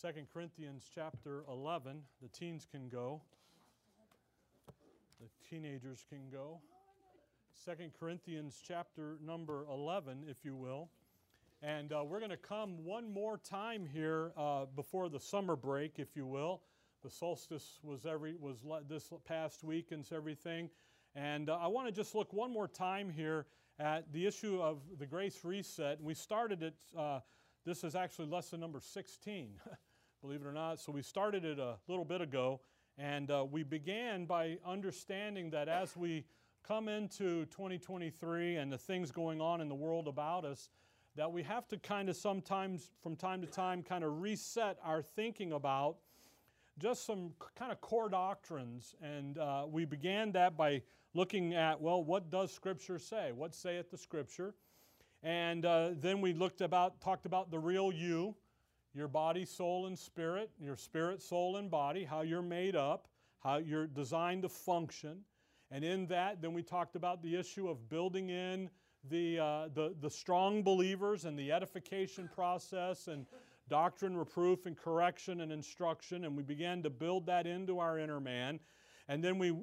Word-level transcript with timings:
2 0.00 0.08
Corinthians 0.32 0.88
chapter 0.94 1.42
11. 1.50 2.02
The 2.22 2.28
teens 2.28 2.68
can 2.70 2.88
go, 2.88 3.20
the 5.20 5.26
teenagers 5.50 6.04
can 6.08 6.30
go. 6.30 6.60
2 7.64 7.72
Corinthians 7.98 8.62
chapter 8.64 9.18
number 9.24 9.64
11, 9.68 10.24
if 10.28 10.44
you 10.44 10.54
will. 10.54 10.88
And 11.62 11.92
uh, 11.92 12.04
we're 12.04 12.20
going 12.20 12.30
to 12.30 12.36
come 12.36 12.84
one 12.84 13.12
more 13.12 13.38
time 13.38 13.84
here 13.92 14.30
uh, 14.36 14.66
before 14.76 15.08
the 15.08 15.18
summer 15.18 15.56
break, 15.56 15.94
if 15.98 16.14
you 16.14 16.26
will. 16.26 16.62
The 17.02 17.10
solstice 17.10 17.80
was 17.82 18.06
every 18.06 18.36
was 18.38 18.58
this 18.88 19.12
past 19.26 19.64
week 19.64 19.90
and 19.90 20.06
everything. 20.14 20.70
And 21.16 21.50
uh, 21.50 21.58
I 21.60 21.66
want 21.66 21.88
to 21.88 21.92
just 21.92 22.14
look 22.14 22.32
one 22.32 22.52
more 22.52 22.68
time 22.68 23.10
here 23.10 23.46
at 23.80 24.12
the 24.12 24.26
issue 24.26 24.62
of 24.62 24.78
the 25.00 25.06
grace 25.06 25.40
reset. 25.42 26.00
We 26.00 26.14
started 26.14 26.62
it, 26.62 26.74
uh, 26.96 27.18
this 27.64 27.82
is 27.82 27.96
actually 27.96 28.28
lesson 28.28 28.60
number 28.60 28.80
16, 28.80 29.50
believe 30.20 30.40
it 30.40 30.46
or 30.46 30.52
not. 30.52 30.80
So 30.80 30.90
we 30.90 31.02
started 31.02 31.44
it 31.44 31.58
a 31.58 31.76
little 31.86 32.04
bit 32.04 32.20
ago. 32.20 32.60
And 32.98 33.30
uh, 33.30 33.46
we 33.48 33.62
began 33.62 34.24
by 34.24 34.58
understanding 34.66 35.50
that 35.50 35.68
as 35.68 35.96
we 35.96 36.24
come 36.66 36.88
into 36.88 37.44
2023 37.46 38.56
and 38.56 38.72
the 38.72 38.78
things 38.78 39.12
going 39.12 39.40
on 39.40 39.60
in 39.60 39.68
the 39.68 39.74
world 39.74 40.08
about 40.08 40.44
us, 40.44 40.70
that 41.14 41.30
we 41.30 41.42
have 41.44 41.68
to 41.68 41.78
kind 41.78 42.08
of 42.08 42.16
sometimes, 42.16 42.90
from 43.02 43.14
time 43.14 43.40
to 43.40 43.46
time, 43.46 43.82
kind 43.82 44.02
of 44.02 44.20
reset 44.20 44.78
our 44.84 45.02
thinking 45.02 45.52
about 45.52 45.96
just 46.78 47.06
some 47.06 47.30
kind 47.56 47.70
of 47.70 47.80
core 47.80 48.08
doctrines. 48.08 48.96
And 49.00 49.38
uh, 49.38 49.66
we 49.68 49.84
began 49.84 50.32
that 50.32 50.56
by 50.56 50.82
looking 51.14 51.54
at, 51.54 51.80
well, 51.80 52.02
what 52.02 52.30
does 52.30 52.52
Scripture 52.52 52.98
say? 52.98 53.30
What 53.32 53.54
saith 53.54 53.90
the 53.90 53.98
Scripture? 53.98 54.54
And 55.22 55.64
uh, 55.64 55.90
then 55.94 56.20
we 56.20 56.32
looked 56.32 56.60
about, 56.60 57.00
talked 57.00 57.26
about 57.26 57.50
the 57.50 57.58
real 57.58 57.92
you, 57.92 58.34
your 58.94 59.08
body, 59.08 59.44
soul, 59.44 59.86
and 59.86 59.98
spirit, 59.98 60.50
your 60.60 60.76
spirit, 60.76 61.22
soul, 61.22 61.56
and 61.56 61.70
body, 61.70 62.04
how 62.04 62.22
you're 62.22 62.42
made 62.42 62.76
up, 62.76 63.08
how 63.40 63.58
you're 63.58 63.86
designed 63.86 64.42
to 64.42 64.48
function. 64.48 65.18
And 65.70 65.84
in 65.84 66.06
that, 66.06 66.40
then 66.40 66.54
we 66.54 66.62
talked 66.62 66.96
about 66.96 67.22
the 67.22 67.36
issue 67.36 67.68
of 67.68 67.88
building 67.88 68.30
in 68.30 68.70
the, 69.08 69.38
uh, 69.38 69.68
the, 69.74 69.94
the 70.00 70.10
strong 70.10 70.62
believers 70.62 71.24
and 71.24 71.38
the 71.38 71.52
edification 71.52 72.28
process 72.34 73.06
and 73.06 73.26
doctrine, 73.68 74.16
reproof, 74.16 74.66
and 74.66 74.76
correction 74.76 75.42
and 75.42 75.52
instruction. 75.52 76.24
And 76.24 76.36
we 76.36 76.42
began 76.42 76.82
to 76.82 76.90
build 76.90 77.26
that 77.26 77.46
into 77.46 77.78
our 77.78 77.98
inner 77.98 78.20
man. 78.20 78.60
And 79.08 79.22
then 79.22 79.38
we 79.38 79.54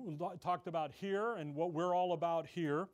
talked 0.41 0.67
about 0.67 0.91
here 0.91 1.35
and 1.35 1.55
what 1.55 1.73
we're 1.73 1.95
all 1.95 2.13
about 2.13 2.47
here. 2.47 2.87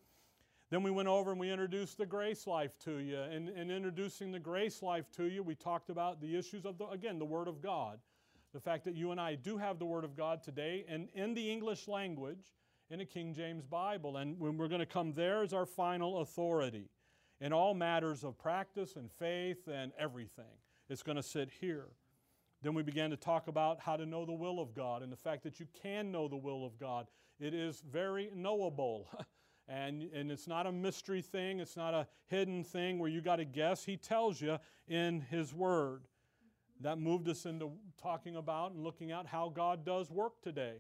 Then 0.72 0.84
we 0.84 0.90
went 0.90 1.10
over 1.10 1.32
and 1.32 1.40
we 1.40 1.52
introduced 1.52 1.98
the 1.98 2.06
grace 2.06 2.48
life 2.48 2.72
to 2.86 3.00
you. 3.00 3.20
And 3.20 3.50
in 3.50 3.70
introducing 3.70 4.32
the 4.32 4.40
grace 4.40 4.82
life 4.82 5.12
to 5.18 5.26
you, 5.26 5.44
we 5.44 5.54
talked 5.54 5.90
about 5.90 6.22
the 6.22 6.38
issues 6.38 6.66
of, 6.66 6.78
the, 6.78 6.88
again, 6.88 7.20
the 7.20 7.26
Word 7.26 7.50
of 7.50 7.62
God. 7.62 8.00
The 8.54 8.62
fact 8.62 8.86
that 8.86 8.96
you 8.96 9.12
and 9.12 9.20
I 9.20 9.36
do 9.36 9.58
have 9.58 9.80
the 9.80 9.86
Word 9.86 10.06
of 10.06 10.16
God 10.16 10.42
today 10.42 10.86
and 10.88 11.10
in 11.14 11.34
the 11.34 11.52
English 11.52 11.90
language 11.90 12.54
in 12.90 13.02
a 13.02 13.06
King 13.06 13.34
James 13.34 13.66
Bible. 13.66 14.16
And 14.16 14.40
when 14.40 14.58
we're 14.58 14.70
going 14.70 14.80
to 14.80 14.86
come 14.86 15.12
there 15.12 15.44
as 15.44 15.52
our 15.52 15.66
final 15.66 16.22
authority 16.22 16.90
in 17.42 17.52
all 17.52 17.74
matters 17.74 18.24
of 18.24 18.38
practice 18.38 18.96
and 18.96 19.12
faith 19.12 19.68
and 19.68 19.92
everything. 20.00 20.46
It's 20.90 21.04
going 21.04 21.18
to 21.18 21.24
sit 21.24 21.50
here. 21.60 21.88
Then 22.62 22.76
we 22.76 22.84
began 22.84 23.10
to 23.10 23.18
talk 23.18 23.48
about 23.48 23.82
how 23.82 23.98
to 23.98 24.06
know 24.06 24.26
the 24.26 24.32
will 24.32 24.60
of 24.62 24.74
God 24.74 25.02
and 25.02 25.12
the 25.12 25.18
fact 25.18 25.44
that 25.44 25.60
you 25.60 25.68
can 25.82 26.12
know 26.12 26.30
the 26.30 26.38
will 26.38 26.66
of 26.66 26.80
God. 26.80 27.08
It 27.42 27.54
is 27.54 27.82
very 27.92 28.30
knowable. 28.34 29.10
and, 29.72 30.04
and 30.14 30.32
it's 30.32 30.48
not 30.48 30.68
a 30.68 30.72
mystery 30.72 31.22
thing, 31.22 31.60
it's 31.60 31.78
not 31.78 31.94
a 31.94 32.08
hidden 32.28 32.64
thing 32.64 33.00
where 33.00 33.10
you 33.10 33.22
got 33.22 33.38
to 33.38 33.46
guess. 33.46 33.86
He 33.86 33.96
tells 33.96 34.42
you 34.42 34.58
in 34.88 35.22
His 35.22 35.54
Word. 35.54 36.04
That 36.82 36.98
moved 36.98 37.30
us 37.30 37.46
into 37.46 37.72
talking 38.02 38.36
about 38.36 38.72
and 38.72 38.84
looking 38.84 39.12
at 39.12 39.28
how 39.28 39.50
God 39.50 39.86
does 39.86 40.10
work 40.10 40.42
today. 40.42 40.78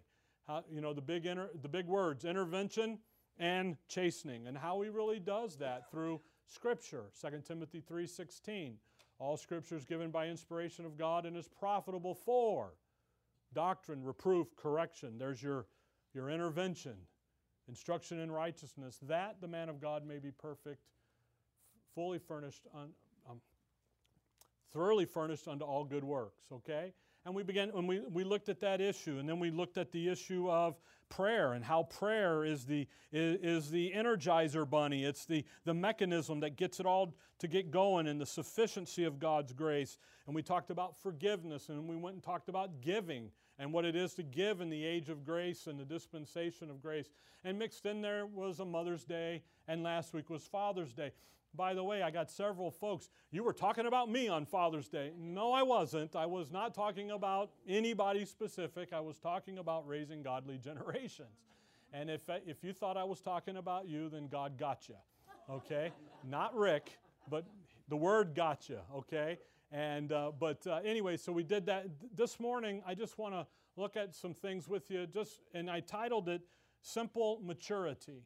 How, 0.47 0.63
you 0.69 0.81
know, 0.81 0.93
the 0.93 1.01
big, 1.01 1.25
inter, 1.25 1.49
the 1.61 1.69
big 1.69 1.85
words, 1.85 2.25
intervention 2.25 2.97
and 3.37 3.77
chastening, 3.87 4.47
and 4.47 4.57
how 4.57 4.81
He 4.81 4.89
really 4.89 5.19
does 5.19 5.55
that 5.57 5.89
through 5.89 6.19
Scripture, 6.47 7.05
2 7.21 7.41
Timothy 7.47 7.81
3.16. 7.89 8.73
All 9.19 9.37
Scripture 9.37 9.77
is 9.77 9.85
given 9.85 10.11
by 10.11 10.27
inspiration 10.27 10.85
of 10.85 10.97
God 10.97 11.25
and 11.25 11.37
is 11.37 11.47
profitable 11.47 12.15
for 12.15 12.73
doctrine, 13.53 14.03
reproof, 14.03 14.55
correction. 14.55 15.17
There's 15.17 15.41
your, 15.41 15.67
your 16.13 16.29
intervention, 16.29 16.95
instruction 17.71 18.19
in 18.19 18.29
righteousness, 18.29 18.99
that 19.07 19.37
the 19.39 19.47
man 19.47 19.69
of 19.69 19.79
God 19.79 20.05
may 20.05 20.19
be 20.19 20.29
perfect, 20.29 20.81
fully 21.95 22.19
furnished, 22.19 22.67
un, 22.75 22.89
um, 23.29 23.39
thoroughly 24.73 25.05
furnished 25.05 25.47
unto 25.47 25.63
all 25.63 25.85
good 25.85 26.03
works, 26.03 26.43
okay? 26.51 26.93
And 27.25 27.33
we 27.33 27.43
began, 27.43 27.69
when 27.69 27.87
we, 27.87 28.01
we 28.11 28.25
looked 28.25 28.49
at 28.49 28.59
that 28.59 28.81
issue, 28.81 29.19
and 29.19 29.29
then 29.29 29.39
we 29.39 29.51
looked 29.51 29.77
at 29.77 29.91
the 29.93 30.09
issue 30.09 30.51
of 30.51 30.75
prayer 31.07 31.53
and 31.53 31.63
how 31.63 31.83
prayer 31.83 32.43
is 32.43 32.65
the, 32.65 32.87
is, 33.13 33.39
is 33.41 33.71
the 33.71 33.93
energizer 33.95 34.69
bunny. 34.69 35.05
It's 35.05 35.25
the, 35.25 35.45
the 35.63 35.73
mechanism 35.73 36.41
that 36.41 36.57
gets 36.57 36.81
it 36.81 36.85
all 36.85 37.13
to 37.39 37.47
get 37.47 37.71
going 37.71 38.07
and 38.07 38.19
the 38.19 38.25
sufficiency 38.25 39.05
of 39.05 39.17
God's 39.17 39.53
grace. 39.53 39.97
And 40.25 40.35
we 40.35 40.43
talked 40.43 40.71
about 40.71 41.01
forgiveness, 41.01 41.69
and 41.69 41.87
we 41.87 41.95
went 41.95 42.15
and 42.15 42.23
talked 42.23 42.49
about 42.49 42.81
giving 42.81 43.31
and 43.61 43.71
what 43.71 43.85
it 43.85 43.95
is 43.95 44.15
to 44.15 44.23
give 44.23 44.59
in 44.59 44.71
the 44.71 44.83
age 44.83 45.09
of 45.09 45.23
grace 45.23 45.67
and 45.67 45.79
the 45.79 45.85
dispensation 45.85 46.71
of 46.71 46.81
grace. 46.81 47.11
And 47.43 47.59
mixed 47.59 47.85
in 47.85 48.01
there 48.01 48.25
was 48.25 48.59
a 48.59 48.65
Mother's 48.65 49.03
Day, 49.03 49.43
and 49.67 49.83
last 49.83 50.15
week 50.15 50.31
was 50.31 50.47
Father's 50.47 50.93
Day. 50.93 51.11
By 51.53 51.75
the 51.75 51.83
way, 51.83 52.01
I 52.01 52.09
got 52.09 52.31
several 52.31 52.71
folks. 52.71 53.11
You 53.29 53.43
were 53.43 53.53
talking 53.53 53.85
about 53.85 54.09
me 54.09 54.27
on 54.27 54.47
Father's 54.47 54.87
Day. 54.89 55.11
No, 55.15 55.51
I 55.53 55.61
wasn't. 55.61 56.15
I 56.15 56.25
was 56.25 56.51
not 56.51 56.73
talking 56.73 57.11
about 57.11 57.51
anybody 57.67 58.25
specific. 58.25 58.93
I 58.93 58.99
was 58.99 59.19
talking 59.19 59.59
about 59.59 59.87
raising 59.87 60.23
godly 60.23 60.57
generations. 60.57 61.45
And 61.93 62.09
if, 62.09 62.21
if 62.47 62.63
you 62.63 62.73
thought 62.73 62.97
I 62.97 63.03
was 63.03 63.21
talking 63.21 63.57
about 63.57 63.87
you, 63.87 64.09
then 64.09 64.27
God 64.27 64.57
got 64.57 64.89
you. 64.89 64.95
Okay? 65.51 65.91
not 66.27 66.55
Rick, 66.55 66.97
but 67.29 67.45
the 67.89 67.97
word 67.97 68.33
got 68.33 68.69
you. 68.69 68.79
Okay? 68.95 69.37
And, 69.71 70.11
uh, 70.11 70.31
but 70.37 70.65
uh, 70.67 70.79
anyway, 70.83 71.17
so 71.17 71.31
we 71.31 71.43
did 71.43 71.65
that. 71.67 71.87
This 72.15 72.39
morning, 72.39 72.83
I 72.85 72.93
just 72.93 73.17
want 73.17 73.33
to 73.33 73.47
look 73.77 73.95
at 73.95 74.13
some 74.13 74.33
things 74.33 74.67
with 74.67 74.91
you. 74.91 75.07
Just, 75.07 75.39
and 75.53 75.69
I 75.69 75.79
titled 75.79 76.27
it 76.27 76.41
Simple 76.81 77.39
Maturity. 77.43 78.25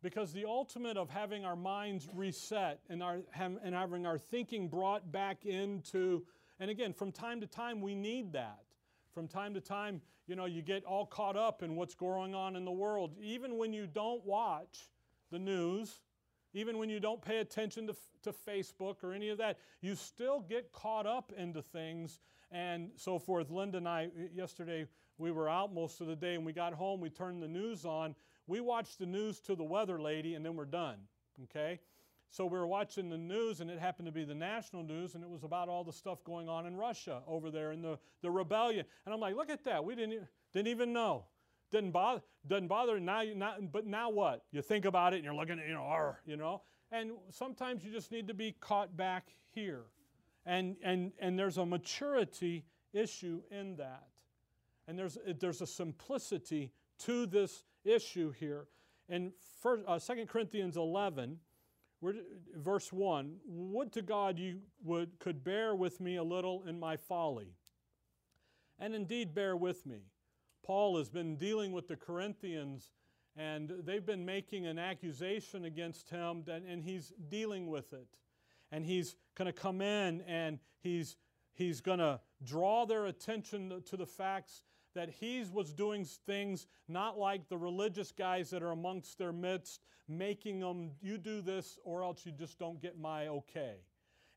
Because 0.00 0.32
the 0.32 0.44
ultimate 0.44 0.96
of 0.96 1.10
having 1.10 1.44
our 1.44 1.56
minds 1.56 2.08
reset 2.14 2.78
and, 2.88 3.02
our, 3.02 3.18
and 3.36 3.74
having 3.74 4.06
our 4.06 4.18
thinking 4.18 4.68
brought 4.68 5.10
back 5.10 5.44
into, 5.44 6.24
and 6.60 6.70
again, 6.70 6.92
from 6.92 7.10
time 7.10 7.40
to 7.40 7.48
time, 7.48 7.80
we 7.80 7.96
need 7.96 8.32
that. 8.34 8.62
From 9.12 9.26
time 9.26 9.54
to 9.54 9.60
time, 9.60 10.00
you 10.28 10.36
know, 10.36 10.44
you 10.44 10.62
get 10.62 10.84
all 10.84 11.06
caught 11.06 11.36
up 11.36 11.64
in 11.64 11.74
what's 11.74 11.96
going 11.96 12.36
on 12.36 12.54
in 12.54 12.64
the 12.64 12.70
world. 12.70 13.16
Even 13.20 13.58
when 13.58 13.72
you 13.72 13.88
don't 13.88 14.24
watch 14.24 14.88
the 15.32 15.38
news, 15.40 16.02
even 16.58 16.78
when 16.78 16.90
you 16.90 17.00
don't 17.00 17.22
pay 17.22 17.38
attention 17.38 17.86
to, 17.86 17.96
to 18.22 18.32
Facebook 18.32 19.02
or 19.02 19.12
any 19.12 19.28
of 19.28 19.38
that, 19.38 19.58
you 19.80 19.94
still 19.94 20.40
get 20.40 20.72
caught 20.72 21.06
up 21.06 21.32
into 21.36 21.62
things 21.62 22.20
and 22.50 22.90
so 22.96 23.18
forth. 23.18 23.50
Linda 23.50 23.78
and 23.78 23.88
I, 23.88 24.08
yesterday, 24.34 24.86
we 25.18 25.32
were 25.32 25.48
out 25.48 25.72
most 25.72 26.00
of 26.00 26.06
the 26.06 26.16
day 26.16 26.34
and 26.34 26.44
we 26.44 26.52
got 26.52 26.72
home, 26.72 27.00
we 27.00 27.10
turned 27.10 27.42
the 27.42 27.48
news 27.48 27.84
on 27.84 28.14
we 28.48 28.60
watch 28.60 28.96
the 28.96 29.06
news 29.06 29.38
to 29.40 29.54
the 29.54 29.62
weather 29.62 30.00
lady 30.00 30.34
and 30.34 30.44
then 30.44 30.56
we're 30.56 30.64
done, 30.64 30.96
okay? 31.44 31.78
So 32.30 32.46
we 32.46 32.58
were 32.58 32.66
watching 32.66 33.10
the 33.10 33.18
news 33.18 33.60
and 33.60 33.70
it 33.70 33.78
happened 33.78 34.06
to 34.06 34.12
be 34.12 34.24
the 34.24 34.34
national 34.34 34.82
news 34.82 35.14
and 35.14 35.22
it 35.22 35.30
was 35.30 35.44
about 35.44 35.68
all 35.68 35.84
the 35.84 35.92
stuff 35.92 36.24
going 36.24 36.48
on 36.48 36.66
in 36.66 36.74
Russia 36.74 37.22
over 37.26 37.50
there 37.50 37.72
in 37.72 37.82
the, 37.82 37.98
the 38.22 38.30
rebellion. 38.30 38.84
And 39.04 39.14
I'm 39.14 39.20
like, 39.20 39.36
look 39.36 39.50
at 39.50 39.64
that. 39.64 39.84
We 39.84 39.94
didn't, 39.94 40.26
didn't 40.52 40.68
even 40.68 40.92
know. 40.92 41.24
Didn't 41.70 41.90
bother, 41.90 42.22
doesn't 42.46 42.68
bother. 42.68 42.98
Now, 42.98 43.20
you, 43.20 43.34
not, 43.34 43.72
but 43.72 43.86
now 43.86 44.10
what? 44.10 44.44
You 44.52 44.62
think 44.62 44.84
about 44.84 45.12
it 45.12 45.16
and 45.16 45.24
you're 45.24 45.34
looking 45.34 45.58
at, 45.58 45.66
you 45.66 45.74
know, 45.74 45.82
Arr, 45.82 46.20
you 46.26 46.36
know? 46.36 46.62
And 46.90 47.12
sometimes 47.30 47.84
you 47.84 47.92
just 47.92 48.10
need 48.10 48.26
to 48.28 48.34
be 48.34 48.54
caught 48.60 48.96
back 48.96 49.34
here. 49.50 49.82
And, 50.46 50.76
and, 50.82 51.12
and 51.18 51.38
there's 51.38 51.58
a 51.58 51.66
maturity 51.66 52.64
issue 52.94 53.42
in 53.50 53.76
that. 53.76 54.08
And 54.86 54.98
there's, 54.98 55.18
there's 55.38 55.60
a 55.60 55.66
simplicity 55.66 56.72
to 57.00 57.26
this 57.26 57.64
issue 57.84 58.32
here. 58.32 58.66
In 59.10 59.32
first, 59.60 59.84
uh, 59.86 59.98
2 59.98 60.24
Corinthians 60.26 60.78
11, 60.78 61.38
verse 62.56 62.92
1 62.92 63.36
Would 63.46 63.92
to 63.92 64.02
God 64.02 64.38
you 64.38 64.60
would, 64.82 65.18
could 65.18 65.44
bear 65.44 65.74
with 65.74 66.00
me 66.00 66.16
a 66.16 66.22
little 66.22 66.62
in 66.66 66.80
my 66.80 66.96
folly. 66.96 67.52
And 68.78 68.94
indeed, 68.94 69.34
bear 69.34 69.56
with 69.56 69.84
me. 69.84 70.04
Paul 70.64 70.98
has 70.98 71.08
been 71.08 71.36
dealing 71.36 71.72
with 71.72 71.88
the 71.88 71.96
Corinthians, 71.96 72.92
and 73.36 73.72
they've 73.84 74.04
been 74.04 74.24
making 74.24 74.66
an 74.66 74.78
accusation 74.78 75.64
against 75.64 76.10
him, 76.10 76.44
and 76.48 76.82
he's 76.82 77.12
dealing 77.28 77.68
with 77.68 77.92
it. 77.92 78.08
And 78.70 78.84
he's 78.84 79.16
going 79.34 79.46
to 79.46 79.52
come 79.52 79.80
in 79.80 80.20
and 80.22 80.58
he's, 80.80 81.16
he's 81.54 81.80
going 81.80 82.00
to 82.00 82.20
draw 82.44 82.84
their 82.84 83.06
attention 83.06 83.82
to 83.86 83.96
the 83.96 84.04
facts 84.04 84.62
that 84.94 85.08
he 85.08 85.44
was 85.52 85.72
doing 85.72 86.04
things 86.04 86.66
not 86.88 87.18
like 87.18 87.48
the 87.48 87.56
religious 87.56 88.10
guys 88.10 88.50
that 88.50 88.62
are 88.62 88.72
amongst 88.72 89.18
their 89.18 89.32
midst, 89.32 89.86
making 90.08 90.60
them, 90.60 90.90
you 91.00 91.18
do 91.18 91.40
this 91.40 91.78
or 91.84 92.02
else 92.02 92.26
you 92.26 92.32
just 92.32 92.58
don't 92.58 92.82
get 92.82 92.98
my 92.98 93.28
okay. 93.28 93.76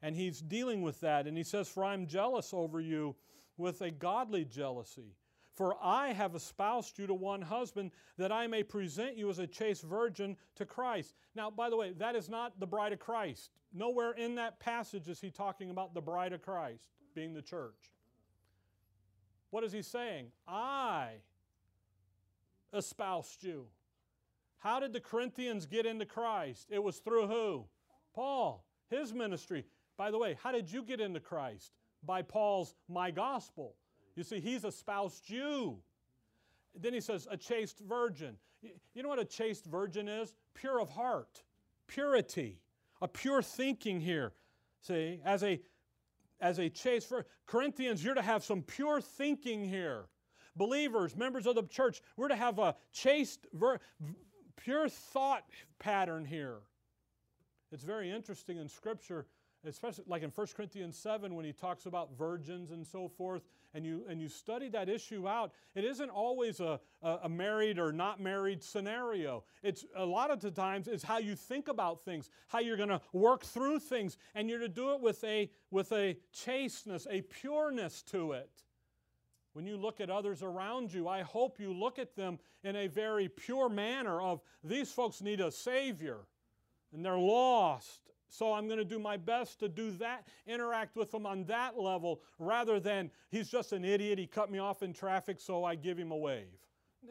And 0.02 0.16
he's 0.16 0.42
dealing 0.42 0.82
with 0.82 1.00
that. 1.02 1.28
And 1.28 1.38
he 1.38 1.44
says, 1.44 1.68
For 1.68 1.84
I'm 1.84 2.08
jealous 2.08 2.54
over 2.54 2.80
you 2.80 3.16
with 3.58 3.82
a 3.82 3.92
godly 3.92 4.46
jealousy. 4.46 5.16
For 5.54 5.76
I 5.82 6.14
have 6.14 6.36
espoused 6.36 6.98
you 6.98 7.08
to 7.08 7.14
one 7.14 7.42
husband, 7.42 7.92
that 8.18 8.32
I 8.32 8.48
may 8.48 8.64
present 8.64 9.18
you 9.18 9.30
as 9.30 9.40
a 9.40 9.48
chaste 9.48 9.84
virgin 9.84 10.38
to 10.56 10.66
Christ. 10.66 11.14
Now, 11.36 11.52
by 11.52 11.70
the 11.70 11.78
way, 11.78 11.92
that 11.98 12.16
is 12.16 12.30
not 12.30 12.60
the 12.60 12.68
bride 12.68 12.94
of 12.94 13.00
Christ. 13.00 13.52
Nowhere 13.74 14.12
in 14.12 14.36
that 14.36 14.60
passage 14.60 15.08
is 15.08 15.20
he 15.20 15.30
talking 15.30 15.70
about 15.70 15.94
the 15.94 16.02
bride 16.02 16.34
of 16.34 16.42
Christ 16.42 16.90
being 17.14 17.34
the 17.34 17.42
church. 17.42 17.92
What 19.50 19.64
is 19.64 19.74
he 19.74 19.82
saying? 19.82 20.28
I 20.48 21.10
espoused 22.74 23.44
you. 23.44 23.68
How 24.58 24.80
did 24.80 24.94
the 24.94 25.00
Corinthians 25.00 25.66
get 25.66 25.86
into 25.86 26.06
Christ? 26.06 26.68
It 26.70 26.82
was 26.82 27.00
through 27.00 27.28
who? 27.28 27.66
Paul, 28.14 28.66
his 28.90 29.14
ministry. 29.14 29.66
By 29.98 30.12
the 30.12 30.18
way, 30.18 30.38
how 30.42 30.52
did 30.52 30.72
you 30.72 30.84
get 30.84 31.02
into 31.02 31.20
Christ? 31.20 31.72
By 32.04 32.22
Paul's 32.22 32.76
my 32.88 33.12
gospel. 33.12 33.76
You 34.22 34.26
see, 34.26 34.40
he's 34.40 34.66
a 34.66 34.72
spouse 34.72 35.20
Jew. 35.20 35.80
Then 36.80 36.94
he 36.94 37.02
says, 37.02 37.28
a 37.32 37.36
chaste 37.36 37.80
virgin. 37.80 38.36
You 38.94 39.02
know 39.02 39.10
what 39.10 39.18
a 39.18 39.26
chaste 39.26 39.66
virgin 39.66 40.08
is? 40.08 40.36
Pure 40.54 40.80
of 40.80 40.92
heart, 40.92 41.42
purity, 41.88 42.60
a 43.02 43.08
pure 43.08 43.42
thinking 43.42 44.00
here. 44.00 44.34
See, 44.82 45.20
as 45.26 45.42
a 45.42 45.60
as 46.40 46.60
a 46.60 46.70
chaste 46.70 47.10
virgin. 47.10 47.26
Corinthians, 47.48 48.04
you're 48.04 48.14
to 48.14 48.22
have 48.22 48.44
some 48.44 48.62
pure 48.62 49.02
thinking 49.02 49.68
here. 49.68 50.06
Believers, 50.56 51.16
members 51.16 51.48
of 51.48 51.56
the 51.56 51.64
church, 51.64 52.00
we're 52.16 52.28
to 52.28 52.36
have 52.36 52.60
a 52.60 52.76
chaste, 52.94 53.48
vir- 53.54 53.80
pure 54.56 54.88
thought 54.88 55.46
pattern 55.80 56.26
here. 56.26 56.60
It's 57.72 57.84
very 57.84 58.12
interesting 58.12 58.58
in 58.58 58.70
Scripture, 58.70 59.26
especially 59.66 60.04
like 60.06 60.22
in 60.22 60.30
1 60.30 60.48
Corinthians 60.56 60.96
7 60.96 61.34
when 61.34 61.44
he 61.44 61.54
talks 61.54 61.88
about 61.88 62.16
virgins 62.16 62.70
and 62.70 62.86
so 62.86 63.08
forth, 63.08 63.42
and 63.74 63.86
you, 63.86 64.04
and 64.10 64.22
you 64.22 64.28
study 64.28 64.70
that 64.70 64.90
issue 64.90 65.28
out, 65.28 65.52
it 65.76 65.86
isn't 65.86 66.10
always 66.10 66.60
a, 66.60 66.80
a, 67.02 67.30
married 67.30 67.80
or 67.80 67.92
not 67.92 68.20
married 68.20 68.62
scenario. 68.64 69.44
It's 69.64 69.86
a 69.96 70.06
lot 70.06 70.32
of 70.32 70.42
the 70.42 70.52
times 70.52 70.88
is 70.88 71.04
how 71.04 71.20
you 71.20 71.36
think 71.36 71.68
about 71.68 72.02
things, 72.02 72.30
how 72.48 72.60
you're 72.60 72.78
going 72.78 72.90
to 72.90 73.02
work 73.14 73.44
through 73.44 73.80
things, 73.80 74.18
and 74.36 74.50
you're 74.50 74.60
to 74.60 74.70
do 74.70 74.94
it 74.94 75.02
with 75.02 75.24
a, 75.24 75.50
with 75.70 75.92
a 75.94 76.18
chasteness, 76.34 77.08
a 77.10 77.22
pureness 77.22 78.02
to 78.04 78.34
it. 78.34 78.50
When 79.54 79.66
you 79.66 79.78
look 79.78 80.00
at 80.00 80.10
others 80.10 80.44
around 80.44 80.94
you, 80.94 81.08
I 81.08 81.22
hope 81.22 81.60
you 81.60 81.74
look 81.74 82.00
at 82.00 82.16
them 82.16 82.40
in 82.64 82.76
a 82.76 82.88
very 82.88 83.28
pure 83.28 83.68
manner 83.70 84.22
of 84.22 84.42
these 84.64 84.92
folks 84.92 85.22
need 85.22 85.42
a 85.42 85.52
savior 85.52 86.20
and 86.94 87.06
they're 87.06 87.18
lost. 87.18 88.11
So 88.32 88.54
I'm 88.54 88.68
going 88.68 88.80
to 88.80 88.86
do 88.86 88.98
my 88.98 89.18
best 89.18 89.60
to 89.60 89.68
do 89.68 89.92
that, 89.98 90.26
interact 90.48 90.96
with 90.96 91.14
him 91.14 91.26
on 91.26 91.44
that 91.46 91.78
level 91.78 92.22
rather 92.40 92.80
than 92.80 93.12
he's 93.30 93.50
just 93.50 93.74
an 93.74 93.84
idiot, 93.84 94.18
he 94.18 94.26
cut 94.26 94.50
me 94.50 94.58
off 94.58 94.84
in 94.84 94.94
traffic, 94.94 95.38
so 95.38 95.66
I 95.66 95.76
give 95.76 95.98
him 95.98 96.12
a 96.12 96.18
wave. 96.18 96.48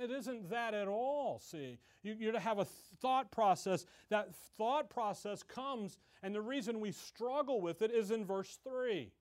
It 0.00 0.10
isn't 0.10 0.48
that 0.48 0.72
at 0.72 0.88
all, 0.88 1.38
see. 1.38 1.78
You're 2.02 2.32
to 2.32 2.40
have 2.40 2.58
a 2.58 2.64
thought 2.64 3.30
process. 3.30 3.84
That 4.08 4.34
thought 4.56 4.88
process 4.88 5.42
comes, 5.42 5.98
and 6.22 6.34
the 6.34 6.40
reason 6.40 6.80
we 6.80 6.90
struggle 6.90 7.60
with 7.60 7.82
it 7.82 7.90
is 7.90 8.10
in 8.10 8.24
verse 8.24 8.58
3. 8.64 9.12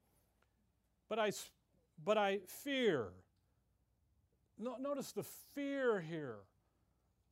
But 1.09 1.19
I 1.19 1.31
but 2.05 2.17
I 2.17 2.39
fear. 2.47 3.07
No, 4.57 4.77
notice 4.79 5.11
the 5.11 5.25
fear 5.53 5.99
here. 5.99 6.37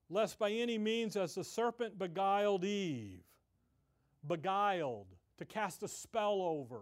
Lest 0.10 0.38
by 0.38 0.52
any 0.52 0.78
means, 0.78 1.16
as 1.16 1.36
the 1.36 1.44
serpent 1.44 1.98
beguiled 1.98 2.66
Eve, 2.66 3.24
beguiled, 4.28 5.08
to 5.38 5.46
cast 5.46 5.84
a 5.84 5.88
spell 5.88 6.42
over. 6.42 6.82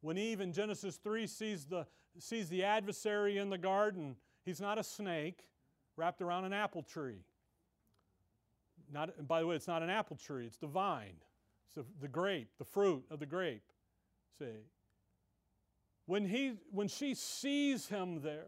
When 0.00 0.18
Eve 0.18 0.40
in 0.40 0.52
Genesis 0.52 0.96
3 0.96 1.26
sees 1.26 1.64
the, 1.64 1.86
sees 2.18 2.48
the 2.48 2.64
adversary 2.64 3.38
in 3.38 3.50
the 3.50 3.58
garden, 3.58 4.16
he's 4.44 4.60
not 4.60 4.78
a 4.78 4.84
snake 4.84 5.44
wrapped 5.96 6.20
around 6.20 6.44
an 6.44 6.52
apple 6.52 6.82
tree. 6.82 7.24
Not, 8.92 9.26
by 9.26 9.40
the 9.40 9.46
way, 9.46 9.56
it's 9.56 9.68
not 9.68 9.82
an 9.82 9.90
apple 9.90 10.16
tree, 10.16 10.46
it's 10.46 10.58
the 10.58 10.66
vine. 10.66 11.16
It's 11.66 11.74
the, 11.74 11.84
the 12.00 12.08
grape, 12.08 12.48
the 12.58 12.64
fruit 12.64 13.04
of 13.10 13.18
the 13.18 13.26
grape. 13.26 13.72
See? 14.38 14.46
When, 16.06 16.26
he, 16.26 16.54
when 16.70 16.88
she 16.88 17.14
sees 17.14 17.88
him 17.88 18.20
there, 18.20 18.44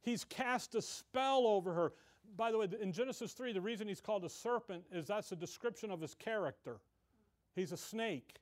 he's 0.00 0.24
cast 0.24 0.74
a 0.74 0.82
spell 0.82 1.46
over 1.46 1.74
her. 1.74 1.92
By 2.36 2.50
the 2.50 2.58
way, 2.58 2.68
in 2.80 2.92
Genesis 2.92 3.32
3, 3.32 3.52
the 3.52 3.60
reason 3.60 3.88
he's 3.88 4.00
called 4.00 4.24
a 4.24 4.28
serpent 4.28 4.84
is 4.92 5.06
that's 5.06 5.32
a 5.32 5.36
description 5.36 5.90
of 5.90 6.00
his 6.00 6.14
character. 6.14 6.80
He's 7.58 7.72
a 7.72 7.76
snake, 7.76 8.36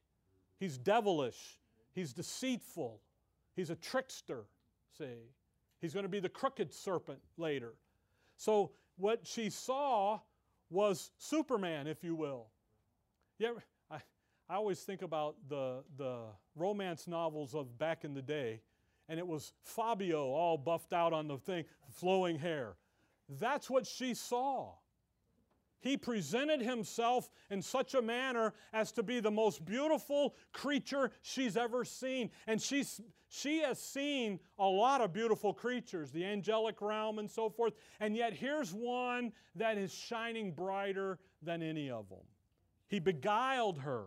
he's 0.61 0.77
devilish, 0.77 1.59
he's 1.95 2.13
deceitful, 2.13 3.01
he's 3.55 3.71
a 3.71 3.75
trickster, 3.75 4.45
see. 4.99 5.31
He's 5.81 5.95
going 5.95 6.05
to 6.05 6.11
be 6.11 6.21
the 6.21 6.29
crooked 6.29 6.71
serpent 6.71 7.21
later. 7.39 7.73
So, 8.37 8.73
what 8.99 9.27
she 9.27 9.49
saw 9.49 10.21
was 10.69 11.13
Superman, 11.17 11.87
if 11.87 12.05
you 12.05 12.15
will. 12.15 12.49
Yeah, 13.39 13.53
I 13.91 14.55
always 14.55 14.81
think 14.81 15.01
about 15.01 15.37
the, 15.49 15.83
the 15.97 16.19
romance 16.55 17.09
novels 17.09 17.55
of 17.55 17.79
back 17.79 18.05
in 18.05 18.13
the 18.13 18.23
day, 18.23 18.61
and 19.09 19.19
it 19.19 19.27
was 19.27 19.55
Fabio 19.63 20.25
all 20.25 20.59
buffed 20.59 20.93
out 20.93 21.15
on 21.15 21.27
the 21.27 21.39
thing, 21.39 21.65
flowing 21.91 22.39
hair. 22.39 22.77
That's 23.41 23.71
what 23.71 23.87
she 23.87 24.13
saw. 24.13 24.73
He 25.81 25.97
presented 25.97 26.61
himself 26.61 27.31
in 27.51 27.63
such 27.63 27.95
a 27.95 28.03
manner 28.03 28.55
as 28.73 28.93
to 28.93 29.03
be 29.03 29.21
the 29.21 29.31
most 29.31 29.65
beautiful 29.65 30.35
creature 30.53 31.11
she's 31.23 31.57
ever 31.57 31.85
seen. 31.85 32.31
And 32.47 32.61
she's, 32.61 33.01
she 33.29 33.61
has 33.61 33.81
seen 33.81 34.41
a 34.59 34.67
lot 34.67 35.01
of 35.01 35.13
beautiful 35.13 35.53
creatures, 35.53 36.11
the 36.11 36.25
angelic 36.25 36.81
realm 36.81 37.19
and 37.19 37.31
so 37.31 37.49
forth. 37.49 37.75
And 38.01 38.17
yet, 38.17 38.33
here's 38.33 38.73
one 38.73 39.33
that 39.55 39.79
is 39.79 39.93
shining 39.93 40.53
brighter 40.53 41.19
than 41.43 41.63
any 41.63 41.91
of 41.91 42.09
them. 42.09 42.25
He 42.89 42.99
beguiled 42.99 43.79
her 43.79 44.07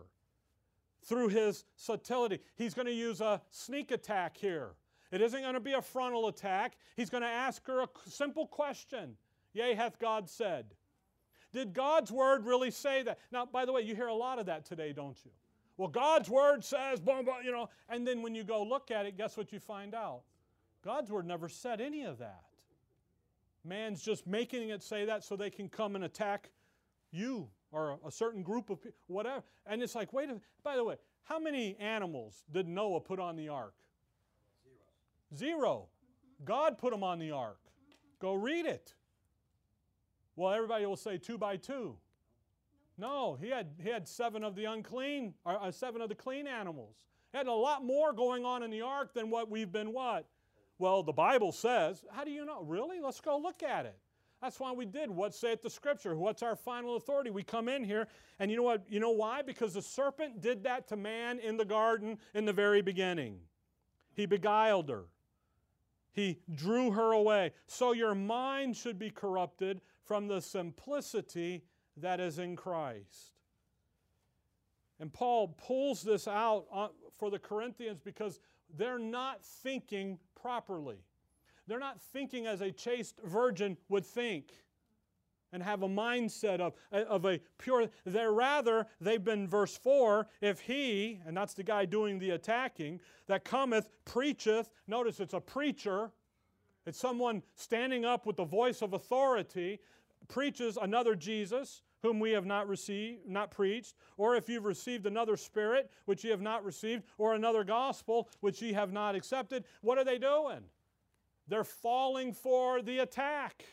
through 1.02 1.28
his 1.28 1.64
subtlety. 1.76 2.40
He's 2.56 2.74
going 2.74 2.86
to 2.86 2.92
use 2.92 3.20
a 3.20 3.40
sneak 3.50 3.90
attack 3.90 4.36
here. 4.36 4.72
It 5.10 5.20
isn't 5.20 5.40
going 5.40 5.54
to 5.54 5.60
be 5.60 5.72
a 5.72 5.82
frontal 5.82 6.28
attack. 6.28 6.76
He's 6.96 7.10
going 7.10 7.22
to 7.22 7.28
ask 7.28 7.66
her 7.66 7.80
a 7.80 7.88
simple 8.06 8.46
question 8.46 9.16
Yea, 9.52 9.74
hath 9.74 9.98
God 9.98 10.28
said? 10.30 10.66
Did 11.52 11.72
God's 11.72 12.12
word 12.12 12.44
really 12.44 12.70
say 12.70 13.02
that? 13.02 13.18
Now, 13.32 13.46
by 13.46 13.64
the 13.64 13.72
way, 13.72 13.82
you 13.82 13.94
hear 13.94 14.06
a 14.06 14.14
lot 14.14 14.38
of 14.38 14.46
that 14.46 14.64
today, 14.64 14.92
don't 14.92 15.16
you? 15.24 15.30
Well, 15.76 15.88
God's 15.88 16.28
word 16.28 16.62
says, 16.62 17.00
blah, 17.00 17.22
blah, 17.22 17.40
you 17.40 17.50
know, 17.50 17.70
and 17.88 18.06
then 18.06 18.22
when 18.22 18.34
you 18.34 18.44
go 18.44 18.62
look 18.62 18.90
at 18.90 19.06
it, 19.06 19.16
guess 19.16 19.36
what 19.36 19.52
you 19.52 19.58
find 19.58 19.94
out? 19.94 20.22
God's 20.84 21.10
word 21.10 21.26
never 21.26 21.48
said 21.48 21.80
any 21.80 22.02
of 22.02 22.18
that. 22.18 22.44
Man's 23.64 24.02
just 24.02 24.26
making 24.26 24.68
it 24.70 24.82
say 24.82 25.04
that 25.06 25.24
so 25.24 25.36
they 25.36 25.50
can 25.50 25.68
come 25.68 25.94
and 25.94 26.04
attack 26.04 26.50
you 27.10 27.48
or 27.72 27.98
a 28.06 28.10
certain 28.10 28.42
group 28.42 28.70
of 28.70 28.80
people, 28.80 28.98
whatever. 29.06 29.42
And 29.66 29.82
it's 29.82 29.94
like, 29.94 30.12
wait 30.12 30.24
a 30.24 30.28
minute, 30.28 30.42
by 30.62 30.76
the 30.76 30.84
way, 30.84 30.96
how 31.24 31.38
many 31.38 31.76
animals 31.78 32.44
did 32.52 32.66
Noah 32.66 33.00
put 33.00 33.20
on 33.20 33.36
the 33.36 33.48
ark? 33.48 33.74
Zero. 35.36 35.56
Zero. 35.58 35.88
God 36.44 36.78
put 36.78 36.92
them 36.92 37.04
on 37.04 37.18
the 37.18 37.30
ark. 37.30 37.60
Go 38.18 38.34
read 38.34 38.66
it. 38.66 38.94
Well, 40.40 40.54
everybody 40.54 40.86
will 40.86 40.96
say 40.96 41.18
two 41.18 41.36
by 41.36 41.58
two. 41.58 41.96
No, 42.96 43.36
he 43.42 43.50
had, 43.50 43.72
he 43.78 43.90
had 43.90 44.08
seven 44.08 44.42
of 44.42 44.54
the 44.54 44.64
unclean, 44.64 45.34
or 45.44 45.62
uh, 45.62 45.70
seven 45.70 46.00
of 46.00 46.08
the 46.08 46.14
clean 46.14 46.46
animals. 46.46 46.96
He 47.30 47.36
had 47.36 47.46
a 47.46 47.52
lot 47.52 47.84
more 47.84 48.14
going 48.14 48.46
on 48.46 48.62
in 48.62 48.70
the 48.70 48.80
ark 48.80 49.12
than 49.12 49.28
what 49.28 49.50
we've 49.50 49.70
been 49.70 49.92
what? 49.92 50.24
Well, 50.78 51.02
the 51.02 51.12
Bible 51.12 51.52
says. 51.52 52.06
How 52.10 52.24
do 52.24 52.30
you 52.30 52.46
know? 52.46 52.62
Really? 52.62 53.00
Let's 53.00 53.20
go 53.20 53.36
look 53.36 53.62
at 53.62 53.84
it. 53.84 53.98
That's 54.40 54.58
why 54.58 54.72
we 54.72 54.86
did 54.86 55.10
what 55.10 55.34
saith 55.34 55.60
the 55.60 55.68
scripture. 55.68 56.16
What's 56.16 56.42
our 56.42 56.56
final 56.56 56.96
authority? 56.96 57.28
We 57.28 57.42
come 57.42 57.68
in 57.68 57.84
here, 57.84 58.08
and 58.38 58.50
you 58.50 58.56
know 58.56 58.62
what? 58.62 58.86
You 58.88 58.98
know 58.98 59.10
why? 59.10 59.42
Because 59.42 59.74
the 59.74 59.82
serpent 59.82 60.40
did 60.40 60.64
that 60.64 60.88
to 60.88 60.96
man 60.96 61.38
in 61.38 61.58
the 61.58 61.66
garden 61.66 62.16
in 62.32 62.46
the 62.46 62.52
very 62.54 62.80
beginning. 62.80 63.40
He 64.14 64.24
beguiled 64.24 64.88
her. 64.88 65.04
He 66.12 66.38
drew 66.54 66.92
her 66.92 67.12
away. 67.12 67.52
So 67.66 67.92
your 67.92 68.14
mind 68.14 68.74
should 68.74 68.98
be 68.98 69.10
corrupted 69.10 69.82
from 70.10 70.26
the 70.26 70.40
simplicity 70.40 71.62
that 71.96 72.18
is 72.18 72.40
in 72.40 72.56
Christ. 72.56 73.30
And 74.98 75.12
Paul 75.12 75.54
pulls 75.56 76.02
this 76.02 76.26
out 76.26 76.66
for 77.16 77.30
the 77.30 77.38
Corinthians 77.38 78.00
because 78.00 78.40
they're 78.76 78.98
not 78.98 79.44
thinking 79.44 80.18
properly. 80.34 80.96
They're 81.68 81.78
not 81.78 82.02
thinking 82.12 82.48
as 82.48 82.60
a 82.60 82.72
chaste 82.72 83.20
virgin 83.24 83.76
would 83.88 84.04
think 84.04 84.50
and 85.52 85.62
have 85.62 85.84
a 85.84 85.88
mindset 85.88 86.58
of, 86.58 86.72
of 86.90 87.24
a 87.24 87.38
pure. 87.58 87.86
They're 88.04 88.32
rather, 88.32 88.88
they've 89.00 89.22
been, 89.22 89.46
verse 89.46 89.76
4, 89.76 90.26
if 90.40 90.58
he, 90.58 91.20
and 91.24 91.36
that's 91.36 91.54
the 91.54 91.62
guy 91.62 91.84
doing 91.84 92.18
the 92.18 92.30
attacking, 92.30 92.98
that 93.28 93.44
cometh, 93.44 93.88
preacheth, 94.04 94.70
notice 94.88 95.20
it's 95.20 95.34
a 95.34 95.40
preacher, 95.40 96.10
it's 96.84 96.98
someone 96.98 97.42
standing 97.54 98.04
up 98.04 98.26
with 98.26 98.34
the 98.34 98.44
voice 98.44 98.82
of 98.82 98.94
authority, 98.94 99.78
preaches 100.30 100.78
another 100.80 101.14
Jesus, 101.14 101.82
whom 102.02 102.18
we 102.18 102.30
have 102.30 102.46
not 102.46 102.66
received, 102.66 103.28
not 103.28 103.50
preached, 103.50 103.94
or 104.16 104.36
if 104.36 104.48
you've 104.48 104.64
received 104.64 105.06
another 105.06 105.36
spirit 105.36 105.90
which 106.06 106.24
ye 106.24 106.30
have 106.30 106.40
not 106.40 106.64
received, 106.64 107.02
or 107.18 107.34
another 107.34 107.64
gospel 107.64 108.28
which 108.40 108.62
ye 108.62 108.72
have 108.72 108.92
not 108.92 109.14
accepted, 109.14 109.64
what 109.82 109.98
are 109.98 110.04
they 110.04 110.16
doing? 110.16 110.60
They're 111.48 111.64
falling 111.64 112.32
for 112.32 112.80
the 112.80 113.00
attack. 113.00 113.64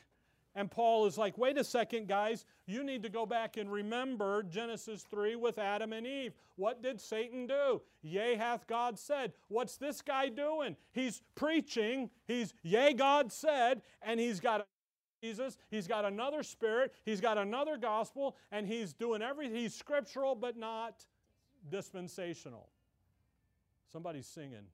And 0.56 0.72
Paul 0.72 1.06
is 1.06 1.20
like, 1.20 1.38
wait 1.38 1.60
a 1.60 1.64
second, 1.64 2.08
guys, 2.08 2.44
you 2.66 2.84
need 2.84 3.04
to 3.04 3.10
go 3.10 3.28
back 3.28 3.58
and 3.58 3.72
remember 3.72 4.42
Genesis 4.42 5.04
3 5.04 5.36
with 5.36 5.60
Adam 5.60 5.94
and 5.94 6.08
Eve. 6.08 6.34
What 6.56 6.82
did 6.82 7.00
Satan 7.00 7.46
do? 7.46 7.84
Yea, 8.02 8.34
hath 8.34 8.66
God 8.66 8.98
said. 8.98 9.34
What's 9.50 9.78
this 9.78 10.02
guy 10.02 10.30
doing? 10.30 10.76
He's 10.94 11.22
preaching, 11.36 12.10
he's, 12.26 12.56
yea, 12.64 12.94
God 12.94 13.32
said, 13.32 13.84
and 14.02 14.20
he's 14.20 14.40
got 14.40 14.66
Jesus, 15.22 15.58
he's 15.70 15.88
got 15.88 16.06
another 16.06 16.44
spirit, 16.44 16.94
he's 17.06 17.22
got 17.22 17.38
another 17.38 17.78
gospel, 17.78 18.36
and 18.52 18.68
he's 18.68 18.94
doing 18.94 19.22
everything. 19.22 19.56
He's 19.56 19.74
scriptural, 19.74 20.36
but 20.36 20.58
not 20.58 21.06
dispensational. 21.70 22.70
Somebody's 23.92 24.28
singing. 24.28 24.66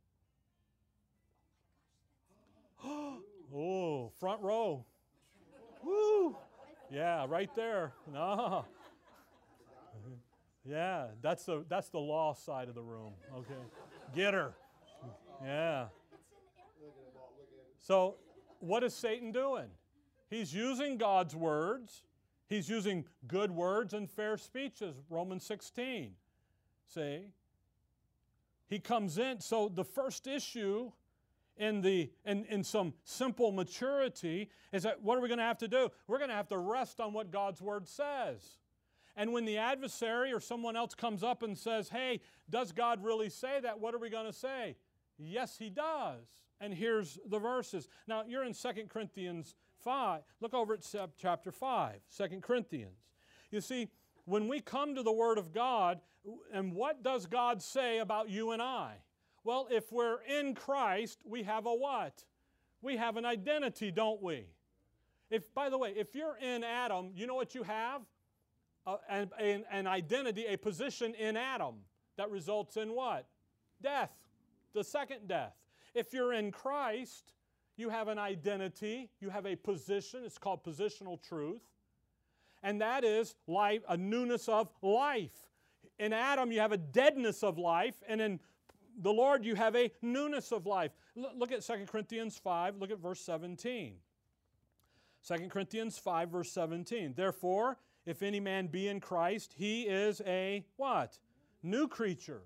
oh, 2.86 4.12
front 4.20 4.42
row. 4.42 4.86
Woo! 5.84 6.36
Yeah, 6.92 7.26
right 7.28 7.54
there. 7.56 7.94
No. 8.12 8.66
Yeah, 10.66 11.08
that's 11.22 11.44
the 11.44 11.66
that's 11.68 11.90
the 11.90 12.00
law 12.00 12.34
side 12.34 12.70
of 12.70 12.76
the 12.76 12.82
room. 12.82 13.14
Okay. 13.36 13.54
Get 14.16 14.34
her. 14.34 14.54
Yeah. 15.44 15.88
So, 17.80 18.16
what 18.60 18.84
is 18.84 18.94
Satan 18.94 19.34
doing? 19.34 19.68
He's 20.34 20.52
using 20.52 20.98
God's 20.98 21.36
words. 21.36 22.02
He's 22.50 22.68
using 22.68 23.06
good 23.28 23.52
words 23.52 23.94
and 23.94 24.10
fair 24.10 24.36
speeches. 24.38 24.96
Romans 25.08 25.46
16. 25.46 26.16
See? 26.92 27.20
He 28.68 28.80
comes 28.80 29.20
in. 29.20 29.42
So, 29.42 29.70
the 29.70 29.84
first 29.84 30.26
issue 30.26 30.92
in, 31.56 31.82
the, 31.82 32.10
in, 32.26 32.46
in 32.46 32.64
some 32.64 32.94
simple 33.04 33.52
maturity 33.52 34.50
is 34.72 34.82
that 34.82 35.04
what 35.04 35.20
are 35.20 35.22
we 35.22 35.28
going 35.28 35.38
to 35.38 35.44
have 35.44 35.60
to 35.60 35.68
do? 35.68 35.90
We're 36.08 36.18
going 36.18 36.32
to 36.32 36.36
have 36.36 36.50
to 36.50 36.58
rest 36.58 37.00
on 37.00 37.14
what 37.14 37.30
God's 37.30 37.62
Word 37.62 37.88
says. 37.88 38.58
And 39.16 39.34
when 39.34 39.46
the 39.46 39.60
adversary 39.60 40.34
or 40.34 40.40
someone 40.40 40.76
else 40.76 40.96
comes 40.96 41.22
up 41.22 41.44
and 41.44 41.56
says, 41.56 41.90
hey, 41.90 42.22
does 42.50 42.72
God 42.72 43.04
really 43.04 43.30
say 43.30 43.60
that? 43.62 43.80
What 43.80 43.94
are 43.94 44.00
we 44.00 44.10
going 44.10 44.26
to 44.26 44.34
say? 44.34 44.78
Yes, 45.20 45.58
He 45.60 45.70
does. 45.70 46.26
And 46.64 46.74
here's 46.74 47.20
the 47.30 47.40
verses. 47.40 47.90
Now, 48.08 48.24
you're 48.26 48.46
in 48.46 48.54
2 48.54 48.70
Corinthians 48.88 49.54
5. 49.84 50.22
Look 50.40 50.54
over 50.54 50.74
at 50.76 50.96
chapter 51.18 51.52
5, 51.52 51.96
2 52.18 52.28
Corinthians. 52.42 53.04
You 53.52 53.60
see, 53.60 53.90
when 54.24 54.48
we 54.48 54.62
come 54.62 54.96
to 54.96 55.04
the 55.04 55.12
Word 55.12 55.38
of 55.38 55.52
God, 55.52 56.00
and 56.54 56.74
what 56.74 57.04
does 57.04 57.26
God 57.26 57.62
say 57.62 57.98
about 58.00 58.30
you 58.30 58.52
and 58.52 58.62
I? 58.62 58.94
Well, 59.44 59.68
if 59.70 59.92
we're 59.92 60.22
in 60.22 60.56
Christ, 60.56 61.20
we 61.26 61.44
have 61.44 61.66
a 61.66 61.74
what? 61.74 62.24
We 62.82 62.96
have 62.96 63.18
an 63.18 63.26
identity, 63.26 63.92
don't 63.92 64.22
we? 64.22 64.46
If, 65.30 65.54
by 65.54 65.70
the 65.70 65.78
way, 65.78 65.94
if 65.98 66.16
you're 66.16 66.38
in 66.38 66.64
Adam, 66.64 67.12
you 67.14 67.28
know 67.28 67.36
what 67.36 67.54
you 67.56 67.64
have? 67.64 68.04
Uh, 68.88 68.98
an, 69.10 69.30
an, 69.38 69.66
an 69.70 69.86
identity, 69.86 70.46
a 70.48 70.58
position 70.58 71.14
in 71.16 71.36
Adam 71.36 71.76
that 72.16 72.32
results 72.32 72.78
in 72.78 72.96
what? 72.96 73.26
Death, 73.82 74.12
the 74.74 74.84
second 74.86 75.28
death. 75.28 75.56
If 75.94 76.14
you're 76.14 76.34
in 76.34 76.52
Christ, 76.52 77.34
you 77.76 77.90
have 77.90 78.08
an 78.08 78.20
identity, 78.20 79.10
you 79.20 79.30
have 79.30 79.46
a 79.46 79.56
position, 79.56 80.22
it's 80.26 80.38
called 80.38 80.64
positional 80.64 81.22
truth, 81.22 81.62
and 82.62 82.82
that 82.82 83.04
is 83.04 83.36
life, 83.48 83.82
a 83.90 83.98
newness 83.98 84.48
of 84.48 84.70
life. 84.82 85.50
In 86.00 86.14
Adam, 86.14 86.52
you 86.52 86.60
have 86.60 86.72
a 86.72 86.78
deadness 86.78 87.44
of 87.44 87.58
life, 87.58 87.96
and 88.08 88.22
in 88.22 88.40
the 89.02 89.12
Lord, 89.12 89.46
you 89.46 89.56
have 89.56 89.76
a 89.76 89.92
newness 90.02 90.52
of 90.52 90.66
life. 90.66 90.92
Look 91.16 91.52
at 91.52 91.64
2 91.64 91.86
Corinthians 91.88 92.38
5, 92.38 92.78
look 92.78 92.92
at 92.92 93.00
verse 93.00 93.20
17. 93.22 93.96
2 95.28 95.36
Corinthians 95.50 95.98
5, 95.98 96.30
verse 96.30 96.52
17. 96.52 97.14
Therefore, 97.16 97.78
if 98.06 98.22
any 98.22 98.40
man 98.40 98.68
be 98.68 98.88
in 98.88 99.00
Christ, 99.00 99.54
he 99.56 99.84
is 99.84 100.22
a 100.26 100.66
what? 100.76 101.18
New 101.62 101.88
creature. 101.88 102.42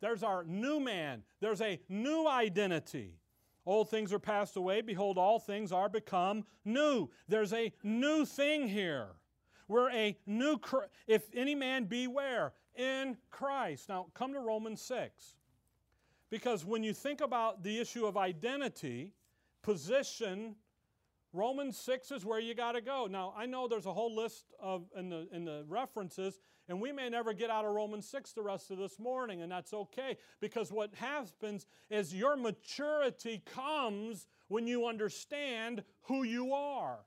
There's 0.00 0.22
our 0.22 0.44
new 0.44 0.80
man. 0.80 1.22
There's 1.40 1.60
a 1.60 1.80
new 1.88 2.26
identity. 2.28 3.18
Old 3.66 3.90
things 3.90 4.12
are 4.12 4.18
passed 4.18 4.56
away. 4.56 4.80
Behold, 4.80 5.18
all 5.18 5.38
things 5.38 5.72
are 5.72 5.88
become 5.88 6.44
new. 6.64 7.10
There's 7.28 7.52
a 7.52 7.72
new 7.82 8.24
thing 8.24 8.68
here. 8.68 9.08
We're 9.68 9.90
a 9.90 10.16
new, 10.26 10.58
if 11.06 11.24
any 11.34 11.54
man 11.54 11.84
be 11.84 12.06
where? 12.06 12.54
In 12.74 13.16
Christ. 13.30 13.88
Now, 13.88 14.06
come 14.14 14.32
to 14.32 14.40
Romans 14.40 14.80
6. 14.80 15.34
Because 16.30 16.64
when 16.64 16.82
you 16.82 16.94
think 16.94 17.20
about 17.20 17.62
the 17.62 17.78
issue 17.78 18.06
of 18.06 18.16
identity, 18.16 19.12
position, 19.62 20.54
Romans 21.32 21.76
6 21.78 22.10
is 22.10 22.24
where 22.24 22.40
you 22.40 22.54
got 22.54 22.72
to 22.72 22.80
go. 22.80 23.06
Now, 23.10 23.34
I 23.36 23.46
know 23.46 23.68
there's 23.68 23.86
a 23.86 23.92
whole 23.92 24.14
list 24.14 24.46
of 24.60 24.84
in 24.96 25.08
the 25.10 25.28
in 25.32 25.44
the 25.44 25.64
references 25.68 26.40
and 26.68 26.80
we 26.80 26.92
may 26.92 27.08
never 27.08 27.32
get 27.32 27.50
out 27.50 27.64
of 27.64 27.72
Romans 27.72 28.06
6 28.08 28.32
the 28.32 28.42
rest 28.42 28.70
of 28.70 28.78
this 28.78 28.98
morning 28.98 29.42
and 29.42 29.50
that's 29.50 29.72
okay 29.72 30.16
because 30.40 30.70
what 30.70 30.94
happens 30.94 31.66
is 31.90 32.14
your 32.14 32.36
maturity 32.36 33.42
comes 33.46 34.26
when 34.48 34.66
you 34.66 34.86
understand 34.86 35.82
who 36.02 36.22
you 36.22 36.52
are. 36.52 36.98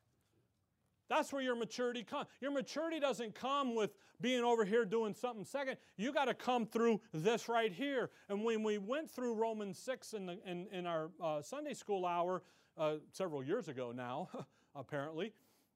That's 1.09 1.33
where 1.33 1.41
your 1.41 1.57
maturity 1.57 2.03
comes. 2.03 2.27
Your 2.39 2.51
maturity 2.51 2.99
doesn't 2.99 3.35
come 3.35 3.75
with 3.75 3.91
being 4.21 4.43
over 4.43 4.63
here 4.63 4.85
doing 4.85 5.13
something 5.13 5.43
second. 5.43 5.75
You 5.97 6.13
got 6.13 6.25
to 6.25 6.33
come 6.33 6.65
through 6.65 7.01
this 7.13 7.49
right 7.49 7.73
here. 7.73 8.11
And 8.29 8.45
when 8.45 8.63
we 8.63 8.77
went 8.77 9.11
through 9.11 9.33
Romans 9.33 9.77
6 9.79 10.13
in, 10.13 10.25
the, 10.27 10.39
in, 10.45 10.67
in 10.71 10.85
our 10.85 11.11
uh, 11.21 11.41
Sunday 11.41 11.73
school 11.73 12.05
hour 12.05 12.43
uh, 12.77 12.95
several 13.11 13.43
years 13.43 13.67
ago 13.67 13.91
now, 13.93 14.29
apparently, 14.75 15.33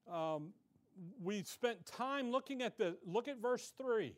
um, 0.10 0.54
we 1.22 1.44
spent 1.44 1.86
time 1.86 2.32
looking 2.32 2.62
at 2.62 2.78
the, 2.78 2.98
look 3.06 3.28
at 3.28 3.42
verse 3.42 3.74
3. 3.78 4.16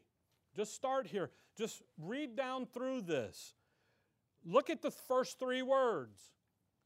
Just 0.55 0.73
start 0.73 1.07
here. 1.07 1.29
Just 1.57 1.81
read 1.97 2.35
down 2.35 2.67
through 2.73 3.01
this. 3.01 3.53
Look 4.45 4.69
at 4.69 4.81
the 4.81 4.91
first 4.91 5.39
three 5.39 5.61
words. 5.61 6.19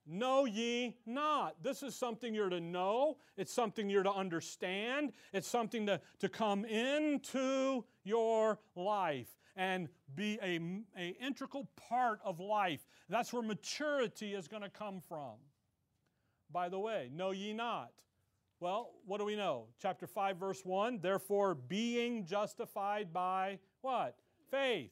Know 0.08 0.46
ye 0.46 0.98
not. 1.06 1.62
This 1.62 1.84
is 1.84 1.96
something 1.96 2.34
you're 2.34 2.50
to 2.50 2.60
know. 2.60 3.18
It's 3.38 3.54
something 3.54 3.90
you're 3.90 4.04
to 4.04 4.12
understand. 4.12 5.14
It's 5.32 5.48
something 5.48 5.86
to, 5.86 6.02
to 6.20 6.30
come 6.30 6.66
into 6.66 7.86
your 8.04 8.60
life 8.76 9.38
and 9.56 9.90
be 10.16 10.40
a, 10.42 10.60
a 10.98 11.16
integral 11.22 11.70
part 11.90 12.20
of 12.26 12.40
life. 12.40 12.82
That's 13.10 13.32
where 13.32 13.44
maturity 13.44 14.34
is 14.34 14.48
going 14.48 14.64
to 14.64 14.70
come 14.70 15.02
from. 15.08 15.36
By 16.52 16.70
the 16.70 16.80
way, 16.80 17.10
know 17.14 17.32
ye 17.32 17.54
not. 17.54 17.92
Well, 18.62 18.92
what 19.06 19.18
do 19.18 19.26
we 19.26 19.36
know? 19.36 19.66
Chapter 19.82 20.08
5, 20.08 20.38
verse 20.38 20.62
1 20.64 21.00
Therefore, 21.02 21.56
being 21.56 22.26
justified 22.26 23.12
by 23.12 23.60
what? 23.82 24.16
Faith. 24.50 24.92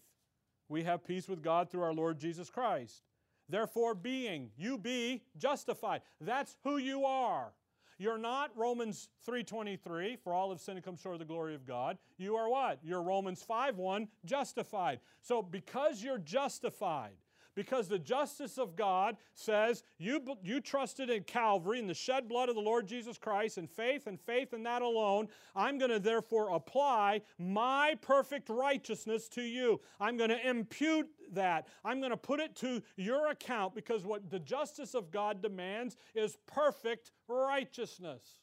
We 0.67 0.83
have 0.83 1.05
peace 1.05 1.29
with 1.29 1.41
God 1.41 1.71
through 1.71 1.83
our 1.83 1.93
Lord 1.93 2.19
Jesus 2.19 2.49
Christ 2.49 3.03
Therefore, 3.49 3.95
being, 3.95 4.51
you 4.55 4.77
be 4.77 5.23
justified. 5.37 6.01
That's 6.21 6.55
who 6.63 6.77
you 6.77 7.05
are. 7.05 7.51
You're 7.97 8.19
not 8.19 8.55
Romans 8.55 9.09
3:23, 9.27 10.15
for 10.15 10.33
all 10.33 10.51
have 10.51 10.61
sin 10.61 10.77
and 10.77 10.85
come 10.85 10.95
short 10.95 11.15
of 11.15 11.19
the 11.19 11.25
glory 11.25 11.55
of 11.55 11.65
God. 11.65 11.97
You 12.17 12.37
are 12.37 12.47
what? 12.47 12.79
You're 12.83 13.01
Romans 13.01 13.43
5:1, 13.43 14.07
justified. 14.23 15.01
So 15.21 15.41
because 15.41 16.01
you're 16.01 16.19
justified, 16.19 17.17
because 17.59 17.89
the 17.89 17.99
justice 17.99 18.57
of 18.57 18.77
God 18.77 19.17
says 19.33 19.83
you, 19.97 20.23
you 20.41 20.61
trusted 20.61 21.09
in 21.09 21.23
Calvary 21.23 21.77
and 21.77 21.89
the 21.89 21.93
shed 21.93 22.29
blood 22.29 22.47
of 22.47 22.55
the 22.55 22.61
Lord 22.61 22.87
Jesus 22.87 23.17
Christ 23.17 23.57
and 23.57 23.69
faith 23.69 24.07
and 24.07 24.17
faith 24.17 24.53
in 24.53 24.63
that 24.63 24.81
alone. 24.81 25.27
I'm 25.57 25.77
going 25.77 25.91
to 25.91 25.99
therefore 25.99 26.55
apply 26.55 27.19
my 27.37 27.95
perfect 28.01 28.47
righteousness 28.47 29.27
to 29.33 29.41
you. 29.41 29.81
I'm 29.99 30.15
going 30.15 30.29
to 30.29 30.49
impute 30.49 31.09
that. 31.33 31.67
I'm 31.83 31.99
going 31.99 32.11
to 32.11 32.17
put 32.17 32.39
it 32.39 32.55
to 32.57 32.81
your 32.95 33.29
account 33.29 33.75
because 33.75 34.05
what 34.05 34.29
the 34.29 34.39
justice 34.39 34.93
of 34.93 35.11
God 35.11 35.41
demands 35.41 35.97
is 36.15 36.37
perfect 36.47 37.11
righteousness. 37.27 38.39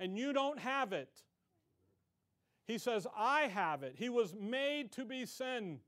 And 0.00 0.18
you 0.18 0.32
don't 0.32 0.58
have 0.58 0.92
it. 0.92 1.10
He 2.66 2.76
says, 2.76 3.06
I 3.16 3.42
have 3.42 3.84
it. 3.84 3.94
He 3.96 4.08
was 4.08 4.34
made 4.34 4.90
to 4.92 5.04
be 5.04 5.26
sin 5.26 5.78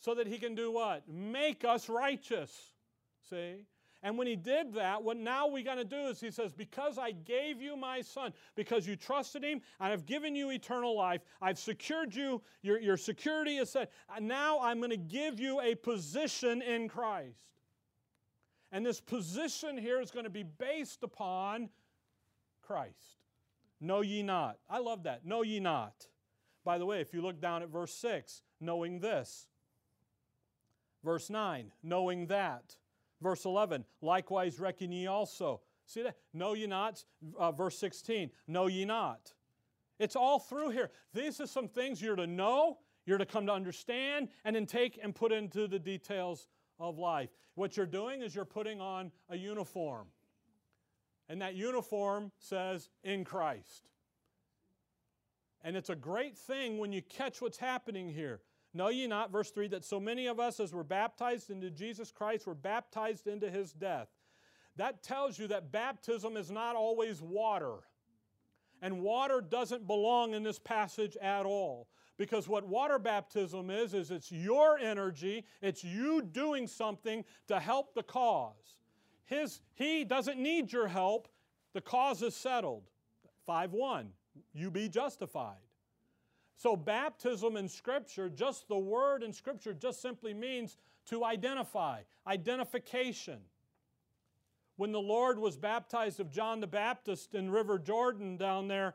so 0.00 0.14
that 0.14 0.26
he 0.26 0.38
can 0.38 0.54
do 0.54 0.70
what? 0.70 1.08
Make 1.08 1.64
us 1.64 1.88
righteous. 1.88 2.52
See? 3.30 3.66
And 4.02 4.16
when 4.18 4.26
he 4.26 4.36
did 4.36 4.74
that, 4.74 5.02
what 5.02 5.16
now 5.16 5.48
we 5.48 5.62
got 5.62 5.76
to 5.76 5.84
do 5.84 6.08
is 6.08 6.20
he 6.20 6.30
says, 6.30 6.52
Because 6.52 6.98
I 6.98 7.12
gave 7.12 7.60
you 7.60 7.76
my 7.76 8.02
son, 8.02 8.32
because 8.54 8.86
you 8.86 8.94
trusted 8.94 9.42
him, 9.42 9.60
and 9.80 9.92
I've 9.92 10.06
given 10.06 10.36
you 10.36 10.50
eternal 10.50 10.96
life, 10.96 11.22
I've 11.40 11.58
secured 11.58 12.14
you, 12.14 12.42
your, 12.62 12.78
your 12.78 12.96
security 12.96 13.56
is 13.56 13.70
set. 13.70 13.90
Now 14.20 14.60
I'm 14.60 14.78
going 14.78 14.90
to 14.90 14.96
give 14.96 15.40
you 15.40 15.60
a 15.60 15.74
position 15.74 16.62
in 16.62 16.88
Christ. 16.88 17.40
And 18.70 18.84
this 18.84 19.00
position 19.00 19.78
here 19.78 20.00
is 20.00 20.10
going 20.10 20.24
to 20.24 20.30
be 20.30 20.42
based 20.42 21.02
upon 21.02 21.70
Christ. 22.62 23.18
know 23.80 24.02
ye 24.02 24.22
not. 24.22 24.58
I 24.68 24.78
love 24.78 25.04
that. 25.04 25.24
Know 25.24 25.42
ye 25.42 25.60
not. 25.60 26.06
By 26.64 26.78
the 26.78 26.86
way, 26.86 27.00
if 27.00 27.14
you 27.14 27.22
look 27.22 27.40
down 27.40 27.62
at 27.62 27.70
verse 27.70 27.92
6, 27.94 28.42
knowing 28.60 29.00
this. 29.00 29.46
Verse 31.06 31.30
9, 31.30 31.70
knowing 31.84 32.26
that. 32.26 32.74
Verse 33.22 33.44
11, 33.44 33.84
likewise 34.02 34.58
reckon 34.58 34.90
ye 34.90 35.06
also. 35.06 35.60
See 35.86 36.02
that? 36.02 36.16
Know 36.34 36.54
ye 36.54 36.66
not. 36.66 37.04
Uh, 37.38 37.52
verse 37.52 37.78
16, 37.78 38.28
know 38.48 38.66
ye 38.66 38.84
not. 38.84 39.32
It's 40.00 40.16
all 40.16 40.40
through 40.40 40.70
here. 40.70 40.90
These 41.14 41.40
are 41.40 41.46
some 41.46 41.68
things 41.68 42.02
you're 42.02 42.16
to 42.16 42.26
know, 42.26 42.78
you're 43.06 43.18
to 43.18 43.24
come 43.24 43.46
to 43.46 43.52
understand, 43.52 44.30
and 44.44 44.56
then 44.56 44.66
take 44.66 44.98
and 45.00 45.14
put 45.14 45.30
into 45.30 45.68
the 45.68 45.78
details 45.78 46.48
of 46.80 46.98
life. 46.98 47.30
What 47.54 47.76
you're 47.76 47.86
doing 47.86 48.20
is 48.20 48.34
you're 48.34 48.44
putting 48.44 48.80
on 48.80 49.12
a 49.30 49.36
uniform. 49.36 50.08
And 51.28 51.40
that 51.40 51.54
uniform 51.54 52.32
says, 52.40 52.90
in 53.04 53.22
Christ. 53.22 53.90
And 55.62 55.76
it's 55.76 55.90
a 55.90 55.96
great 55.96 56.36
thing 56.36 56.78
when 56.78 56.90
you 56.90 57.00
catch 57.00 57.40
what's 57.40 57.58
happening 57.58 58.08
here. 58.12 58.40
Know 58.76 58.88
ye 58.90 59.06
not, 59.06 59.32
verse 59.32 59.50
3, 59.50 59.68
that 59.68 59.86
so 59.86 59.98
many 59.98 60.26
of 60.26 60.38
us 60.38 60.60
as 60.60 60.74
were 60.74 60.84
baptized 60.84 61.50
into 61.50 61.70
Jesus 61.70 62.12
Christ 62.12 62.46
were 62.46 62.54
baptized 62.54 63.26
into 63.26 63.50
his 63.50 63.72
death. 63.72 64.08
That 64.76 65.02
tells 65.02 65.38
you 65.38 65.46
that 65.48 65.72
baptism 65.72 66.36
is 66.36 66.50
not 66.50 66.76
always 66.76 67.22
water. 67.22 67.76
And 68.82 69.00
water 69.00 69.40
doesn't 69.40 69.86
belong 69.86 70.34
in 70.34 70.42
this 70.42 70.58
passage 70.58 71.16
at 71.16 71.46
all. 71.46 71.88
Because 72.18 72.48
what 72.48 72.68
water 72.68 72.98
baptism 72.98 73.70
is, 73.70 73.94
is 73.94 74.10
it's 74.10 74.30
your 74.30 74.78
energy, 74.78 75.46
it's 75.62 75.82
you 75.82 76.20
doing 76.20 76.66
something 76.66 77.24
to 77.48 77.58
help 77.58 77.94
the 77.94 78.02
cause. 78.02 78.82
His, 79.24 79.62
he 79.74 80.04
doesn't 80.04 80.38
need 80.38 80.70
your 80.70 80.88
help, 80.88 81.28
the 81.72 81.80
cause 81.80 82.20
is 82.20 82.36
settled. 82.36 82.84
5 83.46 83.72
1, 83.72 84.10
you 84.52 84.70
be 84.70 84.90
justified. 84.90 85.65
So, 86.56 86.74
baptism 86.74 87.56
in 87.56 87.68
Scripture, 87.68 88.30
just 88.30 88.68
the 88.68 88.78
word 88.78 89.22
in 89.22 89.32
Scripture, 89.32 89.74
just 89.74 90.00
simply 90.00 90.32
means 90.32 90.78
to 91.06 91.24
identify, 91.24 92.00
identification. 92.26 93.40
When 94.76 94.92
the 94.92 95.00
Lord 95.00 95.38
was 95.38 95.56
baptized 95.56 96.18
of 96.20 96.30
John 96.30 96.60
the 96.60 96.66
Baptist 96.66 97.34
in 97.34 97.50
River 97.50 97.78
Jordan 97.78 98.36
down 98.36 98.68
there, 98.68 98.94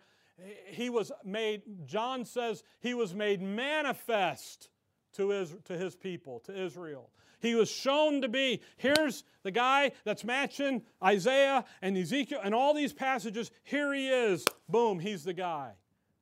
he 0.68 0.90
was 0.90 1.12
made, 1.24 1.62
John 1.86 2.26
says, 2.26 2.64
he 2.80 2.94
was 2.94 3.14
made 3.14 3.42
manifest 3.42 4.70
to 5.14 5.30
his, 5.30 5.56
to 5.66 5.78
his 5.78 5.96
people, 5.96 6.40
to 6.42 6.64
Israel. 6.66 7.10
He 7.42 7.56
was 7.56 7.70
shown 7.70 8.22
to 8.22 8.28
be, 8.28 8.62
here's 8.78 9.24
the 9.44 9.52
guy 9.52 9.92
that's 10.04 10.24
matching 10.24 10.84
Isaiah 11.04 11.66
and 11.82 11.98
Ezekiel 11.98 12.40
and 12.44 12.54
all 12.54 12.74
these 12.74 12.94
passages. 12.94 13.52
Here 13.64 13.94
he 13.94 14.08
is. 14.08 14.46
Boom, 14.70 15.00
he's 15.00 15.24
the 15.24 15.34
guy. 15.34 15.72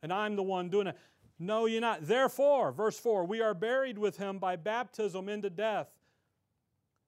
And 0.02 0.14
I'm 0.14 0.38
the 0.38 0.44
one 0.44 0.70
doing 0.70 0.88
it. 0.88 0.98
No, 1.40 1.66
you're 1.66 1.80
not. 1.80 2.06
Therefore, 2.06 2.74
verse 2.74 3.00
4, 3.00 3.26
we 3.26 3.40
are 3.40 3.54
buried 3.54 3.98
with 3.98 4.18
him 4.18 4.40
by 4.40 4.58
baptism 4.58 5.30
into 5.30 5.50
death. 5.50 5.88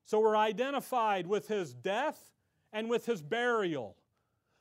So 0.06 0.20
we're 0.22 0.38
identified 0.38 1.28
with 1.28 1.48
his 1.50 1.74
death 1.74 2.32
and 2.72 2.90
with 2.90 3.06
his 3.06 3.22
burial. 3.22 3.98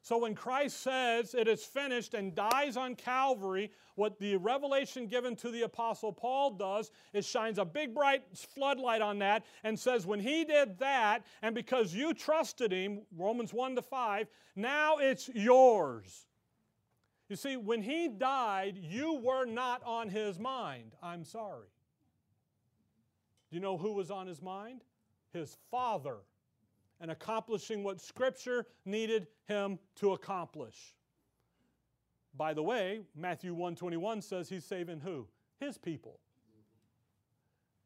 So 0.02 0.18
when 0.18 0.34
Christ 0.34 0.80
says 0.80 1.34
it 1.34 1.46
is 1.46 1.62
finished 1.62 2.14
and 2.14 2.34
dies 2.34 2.76
on 2.76 2.96
Calvary, 2.96 3.70
what 3.96 4.18
the 4.18 4.36
revelation 4.36 5.06
given 5.06 5.36
to 5.36 5.50
the 5.50 5.62
Apostle 5.62 6.12
Paul 6.12 6.52
does 6.52 6.90
is 7.12 7.26
shines 7.26 7.58
a 7.58 7.64
big 7.64 7.94
bright 7.94 8.22
floodlight 8.34 9.02
on 9.02 9.18
that 9.18 9.44
and 9.62 9.78
says, 9.78 10.06
when 10.06 10.18
he 10.18 10.44
did 10.44 10.78
that, 10.78 11.24
and 11.42 11.54
because 11.54 11.94
you 11.94 12.14
trusted 12.14 12.72
him, 12.72 13.02
Romans 13.16 13.52
1 13.52 13.76
to 13.76 13.82
5, 13.82 14.26
now 14.56 14.96
it's 14.96 15.28
yours. 15.28 16.26
You 17.30 17.36
see, 17.36 17.56
when 17.56 17.80
he 17.80 18.08
died, 18.08 18.76
you 18.76 19.14
were 19.14 19.44
not 19.44 19.82
on 19.84 20.08
his 20.08 20.36
mind. 20.40 20.96
I'm 21.00 21.24
sorry. 21.24 21.68
Do 23.48 23.56
you 23.56 23.60
know 23.60 23.78
who 23.78 23.92
was 23.92 24.10
on 24.10 24.26
his 24.26 24.42
mind? 24.42 24.82
His 25.32 25.56
Father 25.70 26.16
and 27.00 27.08
accomplishing 27.08 27.84
what 27.84 28.00
Scripture 28.00 28.66
needed 28.84 29.28
him 29.46 29.78
to 30.00 30.12
accomplish. 30.12 30.96
By 32.36 32.52
the 32.52 32.64
way, 32.64 33.02
Matthew 33.14 33.52
121 33.52 34.22
says 34.22 34.48
he's 34.48 34.64
saving 34.64 34.98
who? 34.98 35.28
His 35.60 35.78
people. 35.78 36.18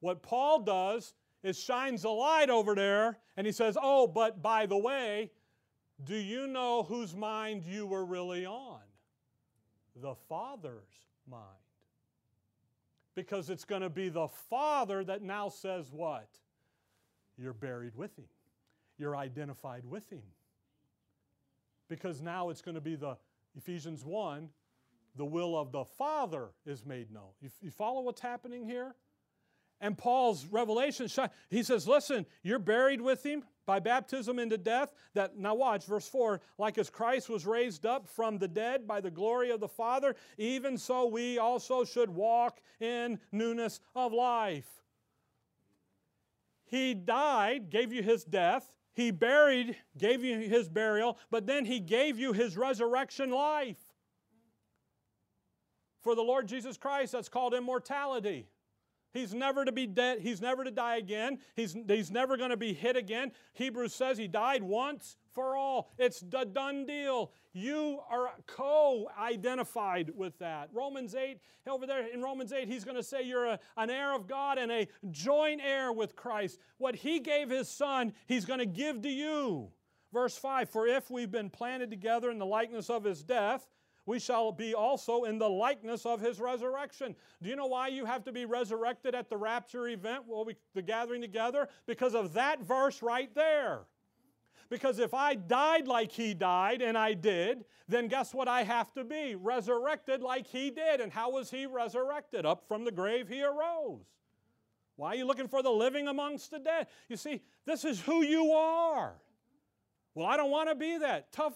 What 0.01 0.23
Paul 0.23 0.61
does 0.61 1.13
is 1.43 1.61
shines 1.61 2.05
a 2.05 2.09
light 2.09 2.49
over 2.49 2.75
there 2.75 3.19
and 3.37 3.47
he 3.47 3.53
says, 3.53 3.77
Oh, 3.81 4.07
but 4.07 4.41
by 4.41 4.65
the 4.65 4.79
way, 4.79 5.33
do 6.03 6.17
you 6.17 6.47
know 6.47 6.83
whose 6.83 7.15
mind 7.15 7.63
you 7.63 7.87
were 7.87 8.07
really 8.07 8.47
on? 8.47 8.81
The 9.97 10.15
Father's 10.29 11.07
mind. 11.29 11.43
Because 13.15 13.49
it's 13.49 13.65
going 13.65 13.83
to 13.83 13.91
be 13.91 14.09
the 14.09 14.29
Father 14.51 15.05
that 15.05 15.23
now 15.23 15.49
says 15.49 15.93
what? 15.93 16.29
You're 17.37 17.53
buried 17.53 17.95
with 17.97 18.17
Him 18.17 18.27
you're 18.99 19.17
identified 19.17 19.85
with 19.85 20.09
Him. 20.11 20.23
Because 21.89 22.21
now 22.21 22.51
it's 22.51 22.63
going 22.63 22.77
to 22.77 22.81
be 22.81 22.97
the 22.97 23.17
Ephesians 23.57 24.05
1, 24.05 24.49
the 25.17 25.25
will 25.25 25.57
of 25.57 25.71
the 25.73 25.85
Father 25.85 26.49
is 26.67 26.85
made 26.85 27.13
known. 27.13 27.31
You, 27.41 27.51
you 27.61 27.71
follow 27.71 28.01
what's 28.01 28.21
happening 28.21 28.65
here? 28.65 28.95
And 29.81 29.99
Paul's 29.99 30.47
revelation, 30.47 31.09
he 31.51 31.63
says, 31.63 31.87
Listen, 31.87 32.27
you're 32.43 32.59
buried 32.59 33.01
with 33.01 33.25
him 33.25 33.45
by 33.67 33.81
baptism 33.81 34.39
into 34.39 34.59
death. 34.59 34.93
That 35.15 35.37
now 35.37 35.55
watch, 35.55 35.87
verse 35.87 36.09
4 36.09 36.41
like 36.59 36.79
as 36.79 36.91
Christ 36.91 37.29
was 37.29 37.47
raised 37.47 37.87
up 37.87 38.09
from 38.09 38.39
the 38.39 38.49
dead 38.49 38.87
by 38.87 39.01
the 39.01 39.11
glory 39.11 39.51
of 39.51 39.61
the 39.61 39.69
Father, 39.69 40.17
even 40.39 40.79
so 40.79 41.07
we 41.07 41.39
also 41.39 41.85
should 41.85 42.11
walk 42.11 42.61
in 42.81 43.19
newness 43.33 43.81
of 43.95 44.13
life. 44.13 44.69
He 46.65 46.95
died, 46.95 47.71
gave 47.71 47.93
you 47.93 48.03
his 48.03 48.25
death, 48.25 48.75
he 48.95 49.11
buried, 49.11 49.77
gave 49.99 50.23
you 50.23 50.39
his 50.39 50.69
burial, 50.69 51.19
but 51.31 51.47
then 51.47 51.65
he 51.65 51.81
gave 51.81 52.19
you 52.19 52.33
his 52.33 52.57
resurrection 52.57 53.31
life. 53.31 53.79
For 56.01 56.15
the 56.15 56.23
Lord 56.23 56.47
Jesus 56.47 56.77
Christ, 56.77 57.13
that's 57.13 57.29
called 57.29 57.55
immortality. 57.55 58.47
He's 59.15 59.33
never 59.33 59.65
to 59.65 59.71
be 59.71 59.87
dead. 59.87 60.19
He's 60.21 60.41
never 60.41 60.65
to 60.65 60.73
die 60.73 60.97
again. 60.97 61.39
He's, 61.55 61.77
he's 61.87 62.11
never 62.11 62.37
going 62.37 62.51
to 62.51 62.57
be 62.57 62.75
hit 62.75 62.97
again. 62.97 63.31
Hebrews 63.53 63.95
says 63.95 64.19
he 64.19 64.27
died 64.27 64.65
once 64.65 65.17
for 65.31 65.57
all. 65.57 65.93
It's 65.99 66.23
a 66.37 66.45
done 66.45 66.85
deal. 66.85 67.31
You 67.53 68.01
are 68.11 68.33
co 68.49 69.09
identified 69.17 70.11
with 70.17 70.37
that. 70.41 70.69
Romans 70.73 71.15
8, 71.15 71.39
over 71.69 71.87
there 71.87 72.09
in 72.09 72.23
Romans 72.23 72.53
8, 72.53 72.67
he's 72.67 72.85
going 72.85 72.97
to 72.97 73.05
say 73.05 73.23
you're 73.23 73.47
a, 73.47 73.61
an 73.77 73.89
heir 73.89 74.13
of 74.13 74.27
God 74.27 74.59
and 74.59 74.73
a 74.73 74.89
joint 75.13 75.61
heir 75.65 75.93
with 75.93 76.17
Christ. 76.17 76.59
What 76.79 76.97
he 76.97 77.21
gave 77.21 77.49
his 77.49 77.69
son, 77.69 78.15
he's 78.27 78.45
going 78.45 78.59
to 78.59 78.67
give 78.67 79.03
to 79.03 79.09
you. 79.09 79.71
Verse 80.13 80.37
5 80.37 80.71
For 80.71 80.89
if 80.89 81.09
we've 81.09 81.31
been 81.31 81.51
planted 81.51 81.89
together 81.89 82.33
in 82.33 82.39
the 82.39 82.47
likeness 82.47 82.91
of 82.91 83.05
his 83.05 83.23
death, 83.23 83.69
we 84.07 84.19
shall 84.19 84.53
be 84.53 84.75
also 84.75 85.25
in 85.25 85.39
the 85.39 85.49
likeness 85.49 86.05
of 86.05 86.21
his 86.21 86.39
resurrection. 86.41 87.15
Do 87.43 87.49
you 87.49 87.57
know 87.57 87.67
why 87.67 87.89
you 87.89 88.05
have 88.05 88.25
to 88.25 88.33
be 88.33 88.45
resurrected 88.45 89.15
at 89.15 89.31
the 89.31 89.37
rapture 89.37 89.89
event, 89.89 90.25
well, 90.27 90.45
we, 90.45 90.57
the 90.75 90.83
gathering 90.83 91.23
together? 91.23 91.69
Because 91.87 92.15
of 92.15 92.35
that 92.35 92.63
verse 92.63 93.03
right 93.03 93.35
there. 93.35 93.87
Because 94.69 94.99
if 94.99 95.15
I 95.15 95.35
died 95.35 95.87
like 95.87 96.11
he 96.11 96.35
died, 96.35 96.83
and 96.83 96.97
I 96.97 97.15
did, 97.15 97.65
then 97.87 98.09
guess 98.09 98.35
what 98.35 98.49
I 98.49 98.63
have 98.63 98.93
to 98.95 99.05
be? 99.05 99.35
Resurrected 99.35 100.23
like 100.23 100.47
he 100.47 100.71
did. 100.71 101.01
And 101.01 101.13
how 101.13 101.31
was 101.31 101.51
he 101.51 101.67
resurrected? 101.67 102.47
Up 102.47 102.65
from 102.67 102.85
the 102.85 102.91
grave 102.91 103.29
he 103.29 103.43
arose. 103.43 104.05
Why 104.97 105.09
are 105.09 105.15
you 105.17 105.27
looking 105.27 105.49
for 105.49 105.63
the 105.63 105.71
living 105.71 106.09
amongst 106.09 106.51
the 106.51 106.59
dead? 106.59 106.87
You 107.09 107.17
see, 107.17 107.43
this 107.67 107.85
is 107.85 108.01
who 108.01 108.23
you 108.23 108.53
are. 108.53 109.15
Well, 110.15 110.27
I 110.27 110.37
don't 110.37 110.51
want 110.51 110.69
to 110.69 110.75
be 110.75 110.99
that. 110.99 111.33
Tough, 111.33 111.55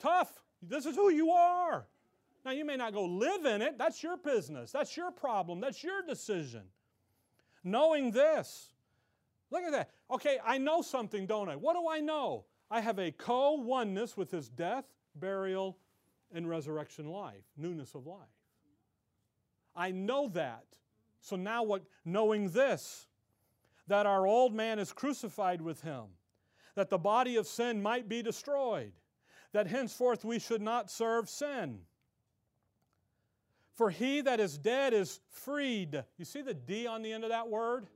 tough. 0.00 0.32
This 0.62 0.86
is 0.86 0.96
who 0.96 1.10
you 1.10 1.30
are. 1.30 1.86
Now, 2.44 2.52
you 2.52 2.64
may 2.64 2.76
not 2.76 2.92
go 2.92 3.04
live 3.04 3.44
in 3.44 3.62
it. 3.62 3.78
That's 3.78 4.02
your 4.02 4.16
business. 4.16 4.72
That's 4.72 4.96
your 4.96 5.10
problem. 5.10 5.60
That's 5.60 5.82
your 5.82 6.02
decision. 6.02 6.62
Knowing 7.62 8.10
this, 8.10 8.72
Look 9.52 9.64
at 9.64 9.72
that. 9.72 9.90
Okay, 10.10 10.38
I 10.44 10.56
know 10.56 10.80
something, 10.80 11.26
don't 11.26 11.50
I? 11.50 11.56
What 11.56 11.74
do 11.74 11.86
I 11.86 12.00
know? 12.00 12.46
I 12.70 12.80
have 12.80 12.98
a 12.98 13.12
co 13.12 13.52
oneness 13.52 14.16
with 14.16 14.30
his 14.30 14.48
death, 14.48 14.86
burial, 15.14 15.76
and 16.32 16.48
resurrection 16.48 17.10
life, 17.10 17.44
newness 17.58 17.94
of 17.94 18.06
life. 18.06 18.18
I 19.76 19.90
know 19.90 20.28
that. 20.28 20.64
So 21.20 21.36
now 21.36 21.62
what? 21.64 21.82
Knowing 22.06 22.48
this, 22.48 23.06
that 23.88 24.06
our 24.06 24.26
old 24.26 24.54
man 24.54 24.78
is 24.78 24.90
crucified 24.90 25.60
with 25.60 25.82
him, 25.82 26.04
that 26.74 26.88
the 26.88 26.98
body 26.98 27.36
of 27.36 27.46
sin 27.46 27.82
might 27.82 28.08
be 28.08 28.22
destroyed, 28.22 28.92
that 29.52 29.66
henceforth 29.66 30.24
we 30.24 30.38
should 30.38 30.62
not 30.62 30.90
serve 30.90 31.28
sin. 31.28 31.80
For 33.74 33.90
he 33.90 34.20
that 34.20 34.40
is 34.40 34.58
dead 34.58 34.92
is 34.92 35.20
freed. 35.30 36.04
You 36.18 36.24
see 36.24 36.42
the 36.42 36.54
D 36.54 36.86
on 36.86 37.02
the 37.02 37.12
end 37.12 37.24
of 37.24 37.30
that 37.30 37.48
word? 37.48 37.86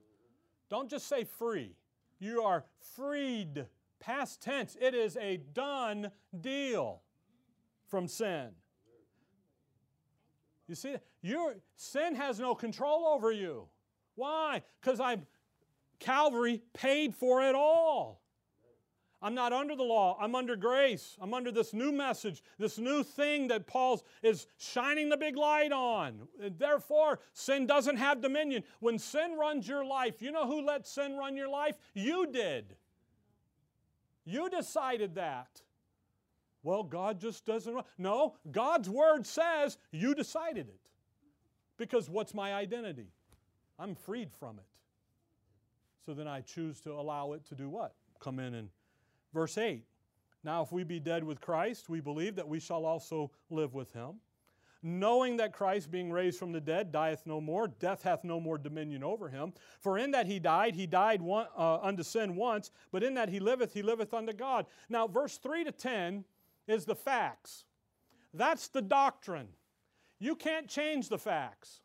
Don't 0.68 0.88
just 0.88 1.06
say 1.06 1.24
free. 1.24 1.76
You 2.18 2.42
are 2.42 2.64
freed. 2.96 3.66
Past 4.00 4.40
tense. 4.40 4.76
It 4.80 4.94
is 4.94 5.16
a 5.16 5.38
done 5.54 6.10
deal. 6.40 7.02
from 7.88 8.08
sin. 8.08 8.48
You 10.68 10.74
see, 10.74 10.96
your 11.22 11.54
sin 11.76 12.14
has 12.16 12.40
no 12.40 12.54
control 12.54 13.06
over 13.06 13.30
you. 13.30 13.68
Why? 14.16 14.62
Because 14.80 14.98
I'm 14.98 15.26
Calvary 16.00 16.62
paid 16.74 17.14
for 17.14 17.42
it 17.42 17.54
all. 17.54 18.20
I'm 19.22 19.34
not 19.34 19.52
under 19.52 19.74
the 19.74 19.82
law. 19.82 20.18
I'm 20.20 20.34
under 20.34 20.56
grace. 20.56 21.16
I'm 21.20 21.32
under 21.32 21.50
this 21.50 21.72
new 21.72 21.90
message, 21.90 22.42
this 22.58 22.78
new 22.78 23.02
thing 23.02 23.48
that 23.48 23.66
Paul 23.66 24.04
is 24.22 24.46
shining 24.58 25.08
the 25.08 25.16
big 25.16 25.36
light 25.36 25.72
on. 25.72 26.28
And 26.42 26.58
therefore, 26.58 27.20
sin 27.32 27.66
doesn't 27.66 27.96
have 27.96 28.20
dominion. 28.20 28.62
When 28.80 28.98
sin 28.98 29.36
runs 29.38 29.66
your 29.66 29.84
life, 29.84 30.20
you 30.20 30.32
know 30.32 30.46
who 30.46 30.64
let 30.64 30.86
sin 30.86 31.16
run 31.16 31.34
your 31.34 31.48
life? 31.48 31.76
You 31.94 32.30
did. 32.30 32.76
You 34.26 34.50
decided 34.50 35.14
that. 35.14 35.62
Well, 36.62 36.82
God 36.82 37.20
just 37.20 37.46
doesn't. 37.46 37.72
Run. 37.72 37.84
No, 37.96 38.34
God's 38.50 38.90
word 38.90 39.26
says 39.26 39.78
you 39.92 40.14
decided 40.14 40.68
it. 40.68 40.80
Because 41.78 42.10
what's 42.10 42.34
my 42.34 42.52
identity? 42.52 43.12
I'm 43.78 43.94
freed 43.94 44.32
from 44.32 44.58
it. 44.58 44.64
So 46.04 46.12
then 46.12 46.28
I 46.28 46.40
choose 46.40 46.80
to 46.80 46.92
allow 46.92 47.32
it 47.32 47.46
to 47.46 47.54
do 47.54 47.68
what? 47.68 47.94
Come 48.20 48.38
in 48.38 48.54
and 48.54 48.68
Verse 49.36 49.58
8 49.58 49.84
Now, 50.44 50.62
if 50.62 50.72
we 50.72 50.82
be 50.82 50.98
dead 50.98 51.22
with 51.22 51.42
Christ, 51.42 51.90
we 51.90 52.00
believe 52.00 52.36
that 52.36 52.48
we 52.48 52.58
shall 52.58 52.86
also 52.86 53.30
live 53.50 53.74
with 53.74 53.92
him. 53.92 54.14
Knowing 54.82 55.36
that 55.36 55.52
Christ, 55.52 55.90
being 55.90 56.10
raised 56.10 56.38
from 56.38 56.52
the 56.52 56.60
dead, 56.60 56.90
dieth 56.90 57.26
no 57.26 57.38
more, 57.38 57.68
death 57.68 58.02
hath 58.02 58.24
no 58.24 58.40
more 58.40 58.56
dominion 58.56 59.04
over 59.04 59.28
him. 59.28 59.52
For 59.80 59.98
in 59.98 60.10
that 60.12 60.26
he 60.26 60.38
died, 60.38 60.74
he 60.74 60.86
died 60.86 61.20
one, 61.20 61.48
uh, 61.54 61.80
unto 61.82 62.02
sin 62.02 62.34
once, 62.34 62.70
but 62.90 63.02
in 63.02 63.12
that 63.12 63.28
he 63.28 63.38
liveth, 63.38 63.74
he 63.74 63.82
liveth 63.82 64.14
unto 64.14 64.32
God. 64.32 64.64
Now, 64.88 65.06
verse 65.06 65.36
3 65.36 65.64
to 65.64 65.72
10 65.72 66.24
is 66.66 66.86
the 66.86 66.96
facts. 66.96 67.64
That's 68.32 68.68
the 68.68 68.82
doctrine. 68.82 69.48
You 70.18 70.34
can't 70.34 70.66
change 70.66 71.10
the 71.10 71.18
facts. 71.18 71.82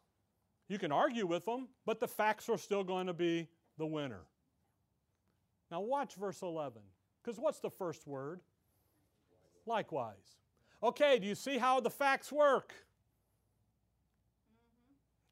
You 0.70 0.80
can 0.80 0.94
argue 0.94 1.28
with 1.28 1.44
them, 1.44 1.68
but 1.86 2.00
the 2.00 2.08
facts 2.08 2.48
are 2.48 2.58
still 2.58 2.86
going 2.86 3.08
to 3.08 3.14
be 3.14 3.50
the 3.78 3.88
winner. 3.88 4.22
Now, 5.70 5.82
watch 5.82 6.16
verse 6.16 6.42
11. 6.42 6.82
Because 7.24 7.40
what's 7.40 7.60
the 7.60 7.70
first 7.70 8.08
word? 8.08 8.42
Likewise. 9.66 10.38
Okay, 10.84 11.20
do 11.20 11.28
you 11.28 11.36
see 11.36 11.58
how 11.58 11.80
the 11.80 11.90
facts 11.90 12.32
work? 12.32 12.70
Mm-hmm. 12.70 12.86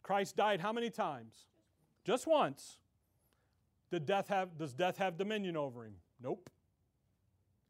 Christ 0.04 0.36
died 0.36 0.62
how 0.62 0.71
many 0.71 0.89
times? 0.89 1.45
Just 2.06 2.28
once. 2.28 2.78
Did 3.91 4.06
death 4.06 4.28
have, 4.28 4.58
does 4.58 4.73
death 4.73 4.97
have 4.97 5.17
dominion 5.17 5.58
over 5.58 5.86
him? 5.86 5.95
Nope. 6.21 6.49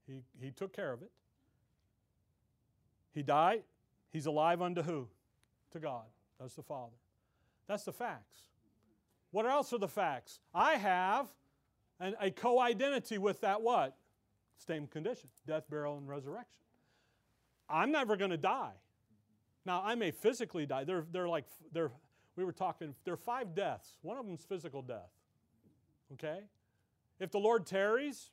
He, 0.05 0.21
he 0.41 0.51
took 0.51 0.75
care 0.75 0.91
of 0.91 1.01
it. 1.01 1.12
He 3.13 3.23
died. 3.23 3.63
He's 4.12 4.25
alive 4.25 4.62
unto 4.62 4.82
who? 4.82 5.08
To 5.71 5.79
God. 5.79 6.05
That's 6.39 6.55
the 6.55 6.63
Father. 6.63 6.95
That's 7.67 7.84
the 7.84 7.93
facts. 7.93 8.38
What 9.32 9.45
else 9.45 9.71
are 9.73 9.77
the 9.77 9.88
facts? 9.88 10.39
I 10.53 10.75
have 10.75 11.27
an, 11.99 12.15
a 12.19 12.32
co 12.32 12.60
identity 12.60 13.17
with 13.17 13.41
that 13.41 13.62
what? 13.62 13.95
Same 14.65 14.88
condition 14.88 15.30
death, 15.48 15.63
burial, 15.69 15.98
and 15.98 16.08
resurrection. 16.08 16.62
I'm 17.69 17.91
never 17.91 18.17
going 18.17 18.32
to 18.32 18.38
die. 18.38 18.74
Now, 19.65 19.82
I 19.84 19.95
may 19.95 20.12
physically 20.12 20.65
die. 20.65 20.84
They're, 20.84 21.06
they're 21.12 21.28
like, 21.28 21.45
they're, 21.72 21.91
we 22.36 22.43
were 22.43 22.52
talking, 22.52 22.95
there 23.06 23.13
are 23.13 23.17
five 23.17 23.54
deaths. 23.54 23.93
One 24.02 24.17
of 24.17 24.26
them 24.26 24.36
is 24.36 24.43
physical 24.43 24.82
death. 24.82 25.12
Okay? 26.13 26.39
If 27.19 27.32
the 27.32 27.38
Lord 27.38 27.65
tarries, 27.65 28.32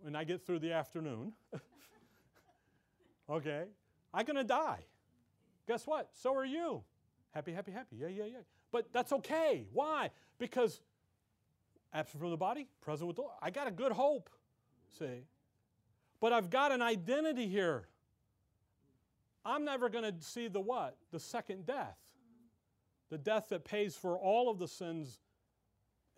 when 0.00 0.16
I 0.16 0.24
get 0.24 0.44
through 0.44 0.58
the 0.58 0.72
afternoon, 0.72 1.32
okay, 3.30 3.64
I'm 4.12 4.24
going 4.24 4.36
to 4.36 4.44
die. 4.44 4.80
Guess 5.68 5.86
what? 5.86 6.08
So 6.14 6.34
are 6.34 6.44
you. 6.44 6.82
Happy, 7.32 7.52
happy, 7.52 7.72
happy. 7.72 7.96
Yeah, 7.96 8.08
yeah, 8.08 8.24
yeah. 8.24 8.38
But 8.72 8.92
that's 8.92 9.12
okay. 9.12 9.66
Why? 9.72 10.10
Because 10.38 10.80
absent 11.92 12.20
from 12.20 12.30
the 12.30 12.36
body, 12.36 12.66
present 12.80 13.06
with 13.06 13.16
the 13.16 13.22
Lord. 13.22 13.34
I 13.40 13.50
got 13.50 13.68
a 13.68 13.70
good 13.70 13.92
hope. 13.92 14.28
See? 14.98 15.24
But 16.20 16.32
I've 16.32 16.50
got 16.50 16.72
an 16.72 16.82
identity 16.82 17.48
here. 17.48 17.88
I'm 19.44 19.64
never 19.64 19.88
going 19.88 20.04
to 20.04 20.14
see 20.24 20.48
the 20.48 20.60
what? 20.60 20.96
The 21.10 21.20
second 21.20 21.66
death. 21.66 21.98
The 23.10 23.18
death 23.18 23.48
that 23.50 23.64
pays 23.64 23.94
for 23.94 24.16
all 24.16 24.50
of 24.50 24.58
the 24.58 24.68
sins 24.68 25.20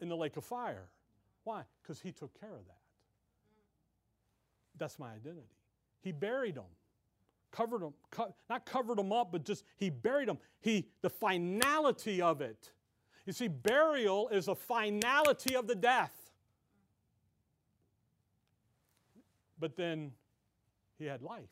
in 0.00 0.08
the 0.08 0.16
lake 0.16 0.36
of 0.36 0.44
fire. 0.44 0.88
Why? 1.44 1.62
Because 1.82 2.00
he 2.00 2.12
took 2.12 2.38
care 2.38 2.52
of 2.52 2.64
that. 2.66 2.78
That's 4.78 4.98
my 4.98 5.12
identity. 5.12 5.46
He 6.02 6.12
buried 6.12 6.54
them, 6.54 6.64
covered 7.50 7.80
them, 7.80 7.94
co- 8.10 8.34
not 8.48 8.66
covered 8.66 8.98
them 8.98 9.12
up, 9.12 9.32
but 9.32 9.44
just 9.44 9.64
he 9.76 9.90
buried 9.90 10.28
them. 10.28 10.38
He, 10.60 10.86
the 11.02 11.10
finality 11.10 12.22
of 12.22 12.40
it. 12.40 12.70
You 13.24 13.32
see, 13.32 13.48
burial 13.48 14.28
is 14.28 14.48
a 14.48 14.54
finality 14.54 15.56
of 15.56 15.66
the 15.66 15.74
death. 15.74 16.25
But 19.58 19.76
then 19.76 20.12
he 20.98 21.04
had 21.04 21.22
life. 21.22 21.50